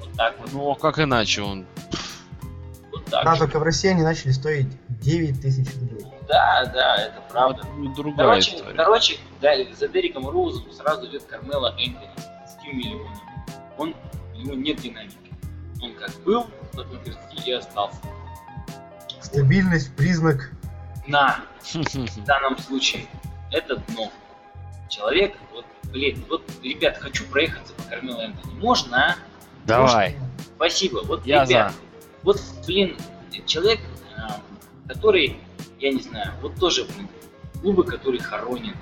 вот 0.00 0.16
так 0.16 0.38
вот, 0.38 0.52
Ну, 0.52 0.70
а 0.70 0.74
как 0.74 0.98
иначе 0.98 1.42
он? 1.42 1.66
Так. 3.10 3.24
Да, 3.24 3.36
только 3.36 3.58
в 3.58 3.62
России 3.62 3.90
они 3.90 4.02
начали 4.02 4.30
стоить 4.30 4.68
9 4.88 5.40
тысяч 5.40 5.66
рублей. 5.80 6.06
Да, 6.28 6.64
да, 6.72 6.96
это 6.96 7.20
правда. 7.30 7.66
Ну, 7.76 7.92
Другая 7.94 8.26
Короче, 8.28 8.56
история. 8.56 8.76
короче 8.76 9.18
да, 9.40 9.50
за 9.76 9.88
Дериком 9.88 10.28
Роузом 10.28 10.70
сразу 10.72 11.06
идет 11.06 11.24
Кармела 11.24 11.74
Энтони 11.78 12.08
с 12.46 12.54
30 12.62 12.72
миллионами. 12.72 13.18
Он, 13.78 13.94
у 14.34 14.38
него 14.38 14.54
нет 14.54 14.80
динамики. 14.80 15.16
Он 15.82 15.94
как 15.94 16.10
был, 16.24 16.46
так 16.72 16.86
30 17.04 17.48
и 17.48 17.52
остался. 17.52 17.98
Стабильность, 19.20 19.94
признак. 19.96 20.50
На, 21.06 21.40
в 21.72 22.24
данном 22.24 22.58
случае, 22.58 23.06
это 23.50 23.76
дно. 23.76 24.10
Человек, 24.88 25.36
вот, 25.52 25.64
блин, 25.84 26.24
вот, 26.28 26.42
ребят, 26.62 26.98
хочу 26.98 27.24
проехаться 27.26 27.72
по 27.74 27.82
Кармелу 27.84 28.20
Энтони. 28.20 28.54
Можно, 28.60 29.10
а? 29.10 29.16
Давай. 29.64 30.16
Спасибо. 30.56 31.02
Вот, 31.04 31.24
Я 31.26 31.44
ребят, 31.44 31.72
вот, 32.22 32.40
блин, 32.66 32.96
человек, 33.46 33.80
а, 34.16 34.40
который, 34.88 35.36
я 35.78 35.92
не 35.92 36.00
знаю, 36.00 36.32
вот 36.42 36.54
тоже, 36.56 36.84
блин, 36.84 37.08
клубы, 37.60 37.84
которые 37.84 38.20
хоронят. 38.22 38.76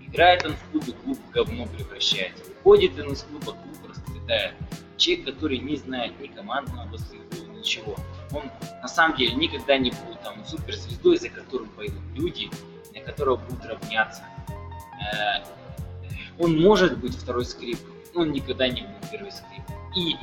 Играет 0.00 0.44
он 0.44 0.54
в 0.54 0.70
клубе, 0.70 0.92
клуб 0.92 1.18
в 1.18 1.30
говно 1.32 1.66
превращается. 1.66 2.44
Уходит 2.60 2.98
он 2.98 3.12
из 3.12 3.22
клуба, 3.22 3.52
клуб 3.52 3.88
расцветает. 3.88 4.54
человек, 4.96 5.26
который 5.26 5.58
не 5.58 5.76
знает 5.76 6.18
ни 6.20 6.26
командного 6.26 6.86
баскетбола, 6.86 7.56
ничего. 7.58 7.96
Он 8.32 8.44
на 8.82 8.88
самом 8.88 9.16
деле 9.16 9.34
никогда 9.34 9.78
не 9.78 9.90
будет 9.90 10.20
там 10.22 10.44
суперзвездой, 10.44 11.16
за 11.16 11.28
которым 11.28 11.68
пойдут 11.70 12.02
люди, 12.14 12.50
на 12.94 13.00
которого 13.00 13.36
будут 13.36 13.64
равняться. 13.64 14.22
Э, 15.00 15.44
он 16.38 16.60
может 16.60 16.98
быть 16.98 17.14
второй 17.14 17.44
скрип, 17.44 17.78
но 18.14 18.22
он 18.22 18.32
никогда 18.32 18.68
не 18.68 18.82
будет 18.82 19.10
первый 19.10 19.32
скрип. 19.32 19.62
И, 19.96 20.12
и 20.12 20.16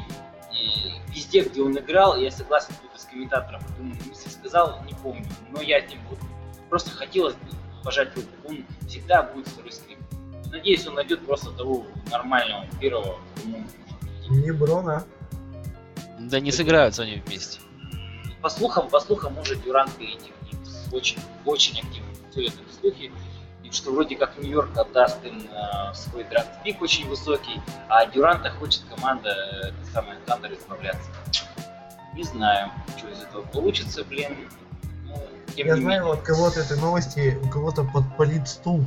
везде, 1.07 1.43
где 1.43 1.61
он 1.61 1.77
играл, 1.77 2.17
я 2.17 2.31
согласен 2.31 2.73
с 2.95 3.05
комментатором, 3.05 3.61
он 3.79 3.97
мысль 4.07 4.29
сказал, 4.29 4.83
не 4.85 4.93
помню, 4.93 5.25
но 5.51 5.61
я 5.61 5.81
не 5.81 5.95
буду. 6.09 6.21
Просто 6.69 6.91
хотелось 6.91 7.35
бы 7.35 7.49
пожать 7.83 8.15
руку. 8.15 8.27
Он 8.47 8.65
всегда 8.87 9.23
будет 9.23 9.47
второй 9.47 9.71
скрип. 9.71 9.99
Надеюсь, 10.51 10.85
он 10.87 10.95
найдет 10.95 11.25
просто 11.25 11.51
того 11.51 11.85
нормального 12.11 12.65
первого, 12.79 13.19
кому 13.35 13.63
Не 14.29 14.51
Брона. 14.51 15.05
Да 16.19 16.39
не 16.39 16.51
сыграются 16.51 17.03
они 17.03 17.21
вместе. 17.25 17.59
По 18.41 18.49
слухам, 18.49 18.89
по 18.89 18.99
слухам, 18.99 19.33
может 19.33 19.63
Дюрант 19.63 19.91
перейти 19.95 20.31
ним. 20.51 20.59
Очень, 20.91 21.19
очень 21.45 21.79
активно 21.79 22.09
ходят 22.33 22.53
эти 22.53 22.79
слухи. 22.79 23.11
И 23.69 23.73
что 23.73 23.91
вроде 23.91 24.15
как 24.15 24.37
Нью-Йорк 24.37 24.75
отдаст 24.77 25.23
им 25.25 25.47
э, 25.51 25.93
свой 25.93 26.23
драфт 26.23 26.49
пик 26.63 26.81
очень 26.81 27.07
высокий, 27.07 27.61
а 27.87 28.05
Дюранта 28.07 28.49
хочет 28.51 28.81
команда, 28.93 29.29
э, 29.29 29.71
самое, 29.93 30.17
Тандер 30.25 30.53
избавляться. 30.53 31.09
Не 32.15 32.23
знаю, 32.23 32.71
что 32.97 33.07
из 33.09 33.21
этого 33.21 33.43
получится, 33.43 34.03
блин. 34.03 34.35
Ну, 35.05 35.15
Я 35.55 35.75
знаю 35.75 35.81
менее. 35.81 36.11
от 36.13 36.21
кого-то 36.21 36.59
этой 36.61 36.77
новости, 36.79 37.39
у 37.43 37.49
кого-то 37.49 37.83
подпалит 37.83 38.47
стул, 38.47 38.83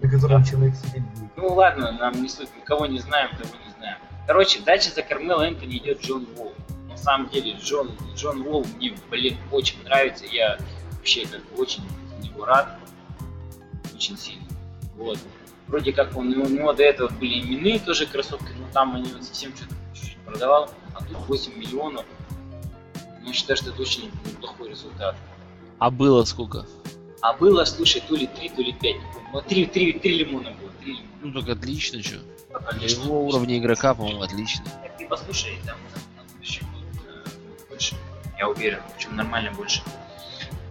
на 0.00 0.10
котором 0.10 0.42
Да. 0.42 0.48
человек 0.48 0.74
сидеть 0.76 1.02
будет. 1.02 1.30
Ну 1.36 1.48
ладно, 1.54 1.92
нам 1.92 2.20
не 2.22 2.28
суть, 2.28 2.48
никого 2.56 2.86
не 2.86 2.98
знаем, 3.00 3.30
того 3.36 3.50
не 3.66 3.72
знаем. 3.76 3.98
Короче, 4.26 4.60
дальше 4.60 4.90
за 4.90 5.02
Кармело 5.02 5.42
Энтони 5.42 5.76
идет 5.76 6.00
Джон 6.02 6.26
Уолл. 6.38 6.52
На 6.88 6.96
самом 6.96 7.28
деле, 7.28 7.52
Джон, 7.60 7.90
Джон 8.14 8.40
Уолл 8.46 8.64
мне, 8.76 8.94
блин, 9.10 9.36
очень 9.52 9.82
нравится. 9.84 10.24
Я 10.24 10.56
вообще 10.96 11.26
как 11.26 11.44
бы 11.50 11.60
очень 11.62 11.82
за 12.08 12.26
него 12.26 12.46
рад. 12.46 12.78
Очень 13.94 14.16
сильно. 14.18 14.44
Вот. 14.96 15.18
Вроде 15.66 15.92
как 15.92 16.16
он, 16.16 16.28
у 16.28 16.48
него 16.48 16.72
до 16.72 16.82
этого 16.82 17.08
были 17.08 17.40
именные 17.40 17.78
тоже 17.78 18.06
кроссовки, 18.06 18.52
но 18.58 18.66
там 18.72 18.94
они 18.94 19.12
он 19.14 19.22
совсем 19.22 19.54
что-то 19.56 19.74
чуть-чуть 19.94 20.18
продавал, 20.18 20.70
а 20.94 21.02
тут 21.02 21.16
8 21.26 21.58
миллионов. 21.58 22.04
Ну, 23.22 23.28
я 23.28 23.32
считаю, 23.32 23.56
что 23.56 23.70
это 23.70 23.80
очень 23.80 24.10
неплохой 24.26 24.70
результат. 24.70 25.16
А 25.78 25.90
было 25.90 26.24
сколько? 26.24 26.66
А 27.22 27.32
было, 27.32 27.64
слушай, 27.64 28.02
то 28.06 28.14
ли 28.14 28.26
3, 28.26 28.48
то 28.50 28.62
ли 28.62 28.72
5, 28.72 28.82
не 28.82 29.00
помню. 29.00 29.28
Ну, 29.32 29.40
3, 29.40 29.66
3, 29.66 29.92
3 29.94 30.18
лимона 30.18 30.50
было, 30.50 30.70
3 30.82 30.92
лимона. 30.92 31.08
Ну 31.22 31.32
так 31.32 31.48
отлично, 31.48 32.02
что. 32.02 32.18
Для 32.50 32.60
Конечно, 32.60 33.02
его 33.04 33.26
уровня 33.26 33.58
игрока, 33.58 33.94
по-моему, 33.94 34.22
отлично. 34.22 34.64
Так 34.82 34.96
ты 34.98 35.08
послушай, 35.08 35.58
там 35.64 35.76
на 36.16 36.22
будущее 36.34 36.64
будет 36.70 37.02
э, 37.08 37.68
больше. 37.68 37.96
Я 38.38 38.48
уверен, 38.48 38.80
причем 38.94 39.16
нормально 39.16 39.52
больше. 39.52 39.82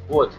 Вот. 0.08 0.32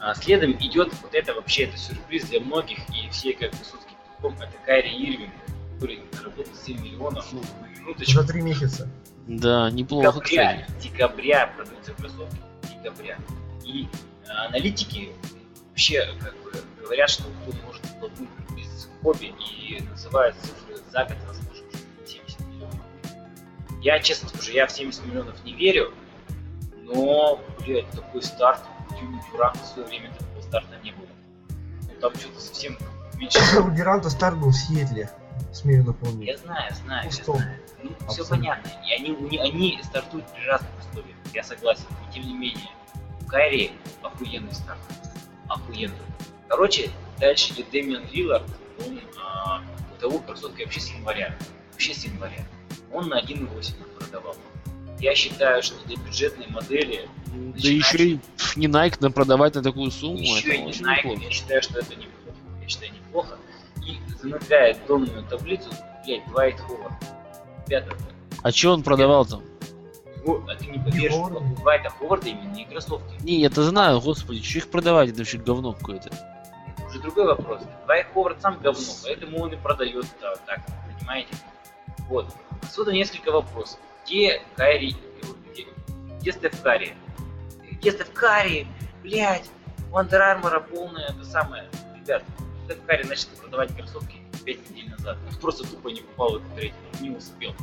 А 0.00 0.14
следом 0.14 0.52
идет 0.52 0.92
вот 1.02 1.14
это 1.14 1.34
вообще 1.34 1.64
это 1.64 1.76
сюрприз 1.76 2.24
для 2.30 2.40
многих 2.40 2.78
и 2.88 3.08
все 3.10 3.34
как 3.34 3.50
бы 3.50 3.58
сутки 3.58 3.94
пиком, 4.16 4.34
это 4.40 4.56
Кайри 4.64 4.90
Ирвинг, 4.90 5.32
который 5.74 6.00
заработал 6.12 6.54
7 6.54 6.82
миллионов 6.82 7.26
ну, 7.32 7.42
на 7.60 7.66
минуточку. 7.68 8.22
За 8.22 8.26
три 8.26 8.40
месяца. 8.40 8.88
Да, 9.26 9.70
неплохо, 9.70 10.20
декабря, 10.20 10.64
кстати. 10.66 10.88
декабря 10.88 11.46
продаются 11.48 11.92
кроссовки, 11.92 12.38
декабря. 12.72 13.18
И 13.62 13.88
э, 14.26 14.30
аналитики 14.30 15.12
вообще 15.68 16.14
как 16.18 16.34
бы 16.42 16.52
говорят, 16.82 17.10
что 17.10 17.24
кто 17.24 17.52
может 17.66 17.84
столкнуть 17.84 18.28
без 18.56 18.88
хобби 19.02 19.34
и 19.38 19.82
называют 19.82 20.34
цифры 20.36 20.76
за 20.90 21.04
год 21.04 21.16
возможно 21.26 21.64
70 22.06 22.40
миллионов. 22.40 22.80
Я 23.82 24.00
честно 24.00 24.30
скажу, 24.30 24.52
я 24.52 24.66
в 24.66 24.72
70 24.72 25.04
миллионов 25.04 25.44
не 25.44 25.52
верю, 25.52 25.92
но, 26.84 27.38
блядь, 27.60 27.88
такой 27.90 28.22
старт, 28.22 28.62
Дюни 28.98 29.20
Дюрант 29.32 29.56
в 29.56 29.66
свое 29.66 29.86
время 29.88 30.10
такого 30.12 30.40
старта 30.42 30.76
не 30.82 30.92
было. 30.92 31.06
Ну, 31.82 32.00
там 32.00 32.14
что-то 32.14 32.40
совсем 32.40 32.76
меньше. 33.16 33.38
У 33.60 33.70
Геранта 33.70 34.10
старт 34.10 34.36
был 34.38 34.50
в 34.50 34.54
Сиэтле, 34.56 35.10
смею 35.52 35.84
напомнить. 35.84 36.28
Я 36.28 36.36
знаю, 36.38 36.74
знаю, 36.74 37.04
я 37.04 37.10
знаю. 37.24 37.58
Ну, 37.82 37.90
все 38.08 38.26
понятно. 38.26 38.68
И 38.88 38.92
они, 38.94 39.08
не- 39.10 39.38
они 39.38 39.80
стартуют 39.82 40.26
при 40.34 40.44
разных 40.46 40.70
условиях, 40.80 41.16
я 41.32 41.42
согласен. 41.42 41.86
Но 41.90 42.12
тем 42.12 42.24
не 42.26 42.34
менее, 42.34 42.68
у 43.22 43.26
Кайри 43.26 43.72
охуенный 44.02 44.54
старт. 44.54 44.78
Охуенный. 45.48 45.96
Короче, 46.48 46.90
дальше 47.18 47.52
идет 47.52 47.70
Дэмиан 47.70 48.04
Лиллард. 48.12 48.44
Он, 48.86 49.00
а, 49.22 49.62
у 49.94 50.00
того 50.00 50.18
кроссовки 50.20 50.62
вообще 50.62 50.80
с 50.80 50.90
января. 50.90 51.34
Вообще 51.72 51.94
с 51.94 52.04
января. 52.04 52.44
Он 52.92 53.08
на 53.08 53.20
1.8 53.20 53.82
продавал. 53.98 54.36
Я 55.00 55.14
считаю, 55.14 55.62
что 55.62 55.82
для 55.86 55.96
бюджетной 55.96 56.46
модели, 56.48 57.08
Да 57.26 57.68
еще 57.68 58.04
и 58.04 58.20
не 58.56 58.66
Nike 58.66 58.96
на 59.00 59.10
продавать 59.10 59.54
на 59.54 59.62
такую 59.62 59.90
сумму, 59.90 60.18
еще 60.18 60.56
и 60.56 60.62
не 60.62 60.72
Nike, 60.72 60.98
неплохо. 60.98 61.22
я 61.22 61.30
считаю, 61.30 61.62
что 61.62 61.78
это 61.78 61.94
неплохо. 61.94 62.36
Я 62.62 62.68
считаю, 62.68 62.92
неплохо. 62.92 63.38
И 63.86 63.98
замыкает 64.20 64.78
донную 64.86 65.24
таблицу, 65.24 65.70
блядь, 66.04 66.26
Двайт 66.28 66.60
Ховард. 66.60 66.92
Пятое. 67.66 67.96
А 68.42 68.52
че 68.52 68.70
он 68.70 68.82
продавал 68.82 69.24
там? 69.24 69.42
А 70.26 70.54
ты 70.54 70.66
не 70.66 70.78
поверишь, 70.78 71.14
у 71.14 71.54
Двайта 71.60 71.88
Ховарда 71.88 72.30
именные 72.30 72.66
кроссовки. 72.66 73.22
Не, 73.22 73.40
я-то 73.40 73.62
знаю, 73.62 74.00
господи, 74.00 74.42
что 74.42 74.58
их 74.58 74.70
продавать, 74.70 75.08
это 75.08 75.18
вообще 75.18 75.38
говно 75.38 75.72
какое-то. 75.72 76.10
Уже 76.86 77.00
другой 77.00 77.24
вопрос. 77.24 77.62
Двайт 77.84 78.06
Ховард 78.12 78.42
сам 78.42 78.58
говно, 78.60 78.92
поэтому 79.02 79.38
он 79.38 79.52
и 79.54 79.56
продает 79.56 80.04
да, 80.20 80.34
так, 80.46 80.60
понимаете? 80.98 81.30
Вот. 82.08 82.26
Отсюда 82.62 82.92
несколько 82.92 83.32
вопросов. 83.32 83.78
Где 84.10 84.42
Кайри, 84.56 84.96
где, 85.52 85.66
где 86.18 86.32
Стеф 86.32 86.60
Карри? 86.62 86.96
Где 87.70 87.92
Стеф 87.92 88.12
Карри? 88.12 88.66
Блять, 89.04 89.48
у 89.92 89.98
Under 89.98 90.18
Armour 90.18 90.68
полное 90.68 91.10
это 91.10 91.24
самое. 91.24 91.70
Ребят, 91.94 92.24
Стеф 92.64 92.78
Карри 92.86 93.04
начал 93.04 93.28
продавать 93.40 93.72
кроссовки 93.76 94.16
5 94.44 94.70
недель 94.70 94.90
назад. 94.90 95.16
Он 95.30 95.36
просто 95.36 95.62
тупо 95.64 95.90
не 95.90 96.00
попал 96.00 96.32
в 96.32 96.36
этот 96.44 96.58
рейтинг, 96.58 97.00
не 97.00 97.10
успел. 97.10 97.54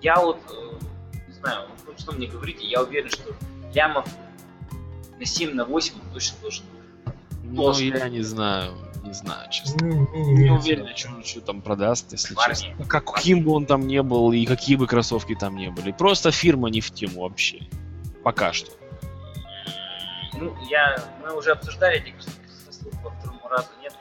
Я 0.00 0.16
вот, 0.16 0.40
э, 0.50 1.14
не 1.28 1.34
знаю, 1.34 1.68
вот 1.86 2.00
что 2.00 2.10
мне 2.10 2.26
говорите, 2.26 2.66
я 2.66 2.82
уверен, 2.82 3.08
что 3.08 3.32
лямов 3.72 4.08
на 5.20 5.24
7, 5.24 5.54
на 5.54 5.64
8 5.64 5.94
он 6.02 6.12
точно 6.12 6.36
должен 6.40 6.64
быть. 6.72 7.14
Ну, 7.44 7.62
Тоже. 7.62 7.84
я 7.84 8.08
не 8.08 8.22
знаю, 8.22 8.74
не 9.02 9.12
знаю, 9.12 9.50
честно. 9.50 9.84
Мне 9.86 9.96
не 9.96 10.32
Не 10.32 10.42
верится. 10.44 10.54
уверен, 10.58 10.96
что 10.96 11.08
он 11.10 11.24
что 11.24 11.40
там 11.40 11.60
продаст, 11.62 12.12
если 12.12 12.34
Парни. 12.34 12.54
честно. 12.54 12.84
Каким 12.86 13.42
бы 13.42 13.52
он 13.52 13.66
там 13.66 13.86
не 13.86 14.02
был 14.02 14.32
и 14.32 14.44
какие 14.46 14.76
бы 14.76 14.86
кроссовки 14.86 15.34
там 15.34 15.56
не 15.56 15.70
были. 15.70 15.92
Просто 15.92 16.30
фирма 16.30 16.68
не 16.70 16.80
в 16.80 16.90
тему 16.92 17.22
вообще. 17.22 17.60
Пока 18.24 18.52
что. 18.52 18.70
Ну, 20.34 20.54
я, 20.70 20.96
мы 21.22 21.36
уже 21.36 21.52
обсуждали 21.52 21.98
эти 21.98 22.10
кроссовки 22.10 22.40
со 22.66 22.72
слух 22.72 22.92
по 23.02 23.10
второму 23.10 23.48
разу, 23.48 23.68
нет? 23.82 23.94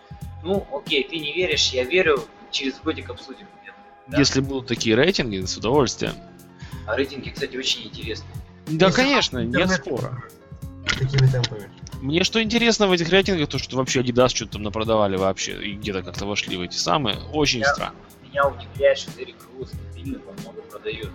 Ну, 0.44 0.66
окей, 0.74 1.04
ты 1.04 1.18
не 1.20 1.34
веришь, 1.34 1.70
я 1.72 1.84
верю, 1.84 2.24
через 2.52 2.80
годик 2.80 3.10
обсудим. 3.10 3.48
да? 4.08 4.18
Если 4.18 4.42
будут 4.42 4.68
такие 4.68 4.96
рейтинги, 4.96 5.44
с 5.46 5.58
удовольствием. 5.58 6.14
А 6.88 6.96
рейтинги, 6.96 7.30
кстати, 7.30 7.56
очень 7.58 7.84
интересные. 7.88 8.34
Да, 8.68 8.92
конечно, 8.92 9.40
нет 9.44 9.70
спора. 9.70 10.24
Такими 11.02 11.28
темпами. 11.28 11.70
Мне 12.02 12.24
что 12.24 12.42
интересно 12.44 12.88
в 12.88 12.92
этих 12.92 13.10
рейтингах, 13.10 13.50
то 13.50 13.58
что 13.58 13.78
вообще 13.78 14.02
Adidas 14.02 14.30
что-то 14.30 14.54
там 14.54 14.64
напродавали 14.64 15.18
вообще, 15.18 15.60
и 15.62 15.74
где-то 15.74 16.04
как-то 16.04 16.26
вошли 16.26 16.58
в 16.58 16.62
эти 16.62 16.76
самые. 16.76 17.18
Очень 17.34 17.62
Я- 17.62 17.74
странно. 17.74 17.96
Меня 18.24 18.48
удивляет, 18.48 18.98
что 18.98 19.12
Дерек 19.18 19.36
Роуз 19.54 19.70
стабильно 19.70 20.20
много 20.42 20.62
продает. 20.62 21.10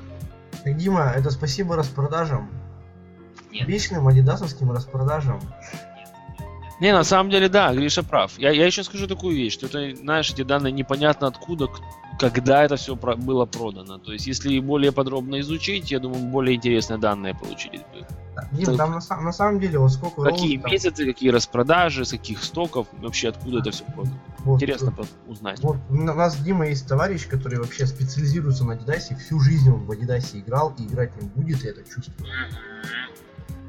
Так, 0.64 0.76
Дима, 0.76 1.12
это 1.16 1.30
спасибо 1.30 1.76
распродажам. 1.76 2.50
Нет. 3.52 3.68
Вечным 3.68 4.08
адидасовским 4.08 4.72
распродажам. 4.72 5.40
Не, 6.80 6.92
на 6.92 7.04
самом 7.04 7.30
деле, 7.30 7.48
да, 7.48 7.72
Гриша 7.72 8.02
прав. 8.02 8.38
Я, 8.38 8.50
я 8.50 8.66
еще 8.66 8.82
скажу 8.82 9.06
такую 9.06 9.34
вещь, 9.36 9.54
что 9.54 9.66
это, 9.66 9.96
знаешь, 9.96 10.30
эти 10.30 10.42
данные 10.42 10.72
непонятно 10.72 11.28
откуда, 11.28 11.68
когда 12.18 12.64
это 12.64 12.76
все 12.76 12.96
было 12.96 13.46
продано. 13.46 13.98
То 13.98 14.12
есть, 14.12 14.26
если 14.26 14.58
более 14.58 14.92
подробно 14.92 15.40
изучить, 15.40 15.90
я 15.90 16.00
думаю, 16.00 16.26
более 16.26 16.56
интересные 16.56 16.98
данные 16.98 17.34
получились 17.34 17.80
бы. 17.80 18.06
Дим, 18.52 18.66
Так. 18.66 18.76
там 18.76 18.90
на, 18.92 19.20
на 19.22 19.32
самом 19.32 19.60
деле 19.60 19.78
вот 19.78 19.92
сколько 19.92 20.22
Какие 20.22 20.58
там- 20.58 20.70
месяцы, 20.70 21.04
какие 21.04 21.30
распродажи, 21.30 22.04
с 22.04 22.10
каких 22.10 22.42
стоков, 22.42 22.86
вообще 23.00 23.28
откуда 23.30 23.58
это 23.60 23.70
все 23.70 23.84
вот, 24.44 24.56
Интересно 24.56 24.92
по- 24.92 25.06
узнать. 25.26 25.60
Вот 25.62 25.76
у 25.90 25.94
нас 25.94 26.36
Дима 26.38 26.68
есть 26.68 26.86
товарищ, 26.86 27.26
который 27.26 27.58
вообще 27.58 27.86
специализируется 27.86 28.64
на 28.64 28.74
Адидасе, 28.74 29.16
всю 29.16 29.40
жизнь 29.40 29.70
он 29.70 29.84
в 29.86 29.90
Адидасе 29.90 30.38
играл 30.40 30.74
и 30.78 30.84
играть 30.84 31.10
не 31.20 31.28
будет, 31.28 31.64
я 31.64 31.70
это 31.70 31.82
чувствую. 31.82 32.28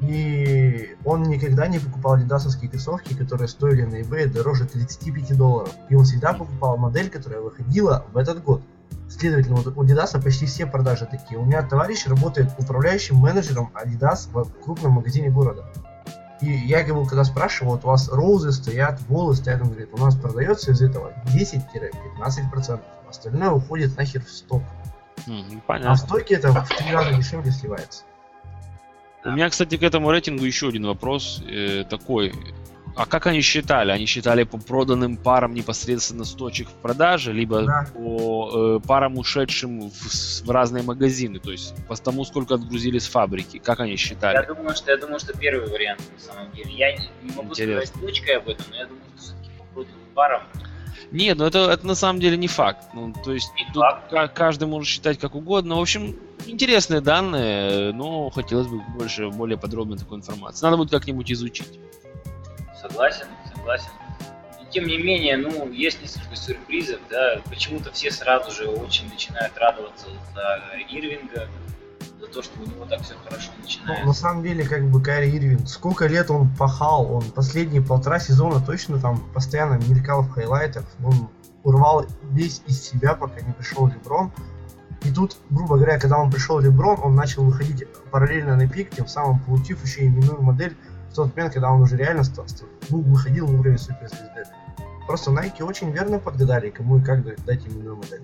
И 0.00 0.96
он 1.04 1.24
никогда 1.24 1.66
не 1.66 1.78
покупал 1.80 2.12
адидасовские 2.14 2.70
кроссовки, 2.70 3.14
которые 3.14 3.48
стоили 3.48 3.82
на 3.82 4.00
eBay 4.02 4.26
дороже 4.32 4.64
35 4.66 5.36
долларов. 5.36 5.74
И 5.88 5.94
он 5.96 6.04
всегда 6.04 6.32
покупал 6.34 6.76
модель, 6.76 7.10
которая 7.10 7.40
выходила 7.40 8.06
в 8.12 8.16
этот 8.16 8.42
год. 8.44 8.62
Следовательно, 9.08 9.56
вот 9.56 9.66
у 9.76 9.84
Adidas 9.84 10.22
почти 10.22 10.46
все 10.46 10.66
продажи 10.66 11.06
такие. 11.06 11.40
У 11.40 11.44
меня 11.44 11.62
товарищ 11.62 12.06
работает 12.06 12.50
управляющим 12.58 13.16
менеджером 13.16 13.72
Adidas 13.74 14.28
в 14.32 14.50
крупном 14.62 14.92
магазине 14.92 15.30
города. 15.30 15.64
И 16.40 16.50
я 16.50 16.80
его 16.80 17.04
когда 17.04 17.24
спрашиваю, 17.24 17.72
вот 17.72 17.84
у 17.84 17.88
вас 17.88 18.08
розы 18.08 18.52
стоят, 18.52 19.00
волы 19.08 19.34
стоят, 19.34 19.62
он 19.62 19.68
говорит, 19.68 19.88
у 19.92 19.98
нас 19.98 20.14
продается 20.14 20.70
из 20.70 20.82
этого 20.82 21.12
10-15%, 21.34 22.80
остальное 23.08 23.50
уходит 23.50 23.96
нахер 23.96 24.22
в 24.22 24.30
сток. 24.30 24.62
Ну, 25.26 25.40
А 25.40 25.56
в 25.58 25.62
Понятно. 25.66 25.96
стойке 25.96 26.34
это 26.34 26.52
в 26.52 26.68
три 26.68 26.92
раза 26.92 27.12
дешевле 27.12 27.50
сливается. 27.50 28.04
У 29.24 29.30
меня, 29.30 29.50
кстати, 29.50 29.76
к 29.76 29.82
этому 29.82 30.10
рейтингу 30.12 30.44
еще 30.44 30.68
один 30.68 30.86
вопрос 30.86 31.42
э, 31.46 31.84
такой. 31.84 32.32
А 32.98 33.06
как 33.06 33.28
они 33.28 33.40
считали? 33.42 33.92
Они 33.92 34.06
считали 34.06 34.42
по 34.42 34.58
проданным 34.58 35.16
парам 35.16 35.54
непосредственно 35.54 36.24
с 36.24 36.32
точек 36.32 36.66
в 36.68 36.72
продаже, 36.72 37.32
либо 37.32 37.62
Да. 37.62 37.86
по 37.94 38.78
э, 38.82 38.86
парам, 38.86 39.16
ушедшим 39.18 39.88
в, 39.88 40.44
в 40.44 40.50
разные 40.50 40.82
магазины, 40.82 41.38
то 41.38 41.52
есть 41.52 41.74
по 41.86 41.94
тому, 41.96 42.24
сколько 42.24 42.54
отгрузили 42.54 42.98
с 42.98 43.06
фабрики? 43.06 43.58
Как 43.58 43.78
они 43.78 43.92
Я 43.92 43.96
считали? 43.96 44.44
думаю, 44.46 44.74
что 44.74 44.90
я 44.90 44.96
думаю, 44.96 45.20
что 45.20 45.32
первый 45.38 45.68
вариант 45.70 46.00
на 46.12 46.20
самом 46.20 46.50
деле. 46.52 46.72
Я 46.72 46.92
не 46.98 47.08
не 47.22 47.30
могу 47.36 47.50
Интересно. 47.50 47.86
сказать 47.86 48.04
точкой 48.04 48.36
об 48.38 48.48
этом, 48.48 48.66
но 48.70 48.76
я 48.76 48.86
думаю, 48.86 49.02
что 49.16 49.22
все-таки 49.22 49.50
по 49.58 49.64
проданным 49.74 50.00
парам 50.14 50.42
Нет, 51.12 51.38
ну 51.38 51.44
это, 51.44 51.70
это 51.70 51.86
на 51.86 51.94
самом 51.94 52.18
деле 52.20 52.36
не 52.36 52.48
факт. 52.48 52.84
Ну, 52.94 53.14
то 53.24 53.32
есть 53.32 53.48
Не 53.54 53.64
тут 53.72 53.76
факт. 53.82 54.10
ка- 54.10 54.26
каждый 54.28 54.66
может 54.66 54.88
считать 54.88 55.20
как 55.20 55.36
угодно. 55.36 55.76
В 55.76 55.80
общем, 55.80 56.16
интересные 56.46 57.00
данные, 57.00 57.92
но 57.92 58.28
хотелось 58.30 58.66
бы 58.66 58.80
больше, 58.98 59.28
более 59.30 59.56
подробной 59.56 59.98
такой 59.98 60.18
информации. 60.18 60.64
Надо 60.64 60.76
будет 60.78 60.90
как-нибудь 60.90 61.30
изучить. 61.30 61.78
Согласен, 62.88 63.26
согласен. 63.54 63.90
И 64.62 64.70
тем 64.70 64.86
не 64.86 64.98
менее, 64.98 65.36
ну, 65.36 65.70
есть 65.70 66.00
несколько 66.02 66.36
сюрпризов, 66.36 67.00
да, 67.10 67.40
почему-то 67.48 67.92
все 67.92 68.10
сразу 68.10 68.50
же 68.50 68.66
очень 68.68 69.08
начинают 69.08 69.56
радоваться 69.56 70.06
за 70.34 70.60
Ирвинга, 70.90 71.48
за 72.20 72.26
то, 72.26 72.42
что 72.42 72.60
у 72.60 72.66
него 72.66 72.84
так 72.86 73.00
все 73.02 73.14
хорошо 73.24 73.50
Ну, 73.56 73.62
начинается. 73.62 74.06
на 74.06 74.12
самом 74.12 74.42
деле, 74.42 74.66
как 74.66 74.84
бы 74.90 75.00
Кайри 75.02 75.36
Ирвинг, 75.36 75.68
сколько 75.68 76.06
лет 76.06 76.30
он 76.30 76.48
пахал, 76.56 77.12
он 77.12 77.22
последние 77.30 77.82
полтора 77.82 78.18
сезона 78.18 78.60
точно 78.64 78.98
там 78.98 79.20
постоянно 79.32 79.74
мелькал 79.88 80.22
в 80.22 80.30
хайлайтах, 80.30 80.84
он 81.04 81.28
урвал 81.62 82.06
весь 82.32 82.62
из 82.66 82.82
себя, 82.82 83.14
пока 83.14 83.40
не 83.40 83.52
пришел 83.52 83.86
Леброн. 83.86 84.32
И 85.04 85.12
тут, 85.12 85.36
грубо 85.50 85.76
говоря, 85.76 85.98
когда 86.00 86.18
он 86.18 86.30
пришел 86.30 86.58
Леброн, 86.58 86.98
он 87.02 87.14
начал 87.14 87.44
выходить 87.44 87.86
параллельно 88.10 88.56
на 88.56 88.68
пик, 88.68 88.90
тем 88.90 89.06
самым 89.06 89.38
получив 89.40 89.84
еще 89.84 90.06
именную 90.06 90.42
модель 90.42 90.76
в 91.10 91.14
тот 91.14 91.34
момент, 91.36 91.54
когда 91.54 91.70
он 91.70 91.82
уже 91.82 91.96
реально 91.96 92.24
стал, 92.24 92.46
стал- 92.48 92.68
ну, 92.90 93.00
выходил 93.00 93.48
на 93.48 93.58
уровень 93.60 93.78
суперзвезды. 93.78 94.44
Просто 95.06 95.30
Nike 95.30 95.62
очень 95.62 95.90
верно 95.90 96.18
подгадали, 96.18 96.70
кому 96.70 96.98
и 96.98 97.02
как 97.02 97.22
дать 97.44 97.66
именную 97.66 97.96
модель. 97.96 98.22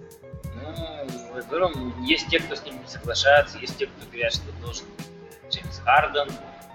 Ну, 0.55 1.37
Леброн, 1.37 1.95
есть 2.05 2.29
те, 2.29 2.39
кто 2.41 2.55
с 2.55 2.65
ним 2.65 2.75
не 2.81 2.89
соглашается, 2.89 3.59
есть 3.59 3.77
те, 3.79 3.87
кто 3.87 4.07
говорят, 4.11 4.33
что 4.35 4.45
должен 4.63 4.85
быть 4.97 5.07
Джеймс 5.51 5.79
Харден, 5.85 6.29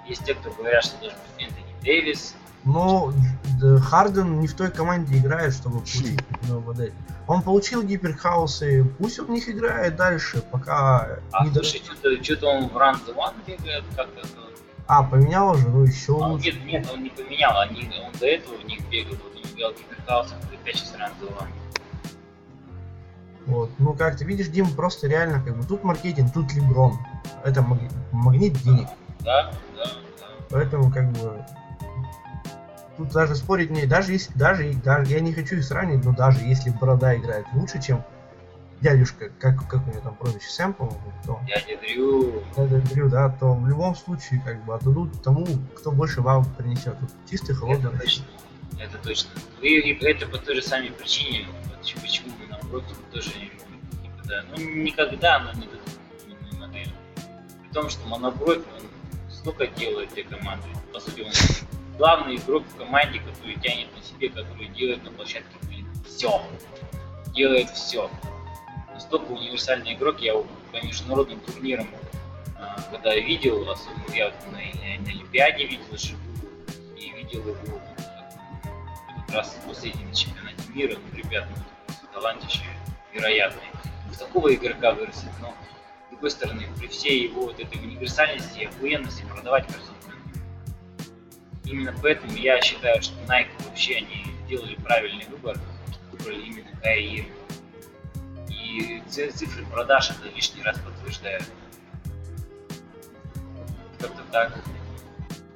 есть 0.07 0.23
те, 0.25 0.33
кто 0.33 0.49
говорят, 0.51 0.83
что 0.83 0.99
должен 0.99 1.17
быть 1.19 1.45
Энтони 1.45 1.75
Дэвис. 1.83 2.35
Но 2.65 3.13
Д- 3.61 3.77
Харден 3.79 4.39
не 4.41 4.47
в 4.47 4.53
той 4.55 4.69
команде 4.71 5.17
играет, 5.17 5.53
чтобы 5.53 5.77
получить 5.77 6.19
именную 6.41 6.61
модель. 6.61 6.93
Он 7.27 7.41
получил 7.43 7.83
гиперхаусы, 7.83 8.83
пусть 8.97 9.19
он 9.19 9.27
в 9.27 9.29
них 9.29 9.47
играет 9.47 9.95
дальше, 9.95 10.41
пока 10.41 11.19
А 11.31 11.45
не 11.45 11.53
слушай, 11.53 11.81
что-то, 11.83 12.21
что-то 12.23 12.47
он 12.47 12.67
в 12.67 12.75
Run 12.75 12.95
the 13.05 13.15
One 13.15 13.33
бегает, 13.45 13.83
как-то. 13.95 14.27
А, 14.89 15.03
поменял 15.03 15.51
уже, 15.51 15.69
ну 15.69 15.83
еще 15.83 16.13
а, 16.13 16.29
лучше. 16.29 16.51
нет, 16.51 16.65
нет, 16.65 16.91
он 16.91 17.03
не 17.03 17.11
поменял, 17.11 17.59
они, 17.59 17.91
он 18.03 18.11
до 18.19 18.25
этого 18.25 18.55
в 18.55 18.65
них 18.65 18.79
бегал, 18.89 19.15
вот 19.23 19.35
он 19.35 19.55
бегал 19.55 19.71
опять 20.51 20.75
сейчас 20.75 20.95
Run 20.95 21.11
the 21.21 21.37
One. 21.37 21.47
Вот. 23.45 23.69
Ну 23.77 23.93
как 23.93 24.17
ты 24.17 24.25
видишь, 24.25 24.47
Дим, 24.47 24.73
просто 24.73 25.07
реально 25.07 25.43
как 25.43 25.55
бы 25.57 25.63
тут 25.63 25.83
маркетинг, 25.83 26.33
тут 26.33 26.51
Леброн. 26.53 26.97
Это 27.43 27.61
маг- 27.61 27.91
магнит 28.11 28.53
денег. 28.63 28.87
Да, 29.19 29.51
да, 29.75 29.83
да. 29.85 30.27
Поэтому 30.49 30.91
как 30.91 31.11
бы 31.11 31.45
тут 32.97 33.09
даже 33.09 33.35
спорить 33.35 33.69
не, 33.69 33.85
даже 33.85 34.13
если, 34.13 34.33
даже, 34.37 34.73
даже 34.73 35.13
я 35.13 35.19
не 35.19 35.33
хочу 35.33 35.57
их 35.57 35.63
сравнивать, 35.63 36.03
но 36.03 36.13
даже 36.13 36.39
если 36.41 36.71
Борода 36.71 37.15
играет 37.15 37.45
лучше, 37.53 37.79
чем 37.79 38.03
дядюшка, 38.81 39.29
как, 39.39 39.67
как 39.67 39.87
у 39.87 39.91
него 39.91 40.01
там 40.01 40.15
прозвище, 40.15 40.49
Сэм, 40.49 40.73
по-моему, 40.73 41.13
то, 41.25 41.39
Дядя 41.47 41.77
Дрю, 41.81 42.43
Дядя 42.55 42.81
Дрю, 42.89 43.09
да, 43.09 43.29
то 43.29 43.53
в 43.53 43.67
любом 43.67 43.95
случае 43.95 44.41
как 44.45 44.63
бы 44.65 44.75
отдадут 44.75 45.21
тому, 45.23 45.45
кто 45.75 45.91
больше 45.91 46.21
вам 46.21 46.45
принесет. 46.55 46.95
Чистый 47.29 47.55
холодный 47.55 47.89
это 47.89 47.99
точно, 47.99 48.25
это 48.79 48.97
точно. 48.99 49.29
И 49.61 49.91
это 50.03 50.27
по 50.27 50.37
той 50.37 50.55
же 50.55 50.61
самой 50.61 50.91
причине, 50.91 51.47
почему, 51.79 52.01
почему 52.01 52.33
мы 52.39 52.47
напротив 52.47 52.97
тоже 53.11 53.31
никогда, 54.03 54.43
ну 54.55 54.57
никогда, 54.57 55.39
но 55.39 55.53
не 55.53 55.67
дадут 55.67 56.59
модель. 56.59 56.93
При 57.63 57.73
том, 57.73 57.89
что 57.89 58.07
монобровь, 58.07 58.59
он 58.77 59.31
столько 59.31 59.67
делает 59.67 60.13
для 60.13 60.23
команды. 60.23 60.67
По 60.93 60.99
сути, 60.99 61.21
он 61.21 61.31
главный 61.97 62.37
игрок 62.37 62.63
в 62.67 62.77
команде, 62.77 63.19
который 63.19 63.55
тянет 63.55 63.87
на 63.95 64.01
себе, 64.03 64.29
который 64.29 64.67
делает 64.69 65.03
на 65.03 65.11
площадке 65.11 65.57
все. 66.05 66.41
Делает 67.33 67.69
все. 67.69 68.09
Настолько 68.99 69.31
универсальный 69.31 69.93
игрок, 69.93 70.19
я 70.19 70.33
его 70.33 70.45
по 70.73 70.85
международным 70.85 71.39
турнирам, 71.39 71.87
а, 72.57 72.81
когда 72.91 73.13
я 73.13 73.21
видел, 73.21 73.67
особенно 73.71 74.13
я 74.13 74.33
на, 74.51 74.57
на 74.57 75.09
Олимпиаде 75.09 75.67
видел 75.67 75.97
живую, 75.97 76.51
и 76.97 77.09
видел 77.11 77.39
его 77.47 77.79
как, 77.95 79.33
раз 79.33 79.57
последний 79.65 80.03
на 80.03 80.13
чемпионате 80.13 80.69
мира, 80.75 80.97
ну, 80.97 81.17
ребят, 81.17 81.47
ну, 81.49 81.93
талантище 82.13 82.65
вероятный. 83.13 83.69
В 84.11 84.17
такого 84.17 84.53
игрока 84.53 84.91
вырастет, 84.91 85.31
но 85.39 85.55
с 86.07 86.09
другой 86.09 86.31
стороны, 86.31 86.67
при 86.77 86.87
всей 86.87 87.23
его 87.23 87.43
вот 87.43 87.57
этой 87.57 87.81
универсальности 87.81 88.59
и 88.59 88.65
охуенности 88.65 89.23
продавать 89.33 89.65
кроссовки. 89.67 89.95
Именно 91.63 91.95
поэтому 92.01 92.33
я 92.33 92.61
считаю, 92.61 93.01
что 93.01 93.15
Nike 93.29 93.47
вообще 93.65 93.95
они 93.95 94.25
сделали 94.45 94.75
правильный 94.75 95.25
выбор, 95.29 95.57
выбрали 96.11 96.41
именно 96.41 96.69
Кайи. 96.83 97.31
И 98.69 99.01
цифры 99.09 99.65
продаж 99.65 100.11
это 100.11 100.29
лишний 100.29 100.61
раз 100.61 100.77
подтверждают. 100.79 101.43
Как-то 103.99 104.21
так. 104.31 104.53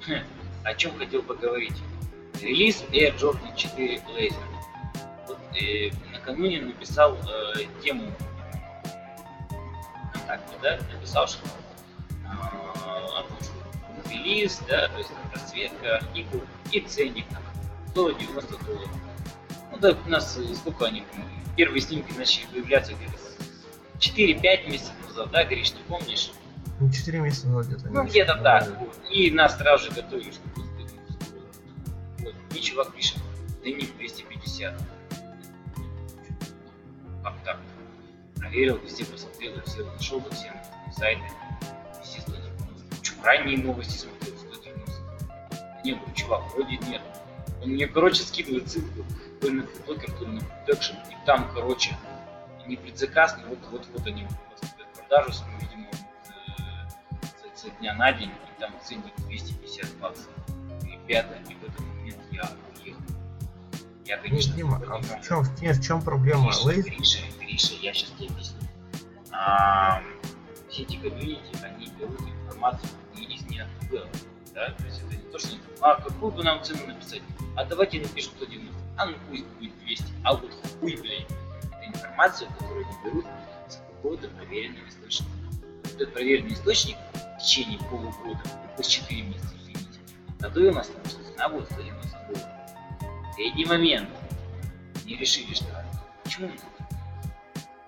Хм, 0.07 0.23
О 0.63 0.73
чем 0.73 0.97
хотел 0.97 1.21
поговорить? 1.21 1.75
Релиз 2.41 2.83
Air 2.91 3.15
Jordan 3.17 3.55
4 3.55 3.97
Blazer. 3.97 4.43
Вот, 5.27 5.37
э, 5.55 5.91
накануне 6.11 6.61
написал 6.61 7.15
э, 7.15 7.65
тему 7.83 8.11
ВКонтакте, 10.09 10.55
да, 10.61 10.79
написал, 10.91 11.27
что 11.27 11.45
э, 12.25 14.09
релиз, 14.09 14.59
да, 14.67 14.87
то 14.87 14.97
есть 14.97 15.11
расцветка, 15.33 15.97
артикул 15.97 16.41
и 16.71 16.79
ценник 16.81 17.27
там 17.29 17.43
190 17.91 18.65
долларов. 18.65 18.89
Ну 19.71 19.77
да, 19.77 19.95
у 20.05 20.09
нас 20.09 20.35
э, 20.37 20.55
сколько 20.55 20.85
они, 20.85 21.03
первые 21.55 21.81
снимки 21.81 22.11
начали 22.17 22.45
появляться 22.45 22.93
где-то 22.93 23.13
4-5 23.99 24.69
месяцев 24.69 24.93
назад, 25.07 25.31
да, 25.31 25.43
Гриш, 25.45 25.71
ты 25.71 25.79
помнишь? 25.87 26.31
Ну, 26.79 26.91
4 26.91 27.19
месяца 27.19 27.47
назад 27.47 27.71
где-то. 27.71 27.89
Ну, 27.89 28.03
где-то 28.03 28.33
так. 28.33 28.43
добавили. 28.43 28.75
вот. 28.79 29.11
И 29.11 29.31
нас 29.31 29.57
сразу 29.57 29.85
же 29.85 29.91
готовили, 29.91 30.31
что 30.31 30.41
Вот. 32.19 32.35
И 32.53 32.59
чувак 32.59 32.93
пишет, 32.93 33.17
ценник 33.63 33.95
250. 33.97 34.73
Как 37.23 37.43
так? 37.45 37.59
Проверил, 38.35 38.77
везде 38.77 39.05
посмотрел, 39.05 39.53
все 39.65 39.85
нашел 39.85 40.19
во 40.19 40.29
всем 40.31 40.53
сайты. 40.97 41.23
Все 42.03 42.19
190. 42.21 43.01
Чё, 43.01 43.13
ранние 43.23 43.57
новости 43.59 43.97
смотрел, 43.97 44.33
190. 44.37 45.81
Не, 45.85 45.93
говорю, 45.93 46.13
чувак, 46.13 46.53
вроде 46.53 46.77
нет. 46.77 47.01
Он 47.61 47.69
мне, 47.69 47.87
короче, 47.87 48.23
скидывает 48.23 48.69
ссылку, 48.69 49.05
ли 49.49 49.61
на 49.61 50.41
продакшн, 50.41 50.93
и 51.11 51.25
там, 51.25 51.51
короче, 51.53 51.95
не 52.67 52.75
предзаказ, 52.77 53.35
но 53.41 53.49
вот, 53.49 53.59
вот, 53.71 53.87
вот 53.93 54.07
они 54.07 54.25
поступят 54.49 54.87
в 54.93 54.99
продажу, 54.99 55.33
свою, 55.33 55.57
видимо, 55.59 55.87
э, 55.91 56.89
со- 57.55 57.69
дня 57.79 57.93
на 57.95 58.11
день, 58.13 58.29
и 58.29 58.59
там 58.59 58.71
ценник 58.83 59.13
250 59.27 59.93
баксов. 59.97 60.27
Ребята, 60.83 61.35
и 61.49 61.53
в 61.55 61.63
этот 61.63 61.79
момент 61.81 62.17
я 62.31 62.49
уехал. 62.81 63.01
Я, 64.05 64.17
Ну, 64.17 64.23
конечно, 64.23 64.55
Дима, 64.55 64.81
а 64.89 64.97
в 65.01 65.21
чем, 65.27 65.43
нет, 65.61 65.77
в 65.77 65.83
чем 65.83 66.01
проблема? 66.01 66.51
Гриша, 66.51 66.81
Гриша, 66.81 67.19
Гриша, 67.39 67.73
я 67.81 67.93
сейчас 67.93 68.09
тебе 68.11 68.27
объясню. 68.29 68.59
А, 69.31 70.01
все 70.69 70.83
эти 70.83 70.95
комьюнити, 70.97 71.41
они 71.63 71.87
берут 71.99 72.21
информацию 72.21 72.89
не 73.15 73.25
из 73.35 73.41
ниоткуда. 73.43 74.07
Да? 74.53 74.69
То 74.71 74.85
есть 74.85 75.01
это 75.01 75.15
не 75.15 75.31
то, 75.31 75.39
что 75.39 75.57
а 75.81 75.95
какую 76.01 76.31
бы 76.31 76.43
нам 76.43 76.63
цену 76.63 76.85
написать? 76.87 77.21
А 77.55 77.65
давайте 77.65 77.99
напишем 77.99 78.31
190. 78.37 78.73
А 78.97 79.05
ну 79.05 79.13
пусть 79.29 79.45
будет 79.59 79.71
200. 79.85 80.05
А 80.23 80.33
вот 80.35 80.51
хуй, 80.79 80.95
блядь. 81.01 81.25
Это 81.71 81.85
информация, 81.87 82.49
которую 82.49 82.85
они 82.85 82.95
берут 83.03 83.25
с 83.67 83.75
какого-то 83.77 84.27
проверенного 84.29 84.87
источника. 84.87 85.31
Этот 85.85 86.13
проверенный 86.13 86.53
источник 86.53 86.97
в 87.13 87.37
течение 87.43 87.79
полугода, 87.89 88.39
пусть 88.77 88.91
4 88.91 89.21
месяца, 89.23 89.53
извините, 89.61 89.99
тому, 90.89 91.05
что 91.05 91.23
цена 91.23 91.49
будет 91.49 91.65
190 91.71 92.09
долларов. 92.11 92.49
В 93.31 93.35
третий 93.35 93.65
момент 93.65 94.09
не 95.05 95.15
решили, 95.17 95.53
что 95.53 95.65
почему 96.23 96.49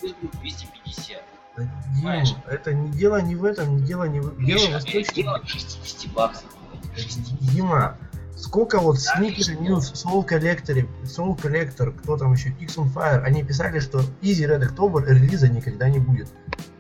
Пусть 0.01 0.16
будет 0.18 0.32
250. 0.41 1.24
Да, 1.58 1.64
Дим, 1.64 1.72
Понимаешь? 1.95 2.34
это 2.47 2.74
не 2.74 2.91
дело 2.91 3.22
не 3.22 3.36
в 3.36 3.45
этом, 3.45 3.78
не 3.78 3.84
дело 3.84 4.03
не 4.06 4.20
в 4.20 4.24
дело 4.24 4.32
в 4.34 4.39
Миша, 4.39 4.78
источнике. 4.80 5.24
дело 5.24 5.39
в 5.41 5.47
60 5.47 6.12
баксов. 6.12 6.45
блядь, 6.93 7.01
60. 7.01 7.39
Дима, 7.53 7.97
Сколько 8.36 8.79
вот 8.79 8.97
Sneaker 8.97 9.57
News, 9.59 9.93
Soul 9.93 10.27
Collector, 10.27 10.88
Soul 11.03 11.39
Collector, 11.39 11.97
кто 11.97 12.17
там 12.17 12.33
еще, 12.33 12.49
X 12.49 12.77
on 12.77 12.93
Fire, 12.93 13.21
они 13.23 13.43
писали, 13.43 13.79
что 13.79 13.99
Easy 14.21 14.45
Red 14.45 14.69
October 14.69 15.05
релиза 15.05 15.47
никогда 15.47 15.89
не 15.89 15.99
будет. 15.99 16.27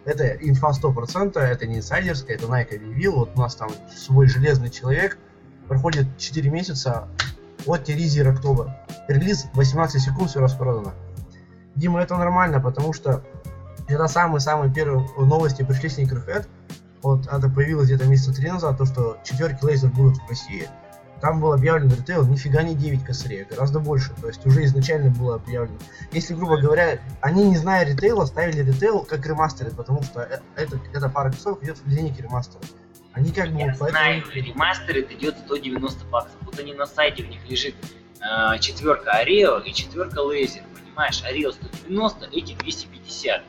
Это 0.03 0.27
инфа 0.27 0.71
100%, 0.71 1.39
это 1.39 1.65
не 1.65 1.77
инсайдерская, 1.77 2.35
это 2.35 2.47
Nike 2.47 2.75
объявил, 2.75 3.15
вот 3.15 3.31
у 3.35 3.39
нас 3.39 3.55
там 3.55 3.69
свой 3.95 4.27
железный 4.27 4.69
человек, 4.69 5.17
проходит 5.67 6.17
4 6.17 6.49
месяца, 6.49 7.07
вот 7.65 7.85
тебе 7.85 8.05
Easy 8.05 8.21
Red 8.21 8.37
October. 8.37 8.71
Релиз 9.07 9.45
18 9.53 10.01
секунд, 10.01 10.29
все 10.29 10.41
распродано. 10.41 10.93
Дима, 11.75 12.01
это 12.01 12.17
нормально, 12.17 12.59
потому 12.59 12.91
что 12.91 13.23
это 13.87 14.07
самые-самые 14.07 14.73
первые 14.73 15.07
новости 15.17 15.63
пришли 15.63 15.87
с 15.87 15.97
Sneakerhead, 15.97 16.47
вот 17.01 17.27
это 17.27 17.49
появилось 17.49 17.85
где-то 17.85 18.07
месяца 18.07 18.33
три 18.33 18.49
назад, 18.49 18.77
то, 18.77 18.85
что 18.85 19.17
четверки 19.23 19.63
лазер 19.63 19.89
будут 19.89 20.17
в 20.17 20.29
России. 20.29 20.67
Там 21.25 21.39
был 21.39 21.53
объявлен 21.53 21.89
ритейл 21.89 22.23
нифига 22.27 22.61
не 22.61 22.75
9 22.75 23.03
косарей, 23.03 23.45
а 23.45 23.47
гораздо 23.49 23.79
больше. 23.79 24.11
То 24.21 24.27
есть 24.27 24.45
уже 24.45 24.63
изначально 24.65 25.09
было 25.09 25.37
объявлено. 25.37 25.79
Если, 26.11 26.35
грубо 26.35 26.61
говоря, 26.61 26.99
они, 27.19 27.45
не 27.49 27.57
зная 27.57 27.83
ритейла, 27.83 28.25
ставили 28.25 28.61
ритейл 28.61 28.99
как 28.99 29.25
ремастеры, 29.25 29.71
потому 29.71 30.03
что 30.03 30.21
э, 30.21 30.39
это, 30.55 30.79
эта 30.93 31.09
пара 31.09 31.31
кроссовок 31.31 31.63
идет 31.63 31.79
в 31.79 31.87
линейке 31.87 32.21
ремастера. 32.21 32.61
Они 33.13 33.31
как 33.31 33.51
бы... 33.51 33.59
Я 33.59 33.75
вот 33.75 33.89
знаю, 33.89 34.21
поэтому- 34.21 34.53
ремастер 34.53 34.97
это 34.97 35.15
идет 35.15 35.35
190 35.39 36.05
баксов. 36.05 36.35
Вот 36.43 36.59
они 36.59 36.75
на 36.75 36.85
сайте, 36.85 37.23
у 37.23 37.25
них 37.27 37.39
лежит 37.49 37.73
э, 38.21 38.59
четверка 38.59 39.13
Орео 39.13 39.57
и 39.61 39.73
четверка 39.73 40.19
Лейзер. 40.19 40.61
Понимаешь, 40.79 41.23
Орео 41.23 41.53
190, 41.53 42.27
эти 42.33 42.53
250. 42.53 43.41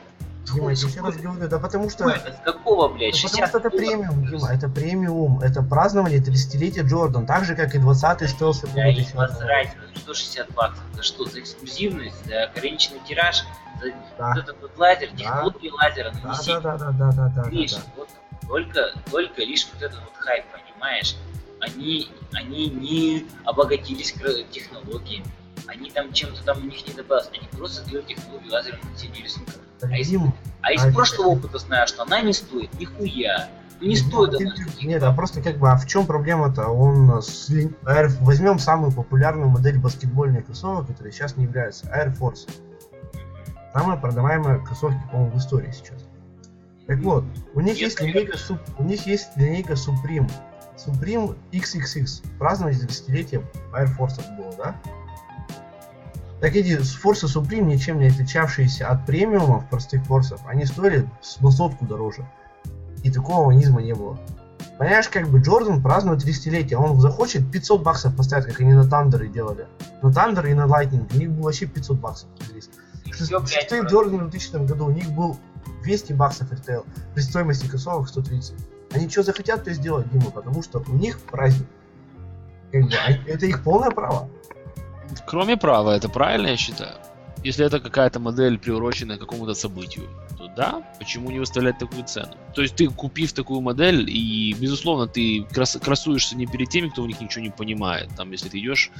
Дима, 0.53 0.65
я 0.67 0.71
еще 0.71 1.01
раз 1.01 1.15
говорю, 1.17 1.47
да 1.49 1.59
потому 1.59 1.89
что... 1.89 2.05
Ой, 2.05 2.15
с 2.15 2.43
какого, 2.43 2.87
блядь, 2.89 3.13
Да 3.13 3.17
60 3.19 3.51
потому 3.51 3.59
что 3.61 3.67
это 3.67 3.69
премиум, 3.77 4.25
Дима, 4.27 4.47
это 4.51 4.69
премиум, 4.69 5.39
это 5.41 5.61
празднование 5.63 6.19
30-летия 6.19 6.83
Джордан, 6.83 7.25
так 7.25 7.43
же, 7.45 7.55
как 7.55 7.75
и 7.75 7.79
20-й 7.79 8.27
Штелси 8.27 8.61
Да, 8.67 8.71
будет 8.83 8.97
и 8.97 9.01
еще. 9.01 9.11
посрать, 9.13 9.75
за 9.95 9.99
160 10.01 10.51
баксов. 10.53 10.83
За 10.95 11.03
что? 11.03 11.25
За 11.25 11.39
эксклюзивность, 11.39 12.25
за 12.25 12.43
ограниченный 12.43 12.99
тираж, 13.07 13.43
за 13.81 13.91
Да. 14.17 14.29
вот 14.33 14.37
этот 14.43 14.61
вот 14.61 14.77
лазер, 14.77 15.09
Да. 15.11 15.17
технологии 15.17 15.69
лазера 15.69 16.11
Да, 16.11 16.19
нанести. 16.29 16.51
да, 16.53 16.59
да, 16.61 16.77
да, 16.77 16.91
да, 16.91 17.11
да, 17.11 17.11
да, 17.35 17.43
да, 17.43 17.49
Лишь, 17.49 17.73
да. 17.73 17.81
вот 17.97 18.09
только, 18.47 18.93
только 19.11 19.41
лишь 19.41 19.67
вот 19.73 19.81
этот 19.81 19.99
вот 19.99 20.13
хайп, 20.17 20.45
понимаешь? 20.51 21.15
Они, 21.59 22.09
они 22.33 22.69
не 22.69 23.25
обогатились 23.43 24.13
технологиями. 24.51 25.25
Они 25.65 25.89
там 25.91 26.13
чем-то 26.13 26.43
там 26.45 26.59
у 26.59 26.61
них 26.61 26.87
не 26.87 26.93
добавилось. 26.93 27.29
Они 27.37 27.47
просто 27.57 27.83
сделали 27.83 28.05
технологию 28.05 28.51
лазером 28.53 28.79
нанесения 28.83 29.23
рисунка. 29.23 29.53
А 29.81 29.97
из- 29.97 30.11
А 30.61 30.73
из 30.73 30.83
А 30.85 30.91
прошлого 30.91 31.27
опыта 31.29 31.57
знаю, 31.59 31.87
что 31.87 32.03
она 32.03 32.21
не 32.21 32.33
стоит 32.33 32.73
нихуя. 32.79 33.47
Ну 33.79 33.87
не 33.87 33.95
Дим, 33.95 34.05
стоит 34.07 34.33
она. 34.41 34.51
Нет, 34.81 35.03
а 35.03 35.13
просто 35.13 35.41
как 35.41 35.57
бы, 35.57 35.69
а 35.69 35.77
в 35.77 35.85
чем 35.85 36.07
проблема-то? 36.07 36.67
Он 36.67 37.21
с 37.21 37.47
возьмем 38.21 38.57
самую 38.59 38.91
популярную 38.91 39.49
модель 39.49 39.77
баскетбольных 39.77 40.45
кроссовок, 40.47 40.87
которая 40.87 41.11
сейчас 41.11 41.37
не 41.37 41.43
является 41.43 41.85
Air 41.87 42.17
Force. 42.17 42.49
Самая 43.73 43.97
продаваемая 43.97 44.59
кроссовки, 44.59 44.99
по-моему, 45.11 45.31
в 45.31 45.37
истории 45.37 45.71
сейчас. 45.71 46.05
Так 46.87 46.99
вот, 46.99 47.25
у 47.53 47.59
них 47.61 47.77
есть 47.79 48.01
линейка, 48.01 48.37
Sup- 48.37 48.59
у 48.79 48.83
них 48.83 49.05
есть 49.05 49.27
линейка 49.35 49.73
Supreme. 49.73 50.31
Supreme 50.77 51.35
XXX. 51.51 52.23
Празднование 52.39 52.79
30-летия 52.81 53.43
Air 53.73 53.95
Force 53.97 54.19
было, 54.37 54.53
да? 54.57 54.75
Так 56.39 56.55
эти 56.55 56.77
форсы 56.77 57.25
Supreme, 57.25 57.61
ничем 57.61 57.99
не 57.99 58.07
отличавшиеся 58.07 58.89
от 58.89 59.05
премиумов, 59.05 59.67
простых 59.69 60.03
форсов, 60.05 60.41
они 60.45 60.65
стоили 60.65 61.09
на 61.41 61.51
сотку 61.51 61.85
дороже. 61.85 62.29
И 63.03 63.11
такого 63.11 63.51
низма 63.51 63.81
не 63.81 63.93
было. 63.93 64.19
Понимаешь, 64.77 65.09
как 65.09 65.27
бы 65.29 65.39
Джордан 65.39 65.81
празднует 65.81 66.23
30-летие, 66.23 66.75
он 66.75 66.99
захочет 66.99 67.51
500 67.51 67.81
баксов 67.81 68.15
поставить, 68.15 68.45
как 68.45 68.59
они 68.59 68.73
на 68.73 68.81
и 68.83 69.27
делали. 69.27 69.67
На 70.03 70.09
Thunder 70.09 70.49
и 70.49 70.53
на 70.53 70.65
Lightning 70.65 71.09
у 71.11 71.17
них 71.17 71.31
было 71.31 71.45
вообще 71.45 71.65
500 71.65 71.97
баксов 71.97 72.29
релиз. 72.49 72.69
Просто. 73.03 73.81
Джордан 73.81 74.27
в 74.27 74.29
2000 74.29 74.67
году 74.67 74.85
у 74.85 74.91
них 74.91 75.09
был 75.11 75.37
200 75.83 76.13
баксов 76.13 76.51
ритейл 76.51 76.85
при 77.15 77.21
стоимости 77.21 77.67
кроссовок 77.67 78.09
130. 78.09 78.55
Они 78.93 79.09
что 79.09 79.23
захотят, 79.23 79.63
то 79.63 79.71
и 79.71 79.73
сделают, 79.73 80.09
Дима, 80.11 80.29
потому 80.31 80.61
что 80.61 80.83
у 80.87 80.93
них 80.93 81.19
праздник. 81.19 81.67
Как 82.71 82.83
бы, 82.83 82.89
а 82.93 83.11
это 83.27 83.45
их 83.45 83.63
полное 83.63 83.91
право. 83.91 84.29
Кроме 85.25 85.57
права, 85.57 85.95
это 85.95 86.09
правильно, 86.09 86.47
я 86.47 86.57
считаю. 86.57 86.95
Если 87.43 87.65
это 87.65 87.79
какая-то 87.79 88.19
модель, 88.19 88.57
приуроченная 88.57 89.17
к 89.17 89.19
какому-то 89.19 89.53
событию, 89.53 90.05
то 90.37 90.47
да, 90.47 90.81
почему 90.99 91.29
не 91.31 91.39
выставлять 91.39 91.77
такую 91.77 92.03
цену? 92.03 92.33
То 92.55 92.61
есть 92.61 92.75
ты, 92.75 92.87
купив 92.89 93.31
такую 93.33 93.61
модель, 93.61 94.09
и, 94.09 94.53
безусловно, 94.59 95.07
ты 95.07 95.43
крас- 95.51 95.77
красуешься 95.79 96.35
не 96.35 96.45
перед 96.47 96.69
теми, 96.69 96.89
кто 96.89 97.03
в 97.03 97.07
них 97.07 97.21
ничего 97.21 97.43
не 97.43 97.51
понимает. 97.51 98.09
Там, 98.17 98.31
если 98.31 98.49
ты 98.49 98.59
идешь 98.59 98.91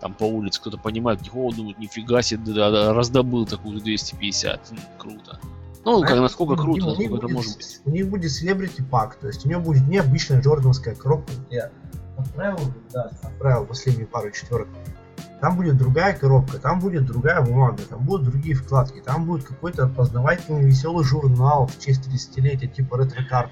там 0.00 0.14
по 0.14 0.24
улице, 0.24 0.60
кто-то 0.60 0.78
понимает, 0.78 1.20
о, 1.32 1.52
думает, 1.52 1.78
нифига 1.78 2.22
себе, 2.22 2.52
да, 2.52 2.70
да, 2.70 2.92
раздобыл 2.92 3.46
такую 3.46 3.78
за 3.78 3.84
250, 3.84 4.72
М, 4.72 4.78
круто. 4.98 5.38
Ну, 5.84 6.00
как, 6.00 6.08
Знаешь, 6.10 6.22
насколько 6.22 6.56
круто, 6.56 6.84
у 6.84 6.88
насколько 6.88 7.14
это 7.14 7.22
будет- 7.28 7.34
может 7.34 7.56
быть. 7.56 7.80
У 7.84 7.90
них 7.90 8.08
будет 8.10 8.30
Celebrity 8.32 8.82
Pack, 8.90 9.12
то 9.20 9.28
есть 9.28 9.46
у 9.46 9.48
него 9.48 9.60
будет 9.60 9.86
необычная 9.88 10.40
джордановская 10.42 10.96
коробка. 10.96 11.32
Я 11.50 11.70
отправил, 12.18 12.58
да, 12.92 13.12
отправил 13.22 13.64
последнюю 13.64 14.08
пару 14.08 14.30
четверок. 14.32 14.68
Там 15.40 15.56
будет 15.56 15.76
другая 15.76 16.14
коробка, 16.14 16.58
там 16.58 16.80
будет 16.80 17.04
другая 17.06 17.42
бумага, 17.42 17.78
там 17.88 17.98
будут 18.00 18.24
другие 18.30 18.54
вкладки, 18.54 19.00
там 19.04 19.26
будет 19.26 19.44
какой-то 19.46 19.84
опознавательный 19.84 20.62
веселый 20.64 21.04
журнал 21.04 21.66
в 21.66 21.78
честь 21.78 22.08
30-летия, 22.08 22.68
типа 22.68 22.96
ретро-карт. 22.98 23.50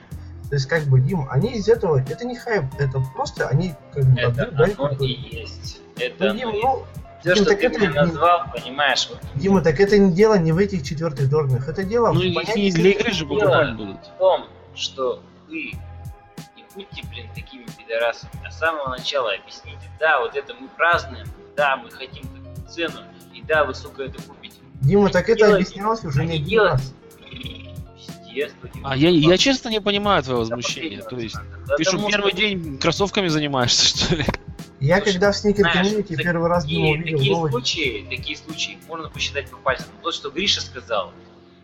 То 0.49 0.57
есть, 0.57 0.66
как 0.66 0.85
бы, 0.85 1.01
Дим, 1.01 1.26
они 1.30 1.53
из 1.55 1.68
этого, 1.68 1.99
это 2.01 2.24
не 2.26 2.37
хайп, 2.37 2.64
это 2.78 3.01
просто 3.14 3.49
они, 3.49 3.74
как 3.93 4.05
бы, 4.05 4.18
Это 4.20 4.51
дают 4.51 4.78
оно 4.78 4.89
какой-то- 4.91 5.05
и 5.05 5.41
есть. 5.41 5.80
Это 5.99 6.32
Ну, 6.32 6.35
Дим, 6.39 6.49
ну, 6.62 6.82
Все, 7.20 7.35
Дим, 7.35 7.37
что 7.37 7.45
так 7.47 7.61
ты 7.61 7.66
это 7.66 7.91
назвал, 7.91 8.45
понимаешь, 8.55 9.09
вот 9.11 9.18
Дима, 9.35 9.61
так 9.62 9.78
это 9.80 9.99
не 9.99 10.12
дело 10.12 10.39
не 10.39 10.53
в 10.53 10.59
этих 10.59 10.82
четвертых 10.85 11.30
Джорданах, 11.30 11.68
это 11.68 11.82
дело 11.85 12.12
Ну, 12.12 12.20
в 12.20 12.22
их 12.22 12.57
не 12.57 12.70
для 12.70 12.91
игры 12.93 13.12
же 13.12 13.26
покупать 13.26 13.76
будут. 13.76 13.97
в 14.07 14.18
том, 14.18 14.47
что 14.74 15.22
вы 15.49 15.72
не 16.57 16.64
будьте, 16.74 17.03
блин, 17.11 17.28
такими 17.35 17.64
пидорасами. 17.78 18.32
А 18.47 18.51
с 18.51 18.59
самого 18.59 18.89
начала 18.91 19.32
объясните, 19.35 19.89
да, 19.99 20.20
вот 20.20 20.35
это 20.37 20.55
мы 20.55 20.68
празднуем, 20.68 21.26
да, 21.57 21.76
мы 21.76 21.90
хотим 21.90 22.24
такую 22.24 22.68
цену, 22.68 23.00
и 23.32 23.42
да, 23.42 23.64
вы, 23.64 23.74
сука, 23.74 24.05
это 24.05 24.20
купите. 24.22 24.57
Дима, 24.80 25.09
так 25.11 25.28
это 25.28 25.38
Делайте. 25.46 25.57
объяснялось 25.68 26.05
уже 26.05 26.24
не 26.24 26.38
190 26.38 26.92
А 28.82 28.96
я, 28.96 29.09
я 29.11 29.38
честно 29.38 29.68
не 29.68 29.80
понимаю 29.80 30.22
возмущения. 30.26 31.02
последнего 31.02 31.11
То 31.11 31.16
есть, 31.18 31.34
цена. 31.36 31.76
ты 31.76 31.84
что, 31.84 32.09
первый 32.09 32.30
что 32.30 32.36
день 32.40 32.78
кроссовками 32.78 33.28
занимаешься, 33.28 33.96
что 33.96 34.16
ли? 34.16 34.24
Я 34.80 34.96
Слушай, 34.98 35.12
когда 35.12 35.32
в 35.32 35.36
сникер 35.36 35.70
комьюнити 35.72 36.14
так- 36.16 36.24
первый 36.24 36.48
раз 36.48 36.66
Дима 36.66 36.82
такие, 36.82 36.94
увидел 37.02 37.16
такие 37.18 37.32
новость, 37.34 37.52
случаи, 37.52 38.07
такие 38.11 38.36
случаи 38.36 38.78
можно 38.88 39.09
посчитать 39.09 39.50
по 39.50 39.57
пальцам. 39.57 39.86
Вот 40.02 40.14
что 40.14 40.30
Гриша 40.30 40.61
сказал, 40.61 41.12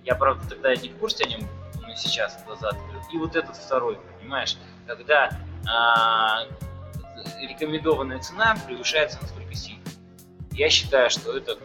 я 0.07 0.15
правда 0.15 0.49
тогда 0.49 0.75
не 0.75 0.89
в 0.89 0.95
курсе 0.97 1.25
о 1.25 1.29
нем, 1.29 1.41
но 1.83 1.95
сейчас 1.97 2.39
глаза 2.47 2.69
открыл. 2.69 3.01
И 3.13 3.19
вот 3.19 3.37
этот 3.37 3.57
второй, 3.57 3.99
понимаешь, 4.21 4.57
когда 4.87 5.31
а, 5.69 6.45
рекомендованная 7.43 8.21
цена 8.21 8.57
превышается 8.67 9.19
насколько 9.21 9.55
сильно. 9.55 9.80
Я 10.61 10.69
считаю, 10.69 11.09
что 11.09 11.35
это 11.35 11.57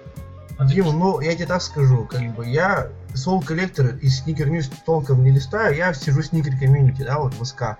Дима, 0.62 0.94
ну 0.94 1.20
я 1.20 1.36
тебе 1.36 1.48
так 1.48 1.62
скажу, 1.62 2.06
как 2.06 2.34
бы 2.34 2.48
я 2.48 2.88
Soul 3.14 3.46
Collector 3.46 4.00
и 4.00 4.08
Sneaker 4.08 4.48
News 4.50 4.72
толком 4.86 5.22
не 5.22 5.32
листаю, 5.32 5.76
я 5.76 5.94
сижу 5.94 6.22
в 6.22 6.32
Sneaker 6.32 6.58
Community, 6.58 7.04
да, 7.04 7.20
вот 7.20 7.34
в 7.34 7.44
СК. 7.44 7.78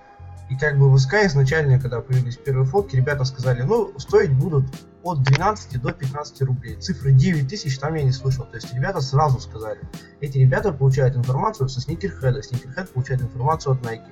И 0.50 0.56
как 0.58 0.78
бы 0.78 0.90
в 0.90 0.98
СК 0.98 1.14
изначально, 1.24 1.80
когда 1.80 2.02
появились 2.02 2.36
первые 2.36 2.66
фотки, 2.66 2.96
ребята 2.96 3.24
сказали, 3.24 3.62
ну, 3.62 3.98
стоить 3.98 4.30
будут 4.30 4.66
от 5.02 5.22
12 5.22 5.80
до 5.80 5.92
15 5.92 6.42
рублей. 6.42 6.76
Цифры 6.76 7.12
9 7.12 7.48
тысяч 7.48 7.78
там 7.78 7.94
я 7.94 8.02
не 8.02 8.12
слышал. 8.12 8.44
То 8.44 8.56
есть 8.56 8.74
ребята 8.74 9.00
сразу 9.00 9.40
сказали. 9.40 9.80
Эти 10.20 10.36
ребята 10.36 10.70
получают 10.70 11.16
информацию 11.16 11.70
со 11.70 11.80
Sneakerhead, 11.80 12.42
Sneakerhead 12.42 12.92
получает 12.92 13.22
информацию 13.22 13.72
от 13.72 13.80
Nike. 13.80 14.06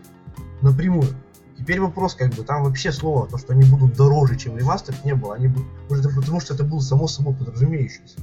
Напрямую. 0.62 1.14
Теперь 1.56 1.80
вопрос, 1.80 2.14
как 2.14 2.34
бы, 2.34 2.42
там 2.42 2.64
вообще 2.64 2.92
слова, 2.92 3.26
то, 3.26 3.38
что 3.38 3.52
они 3.52 3.64
будут 3.68 3.96
дороже, 3.96 4.36
чем 4.36 4.56
ремастер, 4.58 4.94
не 5.04 5.14
было. 5.14 5.34
Они 5.36 5.48
будут, 5.48 5.66
это 5.90 6.08
потому 6.08 6.40
что 6.40 6.54
это 6.54 6.64
было 6.64 6.80
само 6.80 7.06
собой 7.06 7.34
подразумеющееся. 7.34 8.18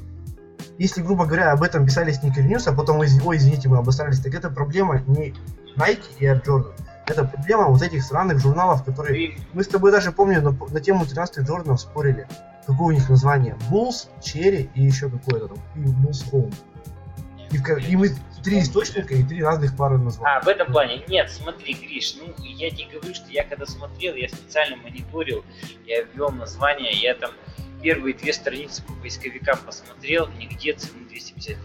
Если, 0.78 1.02
грубо 1.02 1.26
говоря, 1.26 1.52
об 1.52 1.64
этом 1.64 1.86
писали 1.86 2.14
Sneaker 2.14 2.46
News, 2.48 2.68
а 2.68 2.74
потом, 2.74 3.04
из- 3.04 3.24
ой, 3.26 3.38
извините, 3.38 3.70
мы 3.70 3.78
обосрались, 3.78 4.20
так 4.20 4.34
это 4.34 4.50
проблема 4.50 5.02
не 5.08 5.34
Nike 5.78 6.04
и 6.20 6.26
Air 6.26 6.44
Jordan. 6.44 6.74
Это 7.08 7.26
проблема 7.26 7.66
вот 7.66 7.82
этих 7.82 8.04
странных 8.04 8.40
журналов, 8.40 8.84
которые... 8.84 9.14
Мы 9.54 9.64
с 9.64 9.68
тобой 9.68 9.92
даже, 9.92 10.12
помню, 10.12 10.42
на, 10.42 10.52
на 10.72 10.80
тему 10.80 11.06
13 11.06 11.46
Джорданов 11.46 11.82
спорили. 11.82 12.28
Какое 12.66 12.88
у 12.88 12.92
них 12.92 13.10
название? 13.10 13.56
Bulls, 13.72 14.08
Cherry 14.22 14.70
и 14.76 14.84
еще 14.84 15.10
какое-то 15.10 15.48
там. 15.48 15.58
И 15.76 15.80
Bulls 15.88 16.32
Home. 16.32 16.54
И, 17.52 17.58
и 17.91 17.95
мы 17.95 18.10
три 18.43 18.62
источника 18.62 19.14
и 19.14 19.24
три 19.24 19.43
разных 19.43 19.76
пары 19.76 19.97
назвали. 19.97 20.38
А, 20.38 20.41
в 20.41 20.47
этом 20.47 20.72
плане. 20.72 21.04
Нет, 21.08 21.30
смотри, 21.32 21.74
Гриш, 21.74 22.16
ну, 22.16 22.34
я 22.43 22.70
тебе 22.72 22.88
говорю, 22.97 23.14
что 23.14 23.30
я 23.30 23.43
когда 23.43 23.66
смотрел, 23.66 24.16
я 24.16 24.30
специально 24.30 24.78
мониторил, 24.78 25.43
я 25.86 26.04
ввел 26.04 26.30
название, 26.32 26.91
я 26.93 27.14
там 27.16 27.32
первые 27.82 28.14
две 28.16 28.32
страницы 28.34 28.84
по 28.84 28.93
поисковикам 28.93 29.58
посмотрел, 29.66 30.28
нигде 30.38 30.74
цены 30.74 31.06
250 31.10 31.58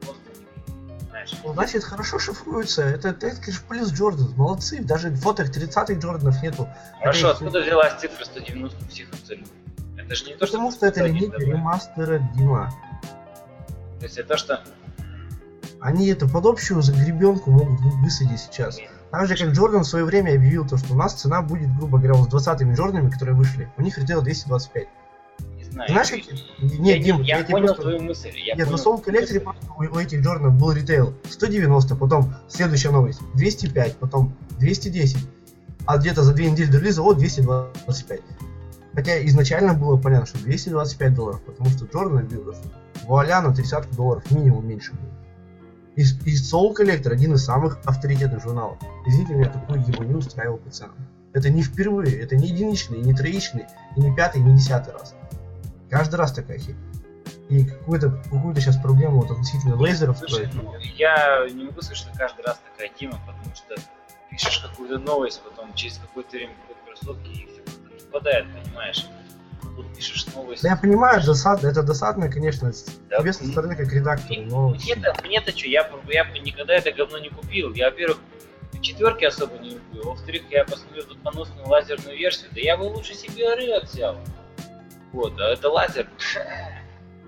просто 0.00 0.22
не 0.28 0.44
видно. 0.84 1.00
знаешь. 1.08 1.30
Ну, 1.44 1.52
значит, 1.54 1.84
хорошо 1.84 2.18
шифруется. 2.18 2.82
Это, 2.82 3.08
это, 3.08 3.26
это 3.28 3.40
конечно, 3.40 3.64
плюс 3.68 3.92
Джордан. 3.92 4.34
Молодцы. 4.36 4.82
Даже 4.82 5.14
фоток 5.14 5.48
30-х 5.48 5.94
Джорданов 5.94 6.42
нету. 6.42 6.68
Хорошо, 6.98 7.28
Это- 7.28 7.30
откуда 7.38 7.60
взялась 7.62 7.94
цифра 8.00 8.24
190 8.24 8.84
у 8.84 8.88
всех 8.88 9.08
абсолютно? 9.12 9.52
Это 9.96 10.14
же 10.14 10.24
не 10.24 10.34
то, 10.34 10.46
что... 10.46 10.46
Потому 10.46 10.72
что 10.72 10.86
это 10.86 11.00
101 11.00 11.14
линейка 11.14 11.40
ремастера 11.40 12.18
Дима. 12.34 12.72
То 14.00 14.04
есть 14.06 14.18
это 14.18 14.28
то, 14.30 14.36
что... 14.36 14.64
Они 15.80 16.08
это 16.08 16.28
под 16.28 16.44
общую 16.46 16.82
загребенку 16.82 17.50
могут 17.50 17.80
вы- 17.80 18.02
высадить 18.02 18.40
сейчас. 18.40 18.78
Так 19.10 19.26
же, 19.26 19.36
как 19.36 19.48
Джордан 19.54 19.80
в 19.82 19.86
свое 19.86 20.04
время 20.04 20.34
объявил 20.34 20.66
то, 20.66 20.76
что 20.76 20.92
у 20.92 20.96
нас 20.96 21.14
цена 21.14 21.42
будет, 21.42 21.74
грубо 21.76 21.98
говоря, 21.98 22.14
вот 22.14 22.30
с 22.30 22.34
20-ми 22.34 22.74
Джорданами, 22.74 23.10
которые 23.10 23.34
вышли. 23.34 23.68
У 23.78 23.82
них 23.82 23.98
рetail 23.98 24.20
225. 24.22 24.88
Не 25.56 25.64
знаю. 25.64 25.90
Знаешь, 25.90 26.10
я- 26.10 26.16
какие- 26.18 26.44
я, 26.58 26.78
Нет, 26.78 27.02
Дим, 27.04 27.22
я, 27.22 27.38
я 27.38 27.42
тебе 27.42 27.52
понял 27.52 27.66
просто- 27.68 27.82
твою 27.82 28.02
мысль. 28.02 28.28
Я 28.36 28.54
Нет, 28.56 28.66
понял 28.68 28.78
на 28.78 28.82
Soul 28.82 29.04
Collector 29.04 29.40
просто 29.40 29.72
у, 29.78 29.82
у 29.82 29.98
этих 29.98 30.20
Джорданов 30.22 30.54
был 30.60 30.72
ритейл 30.72 31.14
190, 31.30 31.96
потом 31.96 32.34
следующая 32.48 32.90
новость 32.90 33.20
205, 33.34 33.96
потом 33.96 34.34
210, 34.58 35.26
а 35.86 35.96
где-то 35.96 36.22
за 36.22 36.34
две 36.34 36.50
недели 36.50 36.70
до 36.70 36.78
релиза 36.78 37.00
вот 37.02 37.16
225. 37.18 38.20
Хотя 38.92 39.24
изначально 39.26 39.72
было 39.72 39.96
понятно, 39.96 40.26
что 40.26 40.38
225 40.38 41.14
долларов, 41.14 41.40
потому 41.42 41.70
что 41.70 41.86
Джордан 41.86 42.18
объявил, 42.18 42.52
что 42.52 42.62
вуаля 43.06 43.40
на 43.40 43.54
30 43.54 43.90
долларов 43.96 44.30
минимум 44.30 44.68
меньше 44.68 44.92
будет. 44.92 45.10
И, 45.96 46.02
и 46.02 46.36
Soul 46.36 46.74
Collector 46.76 47.10
один 47.10 47.34
из 47.34 47.44
самых 47.44 47.78
авторитетных 47.84 48.42
журналов. 48.42 48.78
Извините 49.06 49.34
меня, 49.34 49.50
такую 49.50 49.80
его 49.80 50.04
не 50.04 50.14
устраивал 50.14 50.60
ценам. 50.70 50.94
Это 51.32 51.50
не 51.50 51.62
впервые, 51.62 52.20
это 52.20 52.36
не 52.36 52.48
единичный, 52.48 52.98
не 52.98 53.14
троичный, 53.14 53.66
и 53.96 54.00
не 54.00 54.14
пятый, 54.14 54.40
и 54.40 54.44
не 54.44 54.56
десятый 54.56 54.92
раз. 54.92 55.14
Каждый 55.88 56.16
раз 56.16 56.32
такая 56.32 56.58
херня. 56.58 56.80
И 57.48 57.64
какую-то 57.64 58.10
какую 58.10 58.54
сейчас 58.56 58.76
проблему 58.76 59.22
вот 59.22 59.30
относительно 59.32 59.76
лазеров 59.76 60.18
Слушай, 60.18 60.46
строить. 60.46 60.54
ну, 60.54 60.72
я 60.96 61.46
не 61.50 61.64
могу 61.64 61.80
сказать, 61.82 61.98
что 61.98 62.16
каждый 62.16 62.44
раз 62.44 62.60
такая 62.72 62.88
тема, 62.96 63.20
потому 63.26 63.54
что 63.54 63.74
пишешь 64.30 64.58
какую-то 64.58 64.98
новость, 64.98 65.42
потом 65.42 65.74
через 65.74 65.98
какое-то 65.98 66.30
время 66.36 66.52
выходят 66.68 66.84
кроссовки, 66.84 67.28
и 67.28 67.46
все 67.46 67.62
как-то 67.62 68.00
совпадает, 68.00 68.46
понимаешь? 68.52 69.06
Тут 69.76 69.94
пишешь 69.96 70.26
новость. 70.34 70.62
Да 70.62 70.70
я 70.70 70.76
понимаю, 70.76 71.22
досад, 71.24 71.64
это 71.64 71.82
досадно, 71.82 72.28
конечно, 72.28 72.72
с 72.72 72.86
Да, 73.08 73.18
тебе 73.18 73.32
со 73.32 73.46
стороны 73.46 73.76
как 73.76 73.92
редактору, 73.92 74.40
но... 74.42 74.68
Мне-то, 74.70 75.14
мне-то 75.24 75.56
что, 75.56 75.68
я, 75.68 75.88
я 76.08 76.24
бы 76.24 76.38
никогда 76.38 76.74
это 76.74 76.92
говно 76.92 77.18
не 77.18 77.28
купил. 77.28 77.72
Я, 77.74 77.86
во-первых, 77.90 78.18
четверки 78.80 79.24
особо 79.24 79.58
не 79.58 79.70
люблю. 79.70 80.04
Во-вторых, 80.04 80.42
я 80.50 80.64
посмотрел 80.64 81.04
тут 81.04 81.22
поносную 81.22 81.66
лазерную 81.68 82.16
версию. 82.16 82.48
Да 82.52 82.60
я 82.60 82.76
бы 82.76 82.82
лучше 82.84 83.14
себе 83.14 83.52
Орео 83.52 83.80
взял. 83.82 84.16
Вот, 85.12 85.38
а 85.40 85.52
это 85.52 85.68
лазер. 85.68 86.08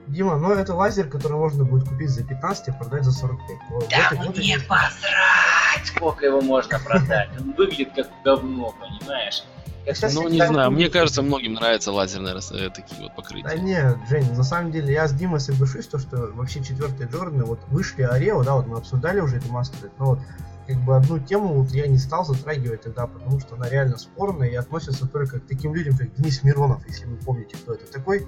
Дима, 0.08 0.36
ну 0.36 0.52
это 0.52 0.74
лазер, 0.74 1.08
который 1.08 1.36
можно 1.38 1.64
будет 1.64 1.88
купить 1.88 2.10
за 2.10 2.24
15 2.24 2.68
и 2.68 2.72
продать 2.72 3.04
за 3.04 3.12
45. 3.12 3.48
Вот, 3.70 3.88
Да 3.88 3.96
вот 4.10 4.12
и- 4.12 4.26
вот 4.26 4.36
мне 4.36 4.58
посрать, 4.58 5.86
сколько 5.86 6.26
его 6.26 6.40
можно 6.40 6.78
продать. 6.80 7.30
Он 7.40 7.52
выглядит 7.52 7.90
как 7.94 8.08
говно, 8.24 8.74
понимаешь? 8.80 9.44
Сейчас 9.84 10.14
Ну, 10.14 10.28
я 10.28 10.28
не 10.28 10.52
знаю, 10.52 10.70
не 10.70 10.76
мне 10.76 10.88
кажется, 10.88 11.22
многим 11.22 11.54
нравятся 11.54 11.92
лазерные 11.92 12.34
э, 12.34 12.70
такие 12.70 13.00
вот 13.00 13.08
Да 13.08 13.14
покрытия. 13.14 13.58
нет, 13.58 13.96
Жень, 14.08 14.32
на 14.32 14.44
самом 14.44 14.70
деле 14.70 14.92
я 14.92 15.08
с 15.08 15.12
Димой 15.12 15.40
соглашусь, 15.40 15.86
то, 15.86 15.98
что 15.98 16.30
вообще 16.34 16.62
четвертые 16.62 17.08
Джорданы, 17.08 17.44
вот 17.44 17.60
вышли 17.68 18.02
Орео, 18.02 18.44
да, 18.44 18.54
вот 18.54 18.66
мы 18.66 18.78
обсуждали 18.78 19.20
уже 19.20 19.38
это 19.38 19.48
мастеры, 19.48 19.90
но 19.98 20.06
вот 20.06 20.18
как 20.66 20.76
бы 20.76 20.96
одну 20.96 21.18
тему 21.18 21.48
вот 21.54 21.70
я 21.70 21.86
не 21.88 21.98
стал 21.98 22.24
затрагивать 22.24 22.82
тогда, 22.82 23.06
потому 23.06 23.40
что 23.40 23.56
она 23.56 23.68
реально 23.68 23.98
спорная 23.98 24.48
и 24.48 24.54
относится 24.54 25.08
только 25.08 25.40
к 25.40 25.46
таким 25.46 25.74
людям, 25.74 25.96
как 25.96 26.14
Денис 26.14 26.42
Миронов, 26.44 26.86
если 26.86 27.06
вы 27.06 27.16
помните, 27.16 27.56
кто 27.56 27.74
это 27.74 27.90
такой. 27.90 28.26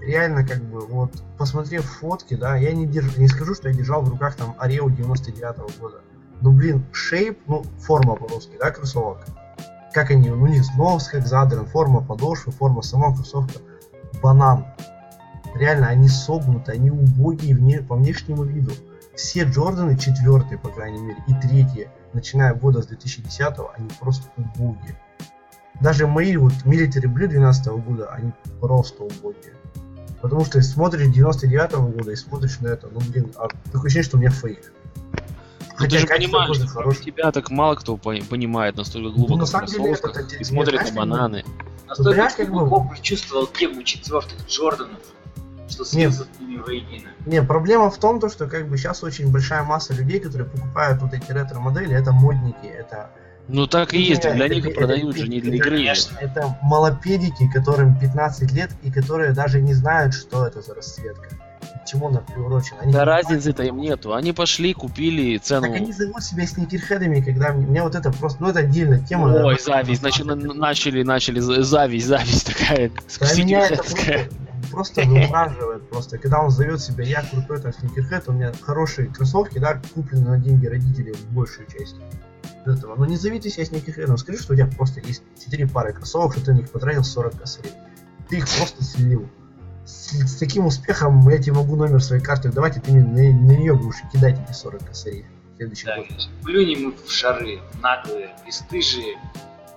Реально, 0.00 0.46
как 0.46 0.62
бы, 0.62 0.86
вот, 0.86 1.10
посмотрев 1.36 1.84
фотки, 1.84 2.34
да, 2.34 2.56
я 2.56 2.72
не, 2.72 2.86
держ... 2.86 3.16
не 3.16 3.28
скажу, 3.28 3.54
что 3.54 3.68
я 3.68 3.74
держал 3.74 4.02
в 4.02 4.08
руках 4.08 4.36
там 4.36 4.54
Орео 4.58 4.88
99 4.88 5.78
года. 5.78 6.00
Ну, 6.40 6.52
блин, 6.52 6.86
шейп, 6.92 7.40
ну, 7.46 7.64
форма 7.80 8.14
по-русски, 8.14 8.56
да, 8.58 8.70
кроссовок. 8.70 9.26
Как 9.96 10.10
они, 10.10 10.30
у 10.30 10.46
них 10.46 10.62
нос 10.76 11.08
как 11.08 11.26
задран, 11.26 11.64
форма 11.64 12.02
подошвы, 12.02 12.52
форма 12.52 12.82
самого 12.82 13.14
кроссовка. 13.14 13.60
Банан. 14.22 14.66
Реально, 15.54 15.86
они 15.86 16.10
согнуты, 16.10 16.72
они 16.72 16.90
убогие 16.90 17.56
вне, 17.56 17.80
по 17.80 17.96
внешнему 17.96 18.44
виду. 18.44 18.72
Все 19.14 19.44
Джорданы, 19.44 19.96
четвертые, 19.96 20.58
по 20.58 20.68
крайней 20.68 21.00
мере, 21.00 21.16
и 21.26 21.32
третьи, 21.32 21.88
начиная 22.12 22.52
года 22.52 22.82
с 22.82 22.88
2010 22.88 23.40
они 23.74 23.88
просто 23.98 24.28
убогие. 24.36 25.00
Даже 25.80 26.06
мои 26.06 26.36
вот 26.36 26.52
Military 26.66 27.10
Blue 27.10 27.26
12 27.26 27.66
года, 27.68 28.10
они 28.12 28.32
просто 28.60 29.02
убогие. 29.02 29.54
Потому 30.20 30.44
что 30.44 30.60
смотришь 30.60 31.10
99 31.10 31.72
года 31.96 32.12
и 32.12 32.16
смотришь 32.16 32.60
на 32.60 32.68
это, 32.68 32.88
ну 32.88 33.00
блин, 33.00 33.32
а 33.36 33.48
такое 33.72 33.86
ощущение, 33.86 34.04
что 34.04 34.18
у 34.18 34.20
меня 34.20 34.30
фейк. 34.30 34.74
Ну, 35.78 35.86
ты 35.88 35.98
же 35.98 36.06
понимаешь, 36.06 36.56
что 36.56 36.66
хорошее. 36.66 37.04
тебя 37.04 37.30
так 37.32 37.50
мало 37.50 37.74
кто 37.74 37.96
по- 37.96 38.14
понимает 38.28 38.76
настолько 38.76 39.10
глубоко 39.10 39.34
Ну, 39.34 39.40
на 39.40 39.46
самом 39.46 39.66
деле, 39.66 39.92
это- 39.92 40.36
и 40.40 40.44
смотрит 40.44 40.82
на 40.84 40.92
бананы. 40.92 41.44
Настолько 41.86 42.28
как 42.36 42.46
бы- 42.50 42.60
глубоко 42.60 42.88
прочувствовал 42.88 43.46
тему 43.46 43.82
четвертых 43.82 44.38
Джорданов, 44.48 44.98
что 45.68 45.84
слился 45.84 46.24
с 46.24 46.40
ними 46.40 46.56
воедино. 46.58 47.10
Не, 47.26 47.42
проблема 47.42 47.90
в 47.90 47.98
том, 47.98 48.20
то, 48.20 48.28
что 48.28 48.46
как 48.48 48.68
бы 48.68 48.76
сейчас 48.76 49.02
очень 49.04 49.30
большая 49.30 49.62
масса 49.62 49.94
людей, 49.94 50.18
которые 50.20 50.48
покупают 50.48 51.00
вот 51.02 51.12
эти 51.12 51.30
ретро-модели, 51.30 51.94
это 51.94 52.12
модники, 52.12 52.66
это, 52.66 53.10
Ну 53.48 53.68
так 53.68 53.94
и 53.94 53.98
Не, 53.98 54.08
есть, 54.08 54.22
для 54.22 54.48
них 54.48 54.74
продают 54.74 55.16
же, 55.16 55.28
не 55.28 55.40
для 55.40 55.54
игры. 55.54 55.70
конечно. 55.70 56.18
это 56.20 56.58
малопедики, 56.62 57.48
которым 57.48 57.96
15 57.96 58.50
лет 58.50 58.70
и 58.82 58.90
которые 58.90 59.32
даже 59.32 59.60
не 59.60 59.72
знают, 59.72 60.14
что 60.14 60.44
это 60.46 60.62
за 60.62 60.74
расцветка. 60.74 61.28
Чему 61.86 62.08
она 62.08 62.20
приурочена. 62.20 62.80
Они 62.80 62.92
Да 62.92 63.00
не 63.00 63.04
разницы-то 63.04 63.62
им 63.62 63.78
нету. 63.78 64.14
Они 64.14 64.32
пошли, 64.32 64.74
купили 64.74 65.38
цену. 65.38 65.68
Так 65.68 65.76
они 65.76 65.92
зовут 65.92 66.22
себя 66.22 66.46
сникерхедами, 66.46 67.20
когда 67.20 67.52
мне, 67.52 67.66
мне 67.66 67.82
вот 67.82 67.94
это 67.94 68.10
просто, 68.12 68.42
ну 68.42 68.48
это 68.50 68.60
отдельная 68.60 68.98
тема. 69.00 69.28
Ой, 69.28 69.56
да. 69.56 69.62
зависть, 69.62 70.00
значит, 70.00 70.26
на- 70.26 70.34
начали, 70.34 71.02
начали, 71.02 71.38
за- 71.40 71.62
зависть, 71.62 72.06
зависть 72.06 72.46
такая, 72.46 72.90
Да, 73.20 73.34
меня 73.36 73.66
это 73.66 73.76
просто, 73.76 74.28
просто 74.70 75.02
вымораживает 75.02 75.88
просто. 75.88 76.18
Когда 76.18 76.40
он 76.40 76.50
зовет 76.50 76.80
себя, 76.80 77.04
я 77.04 77.22
крутой 77.22 77.60
там 77.60 77.72
сникерхед, 77.72 78.24
у 78.28 78.32
меня 78.32 78.52
хорошие 78.60 79.08
кроссовки, 79.08 79.58
да, 79.58 79.80
куплены 79.94 80.30
на 80.30 80.38
деньги 80.38 80.66
родителей 80.66 81.14
большую 81.30 81.68
часть 81.68 81.96
этого. 82.64 82.96
Но 82.96 83.06
не 83.06 83.16
зови 83.16 83.38
ты 83.38 83.48
себя 83.48 83.64
сникерхедом, 83.64 84.18
скажи, 84.18 84.38
что 84.40 84.54
у 84.54 84.56
тебя 84.56 84.66
просто 84.66 85.00
есть 85.00 85.22
4 85.44 85.68
пары 85.68 85.92
кроссовок, 85.92 86.32
что 86.32 86.44
ты 86.46 86.52
на 86.52 86.56
них 86.58 86.70
потратил 86.70 87.04
40 87.04 87.38
косарей. 87.38 87.70
Ты 88.28 88.38
их 88.38 88.48
просто 88.48 88.82
слил. 88.82 89.28
С, 89.86 90.10
с 90.12 90.36
таким 90.36 90.66
успехом 90.66 91.26
я 91.28 91.38
тебе 91.38 91.54
могу 91.54 91.76
номер 91.76 92.02
своей 92.02 92.22
карты 92.22 92.50
давать, 92.50 92.76
и 92.76 92.80
ты 92.80 92.92
мне 92.92 93.02
на, 93.32 93.38
на 93.54 93.56
нее 93.56 93.74
будешь 93.74 94.00
кидать 94.12 94.36
эти 94.40 94.52
40 94.52 94.84
косарей. 94.84 95.24
в 95.52 95.56
Следующий 95.56 95.86
Да, 95.86 95.96
год. 95.98 96.06
плюнем 96.44 96.82
мы 96.88 96.92
в 97.06 97.10
шары, 97.10 97.60
наглые, 97.80 98.30
бесстыжие 98.44 99.16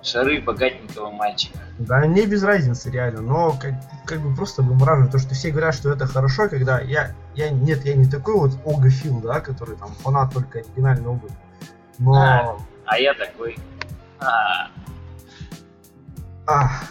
шары 0.02 0.40
богатенького 0.40 1.10
мальчика. 1.10 1.58
Да, 1.78 1.98
мне 2.00 2.26
без 2.26 2.42
разницы, 2.42 2.90
реально, 2.90 3.20
но 3.20 3.52
как, 3.52 3.74
как 4.06 4.20
бы 4.20 4.34
просто 4.34 4.62
вымораживает 4.62 5.12
то, 5.12 5.18
что 5.18 5.34
все 5.34 5.50
говорят, 5.50 5.74
что 5.74 5.90
это 5.92 6.06
хорошо, 6.06 6.48
когда 6.48 6.80
я, 6.80 7.14
я, 7.34 7.50
нет, 7.50 7.84
я 7.84 7.94
не 7.94 8.06
такой 8.06 8.34
вот 8.34 8.52
огофил, 8.66 9.20
да, 9.20 9.40
который 9.40 9.76
там 9.76 9.92
фанат 10.02 10.32
только 10.34 10.58
оригинальной 10.58 11.06
обуви. 11.08 11.32
Но, 11.98 12.14
Да. 12.14 12.56
А 12.86 12.98
я 12.98 13.14
такой. 13.14 13.56
А, 14.18 14.68
ах, 16.46 16.82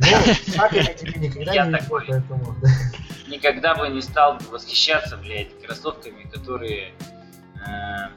ну, 0.00 0.06
так 0.56 0.72
я 0.72 0.84
тебе 0.84 1.28
никогда 1.28 1.52
Я 1.52 1.64
не 1.66 1.70
видел, 1.72 1.84
такой. 1.84 2.04
поэтому, 2.08 2.56
никогда 3.28 3.74
бы 3.74 3.88
не 3.88 4.00
стал 4.02 4.38
восхищаться, 4.50 5.16
блядь, 5.16 5.58
кроссовками, 5.62 6.22
которые 6.32 6.92
э, 7.66 8.08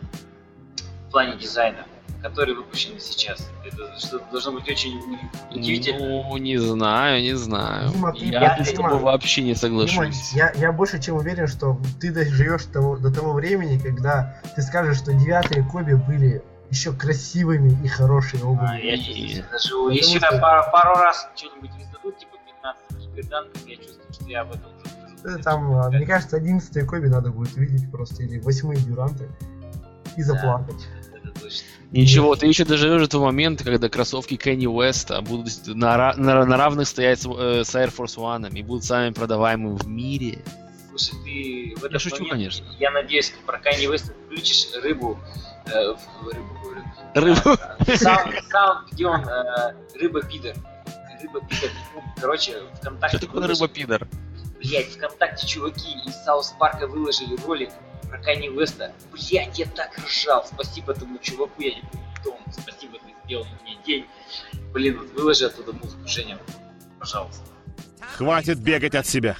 в 1.07 1.11
плане 1.11 1.37
дизайна, 1.37 1.85
которые 2.21 2.55
выпущены 2.55 2.99
сейчас. 2.99 3.49
Это 3.65 3.97
что 3.99 4.19
должно 4.31 4.53
быть 4.53 4.69
очень 4.69 4.99
удивительно. 5.53 5.99
Ну, 5.99 6.37
не 6.37 6.57
знаю, 6.57 7.21
не 7.21 7.33
знаю. 7.35 7.89
Дима, 7.91 8.13
ты- 8.13 8.25
Я 8.25 8.63
с 8.63 8.71
тобой 8.73 8.97
вообще 8.99 9.41
не 9.41 9.47
Дима, 9.53 9.57
соглашусь. 9.59 10.31
я, 10.33 10.51
я 10.55 10.71
больше 10.71 11.01
чем 11.01 11.15
уверен, 11.17 11.47
что 11.47 11.79
ты 11.99 12.11
доживешь 12.11 12.65
того, 12.65 12.95
до 12.97 13.11
того 13.13 13.33
времени, 13.33 13.77
когда 13.79 14.39
ты 14.55 14.61
скажешь, 14.61 14.97
что 14.97 15.13
девятые 15.13 15.63
Коби 15.63 15.93
были 15.93 16.41
еще 16.71 16.93
красивыми 16.93 17.77
и 17.83 17.87
хорошие 17.87 18.43
обуви. 18.43 18.65
А, 18.67 18.75
я 18.79 18.97
чувствую, 18.97 19.43
даже 19.51 19.93
если 19.93 20.17
что- 20.17 20.39
пару, 20.39 20.71
пару 20.71 20.95
раз 20.95 21.27
что-нибудь 21.35 21.71
издадут, 21.79 22.17
типа 22.17 22.37
15 22.45 22.97
гиперданков, 22.97 23.67
я 23.67 23.75
чувствую, 23.75 24.13
что 24.13 24.25
я 24.25 24.41
об 24.41 24.51
этом 24.51 24.71
уже 25.23 25.37
там, 25.43 25.89
мне 25.91 26.05
кажется, 26.07 26.37
11 26.37 26.83
Коби 26.87 27.07
надо 27.07 27.29
будет 27.29 27.55
увидеть 27.55 27.91
просто, 27.91 28.23
или 28.23 28.39
8 28.39 28.73
Дюранты, 28.85 29.29
и 30.17 30.23
заплакать. 30.23 30.87
Это 31.13 31.39
точно. 31.39 31.67
Ничего, 31.91 32.35
ты 32.35 32.47
еще 32.47 32.63
доживешь 32.65 33.01
до 33.01 33.07
того 33.09 33.25
момента, 33.25 33.63
когда 33.65 33.89
кроссовки 33.89 34.35
Кенни 34.37 34.65
Уэста 34.65 35.21
будут 35.21 35.51
на, 35.67 36.13
на- 36.15 36.45
на 36.45 36.57
равных 36.57 36.87
стоять 36.87 37.19
с, 37.21 37.25
э, 37.27 37.63
с 37.65 37.75
Air 37.75 37.93
Force 37.95 38.17
One 38.17 38.49
и 38.57 38.63
будут 38.63 38.85
самыми 38.85 39.11
продаваемыми 39.13 39.75
в 39.77 39.87
мире. 39.87 40.39
Слушай, 40.89 41.13
ты 41.23 41.73
в 41.75 41.79
этот 41.83 41.91
Я 41.93 41.99
шучу, 41.99 42.15
момент, 42.23 42.31
конечно. 42.31 42.65
Я 42.79 42.91
надеюсь, 42.91 43.29
ты 43.31 43.37
про 43.45 43.59
Kanye 43.59 43.93
West 43.93 44.13
включишь 44.25 44.67
рыбу, 44.81 45.19
э, 45.65 45.95
рыбу 46.31 46.53
говорю. 46.61 46.83
Рыбу. 47.13 47.95
Саунд, 47.97 48.91
где 48.91 49.07
он 49.07 49.21
э, 49.27 49.73
рыба 49.99 50.21
пидор. 50.23 50.55
Рыба 51.21 51.41
пидор. 51.41 51.69
Ну, 51.95 52.01
Короче, 52.19 52.61
ВКонтакте 52.79 53.17
Что 53.17 53.25
такое 53.27 53.47
рыба-пидор? 53.47 54.07
Блять, 54.59 54.91
ВКонтакте 54.93 55.47
чуваки 55.47 55.97
из 56.05 56.15
Саус 56.23 56.53
Парка 56.59 56.87
выложили 56.87 57.35
ролик 57.45 57.71
про 58.07 58.19
Кани 58.19 58.49
Веста. 58.49 58.93
Блять, 59.11 59.57
я 59.57 59.65
так 59.65 59.97
ржал. 59.97 60.45
Спасибо 60.45 60.93
этому 60.93 61.17
чуваку, 61.17 61.61
я 61.61 61.75
не 61.75 61.81
помню, 61.81 62.07
кто 62.19 62.31
он. 62.31 62.53
Спасибо, 62.53 62.99
ты 62.99 63.13
сделал 63.25 63.47
мне 63.63 63.75
день. 63.85 64.05
Блин, 64.71 64.99
вот 64.99 65.09
выложи 65.13 65.45
оттуда 65.45 65.73
музыку, 65.73 66.07
Женя. 66.07 66.37
Пожалуйста. 66.99 67.43
Хватит 68.17 68.59
бегать 68.59 68.93
от 68.93 69.07
себя. 69.07 69.37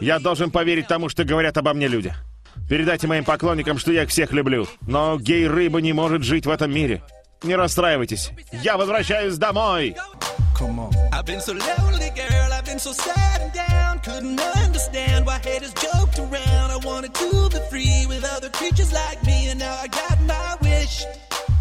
Я 0.00 0.18
должен 0.18 0.50
поверить 0.50 0.88
тому, 0.88 1.08
что 1.08 1.24
говорят 1.24 1.56
обо 1.56 1.72
мне 1.72 1.86
люди. 1.86 2.12
Передайте 2.68 3.06
моим 3.06 3.24
поклонникам, 3.24 3.78
что 3.78 3.92
я 3.92 4.04
их 4.04 4.10
всех 4.10 4.32
люблю. 4.32 4.66
Но 4.86 5.18
гей-рыба 5.18 5.80
не 5.80 5.92
может 5.92 6.22
жить 6.22 6.46
в 6.46 6.50
этом 6.50 6.72
мире. 6.72 7.02
Не 7.42 7.56
расстраивайтесь. 7.56 8.30
Я 8.52 8.76
возвращаюсь 8.76 9.36
домой. 9.36 9.96
Come 10.58 10.78
on. 10.78 10.92
I've 11.12 11.26
been 11.26 11.40
so 11.40 11.52
lonely, 11.52 12.10
girl. 12.14 12.52
I've 12.52 12.64
been 12.64 12.78
so 12.78 12.92
sad 12.92 13.40
and 13.42 13.52
down. 13.52 13.98
Couldn't 14.00 14.40
understand 14.40 15.26
why 15.26 15.38
haters 15.38 15.74
joked 15.74 16.18
around. 16.18 16.70
I 16.70 16.78
wanted 16.84 17.12
to 17.14 17.50
be 17.50 17.58
free 17.70 18.06
with 18.06 18.24
other 18.24 18.50
creatures 18.50 18.92
like 18.92 19.22
me, 19.26 19.48
and 19.48 19.58
now 19.58 19.74
I 19.74 19.88
got 19.88 20.20
my 20.22 20.56
wish. 20.62 21.04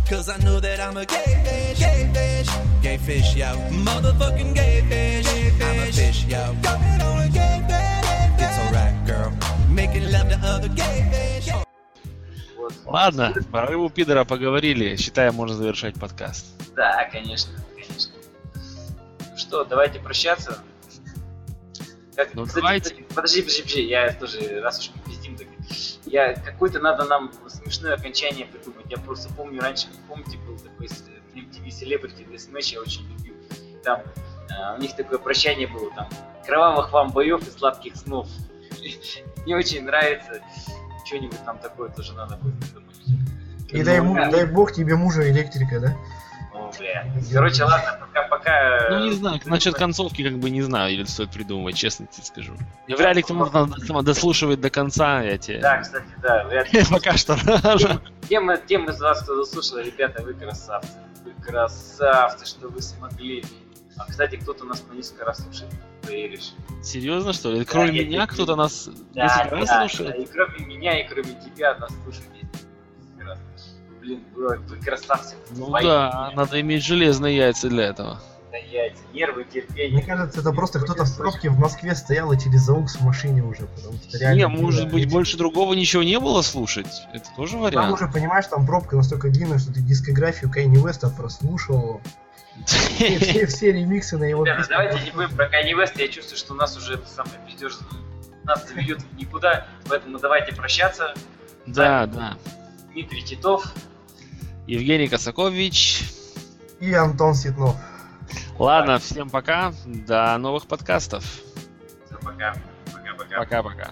Cause 0.09 0.29
I 0.29 0.37
know 0.43 0.59
that 0.59 0.79
I'm 0.79 0.97
a 0.97 1.05
gay 1.05 1.41
fish, 1.43 1.79
gay 1.79 2.11
fish, 2.13 2.49
gay 2.83 2.97
fish, 2.97 3.35
yo. 3.35 3.55
Motherfucking 3.71 4.53
gay 4.53 4.81
fish, 4.87 5.27
I'm 5.61 5.79
a 5.79 5.91
fish, 5.91 6.25
yo. 6.25 6.55
Going 6.61 7.01
on 7.01 7.21
a 7.21 7.29
gay 7.29 7.63
fish, 7.67 8.43
it's 8.43 8.57
alright, 8.59 9.07
girl. 9.07 9.52
Ладно, 12.85 13.33
про 13.51 13.65
рыбу 13.65 13.89
пидора 13.89 14.23
поговорили. 14.23 14.95
Считаем, 14.95 15.33
можно 15.35 15.55
завершать 15.55 15.95
подкаст. 15.99 16.45
Да, 16.75 17.05
конечно, 17.11 17.53
конечно. 17.75 18.13
Ну 19.31 19.37
что, 19.37 19.63
давайте 19.65 19.99
прощаться. 19.99 20.59
Как, 22.15 22.33
Ну, 22.35 22.45
кстати, 22.45 22.61
давайте. 22.61 22.89
кстати, 22.91 23.01
подожди, 23.15 23.41
подожди, 23.41 23.61
подожди, 23.63 23.81
я 23.87 24.13
тоже, 24.13 24.61
раз 24.61 24.79
уж 24.79 24.91
мы 24.95 25.01
пиздим, 25.11 25.35
так 25.35 25.47
я 26.05 26.33
какое-то 26.35 26.79
надо 26.79 27.05
нам 27.05 27.31
смешное 27.47 27.95
окончание 27.95 28.45
придумать. 28.45 28.85
Я 28.89 28.97
просто 28.97 29.33
помню 29.33 29.59
раньше, 29.61 29.87
помните, 30.07 30.37
был 30.45 30.57
такой 30.59 30.87
с- 30.89 31.03
MTV 31.33 31.67
Celebrity 31.69 32.29
Deathmatch, 32.31 32.73
я 32.73 32.81
очень 32.81 33.09
любил. 33.11 33.33
Там 33.83 34.01
э, 34.01 34.77
у 34.77 34.79
них 34.81 34.95
такое 34.95 35.17
прощание 35.17 35.67
было, 35.67 35.89
там, 35.95 36.07
кровавых 36.45 36.91
вам 36.91 37.09
боев 37.11 37.41
и 37.47 37.49
сладких 37.49 37.95
снов. 37.95 38.27
Мне 39.45 39.55
очень 39.55 39.83
нравится. 39.83 40.41
Что-нибудь 41.05 41.43
там 41.45 41.57
такое 41.59 41.89
тоже 41.89 42.13
надо 42.13 42.37
будет 42.37 42.59
придумать. 42.59 42.95
И 43.71 43.83
дай, 43.83 43.99
му- 44.01 44.15
Да. 44.15 44.29
дай 44.29 44.45
бог 44.45 44.71
тебе 44.71 44.95
мужа 44.95 45.29
электрика, 45.29 45.79
да? 45.79 45.97
О, 46.53 46.71
бля. 46.77 47.11
Короче, 47.33 47.63
ладно, 47.63 47.97
пока-пока. 47.99 48.87
Ну, 48.91 49.05
не 49.05 49.13
знаю, 49.13 49.39
насчет 49.45 49.73
концовки, 49.75 50.23
как 50.23 50.37
бы 50.37 50.51
не 50.51 50.61
знаю, 50.61 50.93
или 50.93 51.03
стоит 51.03 51.31
придумывать, 51.31 51.75
честно 51.75 52.05
тебе 52.05 52.23
скажу. 52.23 52.53
И 52.87 52.93
вряд 52.93 53.15
ли 53.15 53.23
кто-то 53.23 54.01
дослушивает 54.03 54.61
до 54.61 54.69
конца, 54.69 55.21
я 55.23 55.37
тебе... 55.39 55.59
Да, 55.59 55.79
кстати, 55.79 56.05
да, 56.21 56.43
вряд 56.45 56.71
ли. 56.71 56.83
Пока 56.91 57.17
что. 57.17 57.35
Тем, 58.29 58.51
тем 58.67 58.85
из 58.89 59.01
вас, 59.01 59.23
кто 59.23 59.43
заслушал, 59.43 59.79
ребята, 59.79 60.21
вы 60.21 60.35
красавцы. 60.35 60.91
Вы 61.25 61.31
красавцы, 61.43 62.45
что 62.45 62.69
вы 62.69 62.81
смогли. 62.81 63.43
А, 63.97 64.05
кстати, 64.05 64.35
кто-то 64.35 64.65
нас 64.65 64.79
по 64.81 64.93
несколько 64.93 65.25
раз 65.25 65.43
слушает, 65.43 65.71
поверишь. 66.03 66.53
Серьезно, 66.83 67.33
что 67.33 67.51
ли? 67.51 67.63
Кроме 67.65 67.99
я 68.01 68.05
меня 68.05 68.27
кто-то 68.27 68.55
нас 68.55 68.89
Да, 69.13 69.27
10 69.43 69.51
раз 69.51 69.67
да, 69.67 69.79
слушает? 69.87 70.15
да, 70.15 70.23
и 70.23 70.25
кроме 70.25 70.65
меня, 70.65 70.99
и 71.01 71.07
кроме 71.07 71.29
тебя 71.45 71.77
нас 71.77 71.91
раз. 73.19 73.39
Блин, 74.01 74.21
вы, 74.35 74.57
вы 74.57 74.75
красавцы. 74.77 75.35
Ну 75.51 75.67
Свои 75.67 75.83
да, 75.83 76.31
надо 76.35 76.59
иметь 76.61 76.83
железные 76.83 77.37
яйца 77.37 77.69
для 77.69 77.85
этого. 77.85 78.21
Да, 78.51 78.57
яйца, 78.57 79.01
нервы, 79.13 79.45
терпение. 79.45 79.93
Мне 79.93 80.03
кажется, 80.03 80.41
это 80.41 80.51
просто 80.51 80.79
кто-то 80.79 81.05
в 81.05 81.17
пробке 81.17 81.49
в 81.49 81.57
Москве 81.57 81.95
стоял 81.95 82.31
и 82.33 82.37
через 82.39 82.69
AUX 82.69 82.97
в 82.99 83.01
машине 83.01 83.41
уже, 83.41 83.65
потому 83.65 83.93
что 83.97 84.17
реально... 84.19 84.37
Не, 84.37 84.47
может 84.47 84.91
быть, 84.91 85.09
больше 85.09 85.37
другого 85.37 85.73
ничего 85.73 86.03
не 86.03 86.19
было 86.19 86.41
слушать? 86.41 87.01
Это 87.13 87.29
тоже 87.35 87.53
Там 87.53 87.61
вариант. 87.61 87.93
уже, 87.93 88.07
понимаешь, 88.07 88.45
там 88.47 88.65
пробка 88.65 88.95
настолько 88.97 89.29
длинная, 89.29 89.57
что 89.57 89.73
ты 89.73 89.79
дискографию 89.81 90.51
Кайни 90.51 90.77
Уэста 90.77 91.09
прослушал. 91.09 92.01
Все, 92.65 93.19
все, 93.19 93.45
все 93.47 93.71
ремиксы 93.71 94.17
на 94.17 94.25
его 94.25 94.45
Ребята, 94.45 94.67
давайте 94.69 94.99
не 95.03 95.11
будем 95.11 95.35
про 95.35 95.45
Kanye 95.45 95.73
West. 95.73 95.93
Я 95.99 96.07
чувствую, 96.07 96.37
что 96.37 96.53
у 96.53 96.55
нас 96.55 96.77
уже 96.77 96.95
это 96.95 97.07
самое 97.07 97.39
пиздеж 97.47 97.73
нас 98.43 98.67
заведет 98.67 99.01
в 99.01 99.15
никуда. 99.15 99.67
Поэтому 99.89 100.19
давайте 100.19 100.55
прощаться. 100.55 101.13
Да, 101.65 102.05
да. 102.05 102.37
Дмитрий 102.91 103.23
Титов. 103.23 103.73
Евгений 104.67 105.07
Косакович. 105.07 106.03
И 106.79 106.93
Антон 106.93 107.33
Ситнов. 107.33 107.75
Ладно, 108.57 108.99
всем 108.99 109.29
пока. 109.29 109.73
До 109.85 110.37
новых 110.37 110.67
подкастов. 110.67 111.23
Всё, 112.05 112.17
пока. 112.21 112.53
Пока-пока. 112.93 113.39
Пока-пока. 113.39 113.91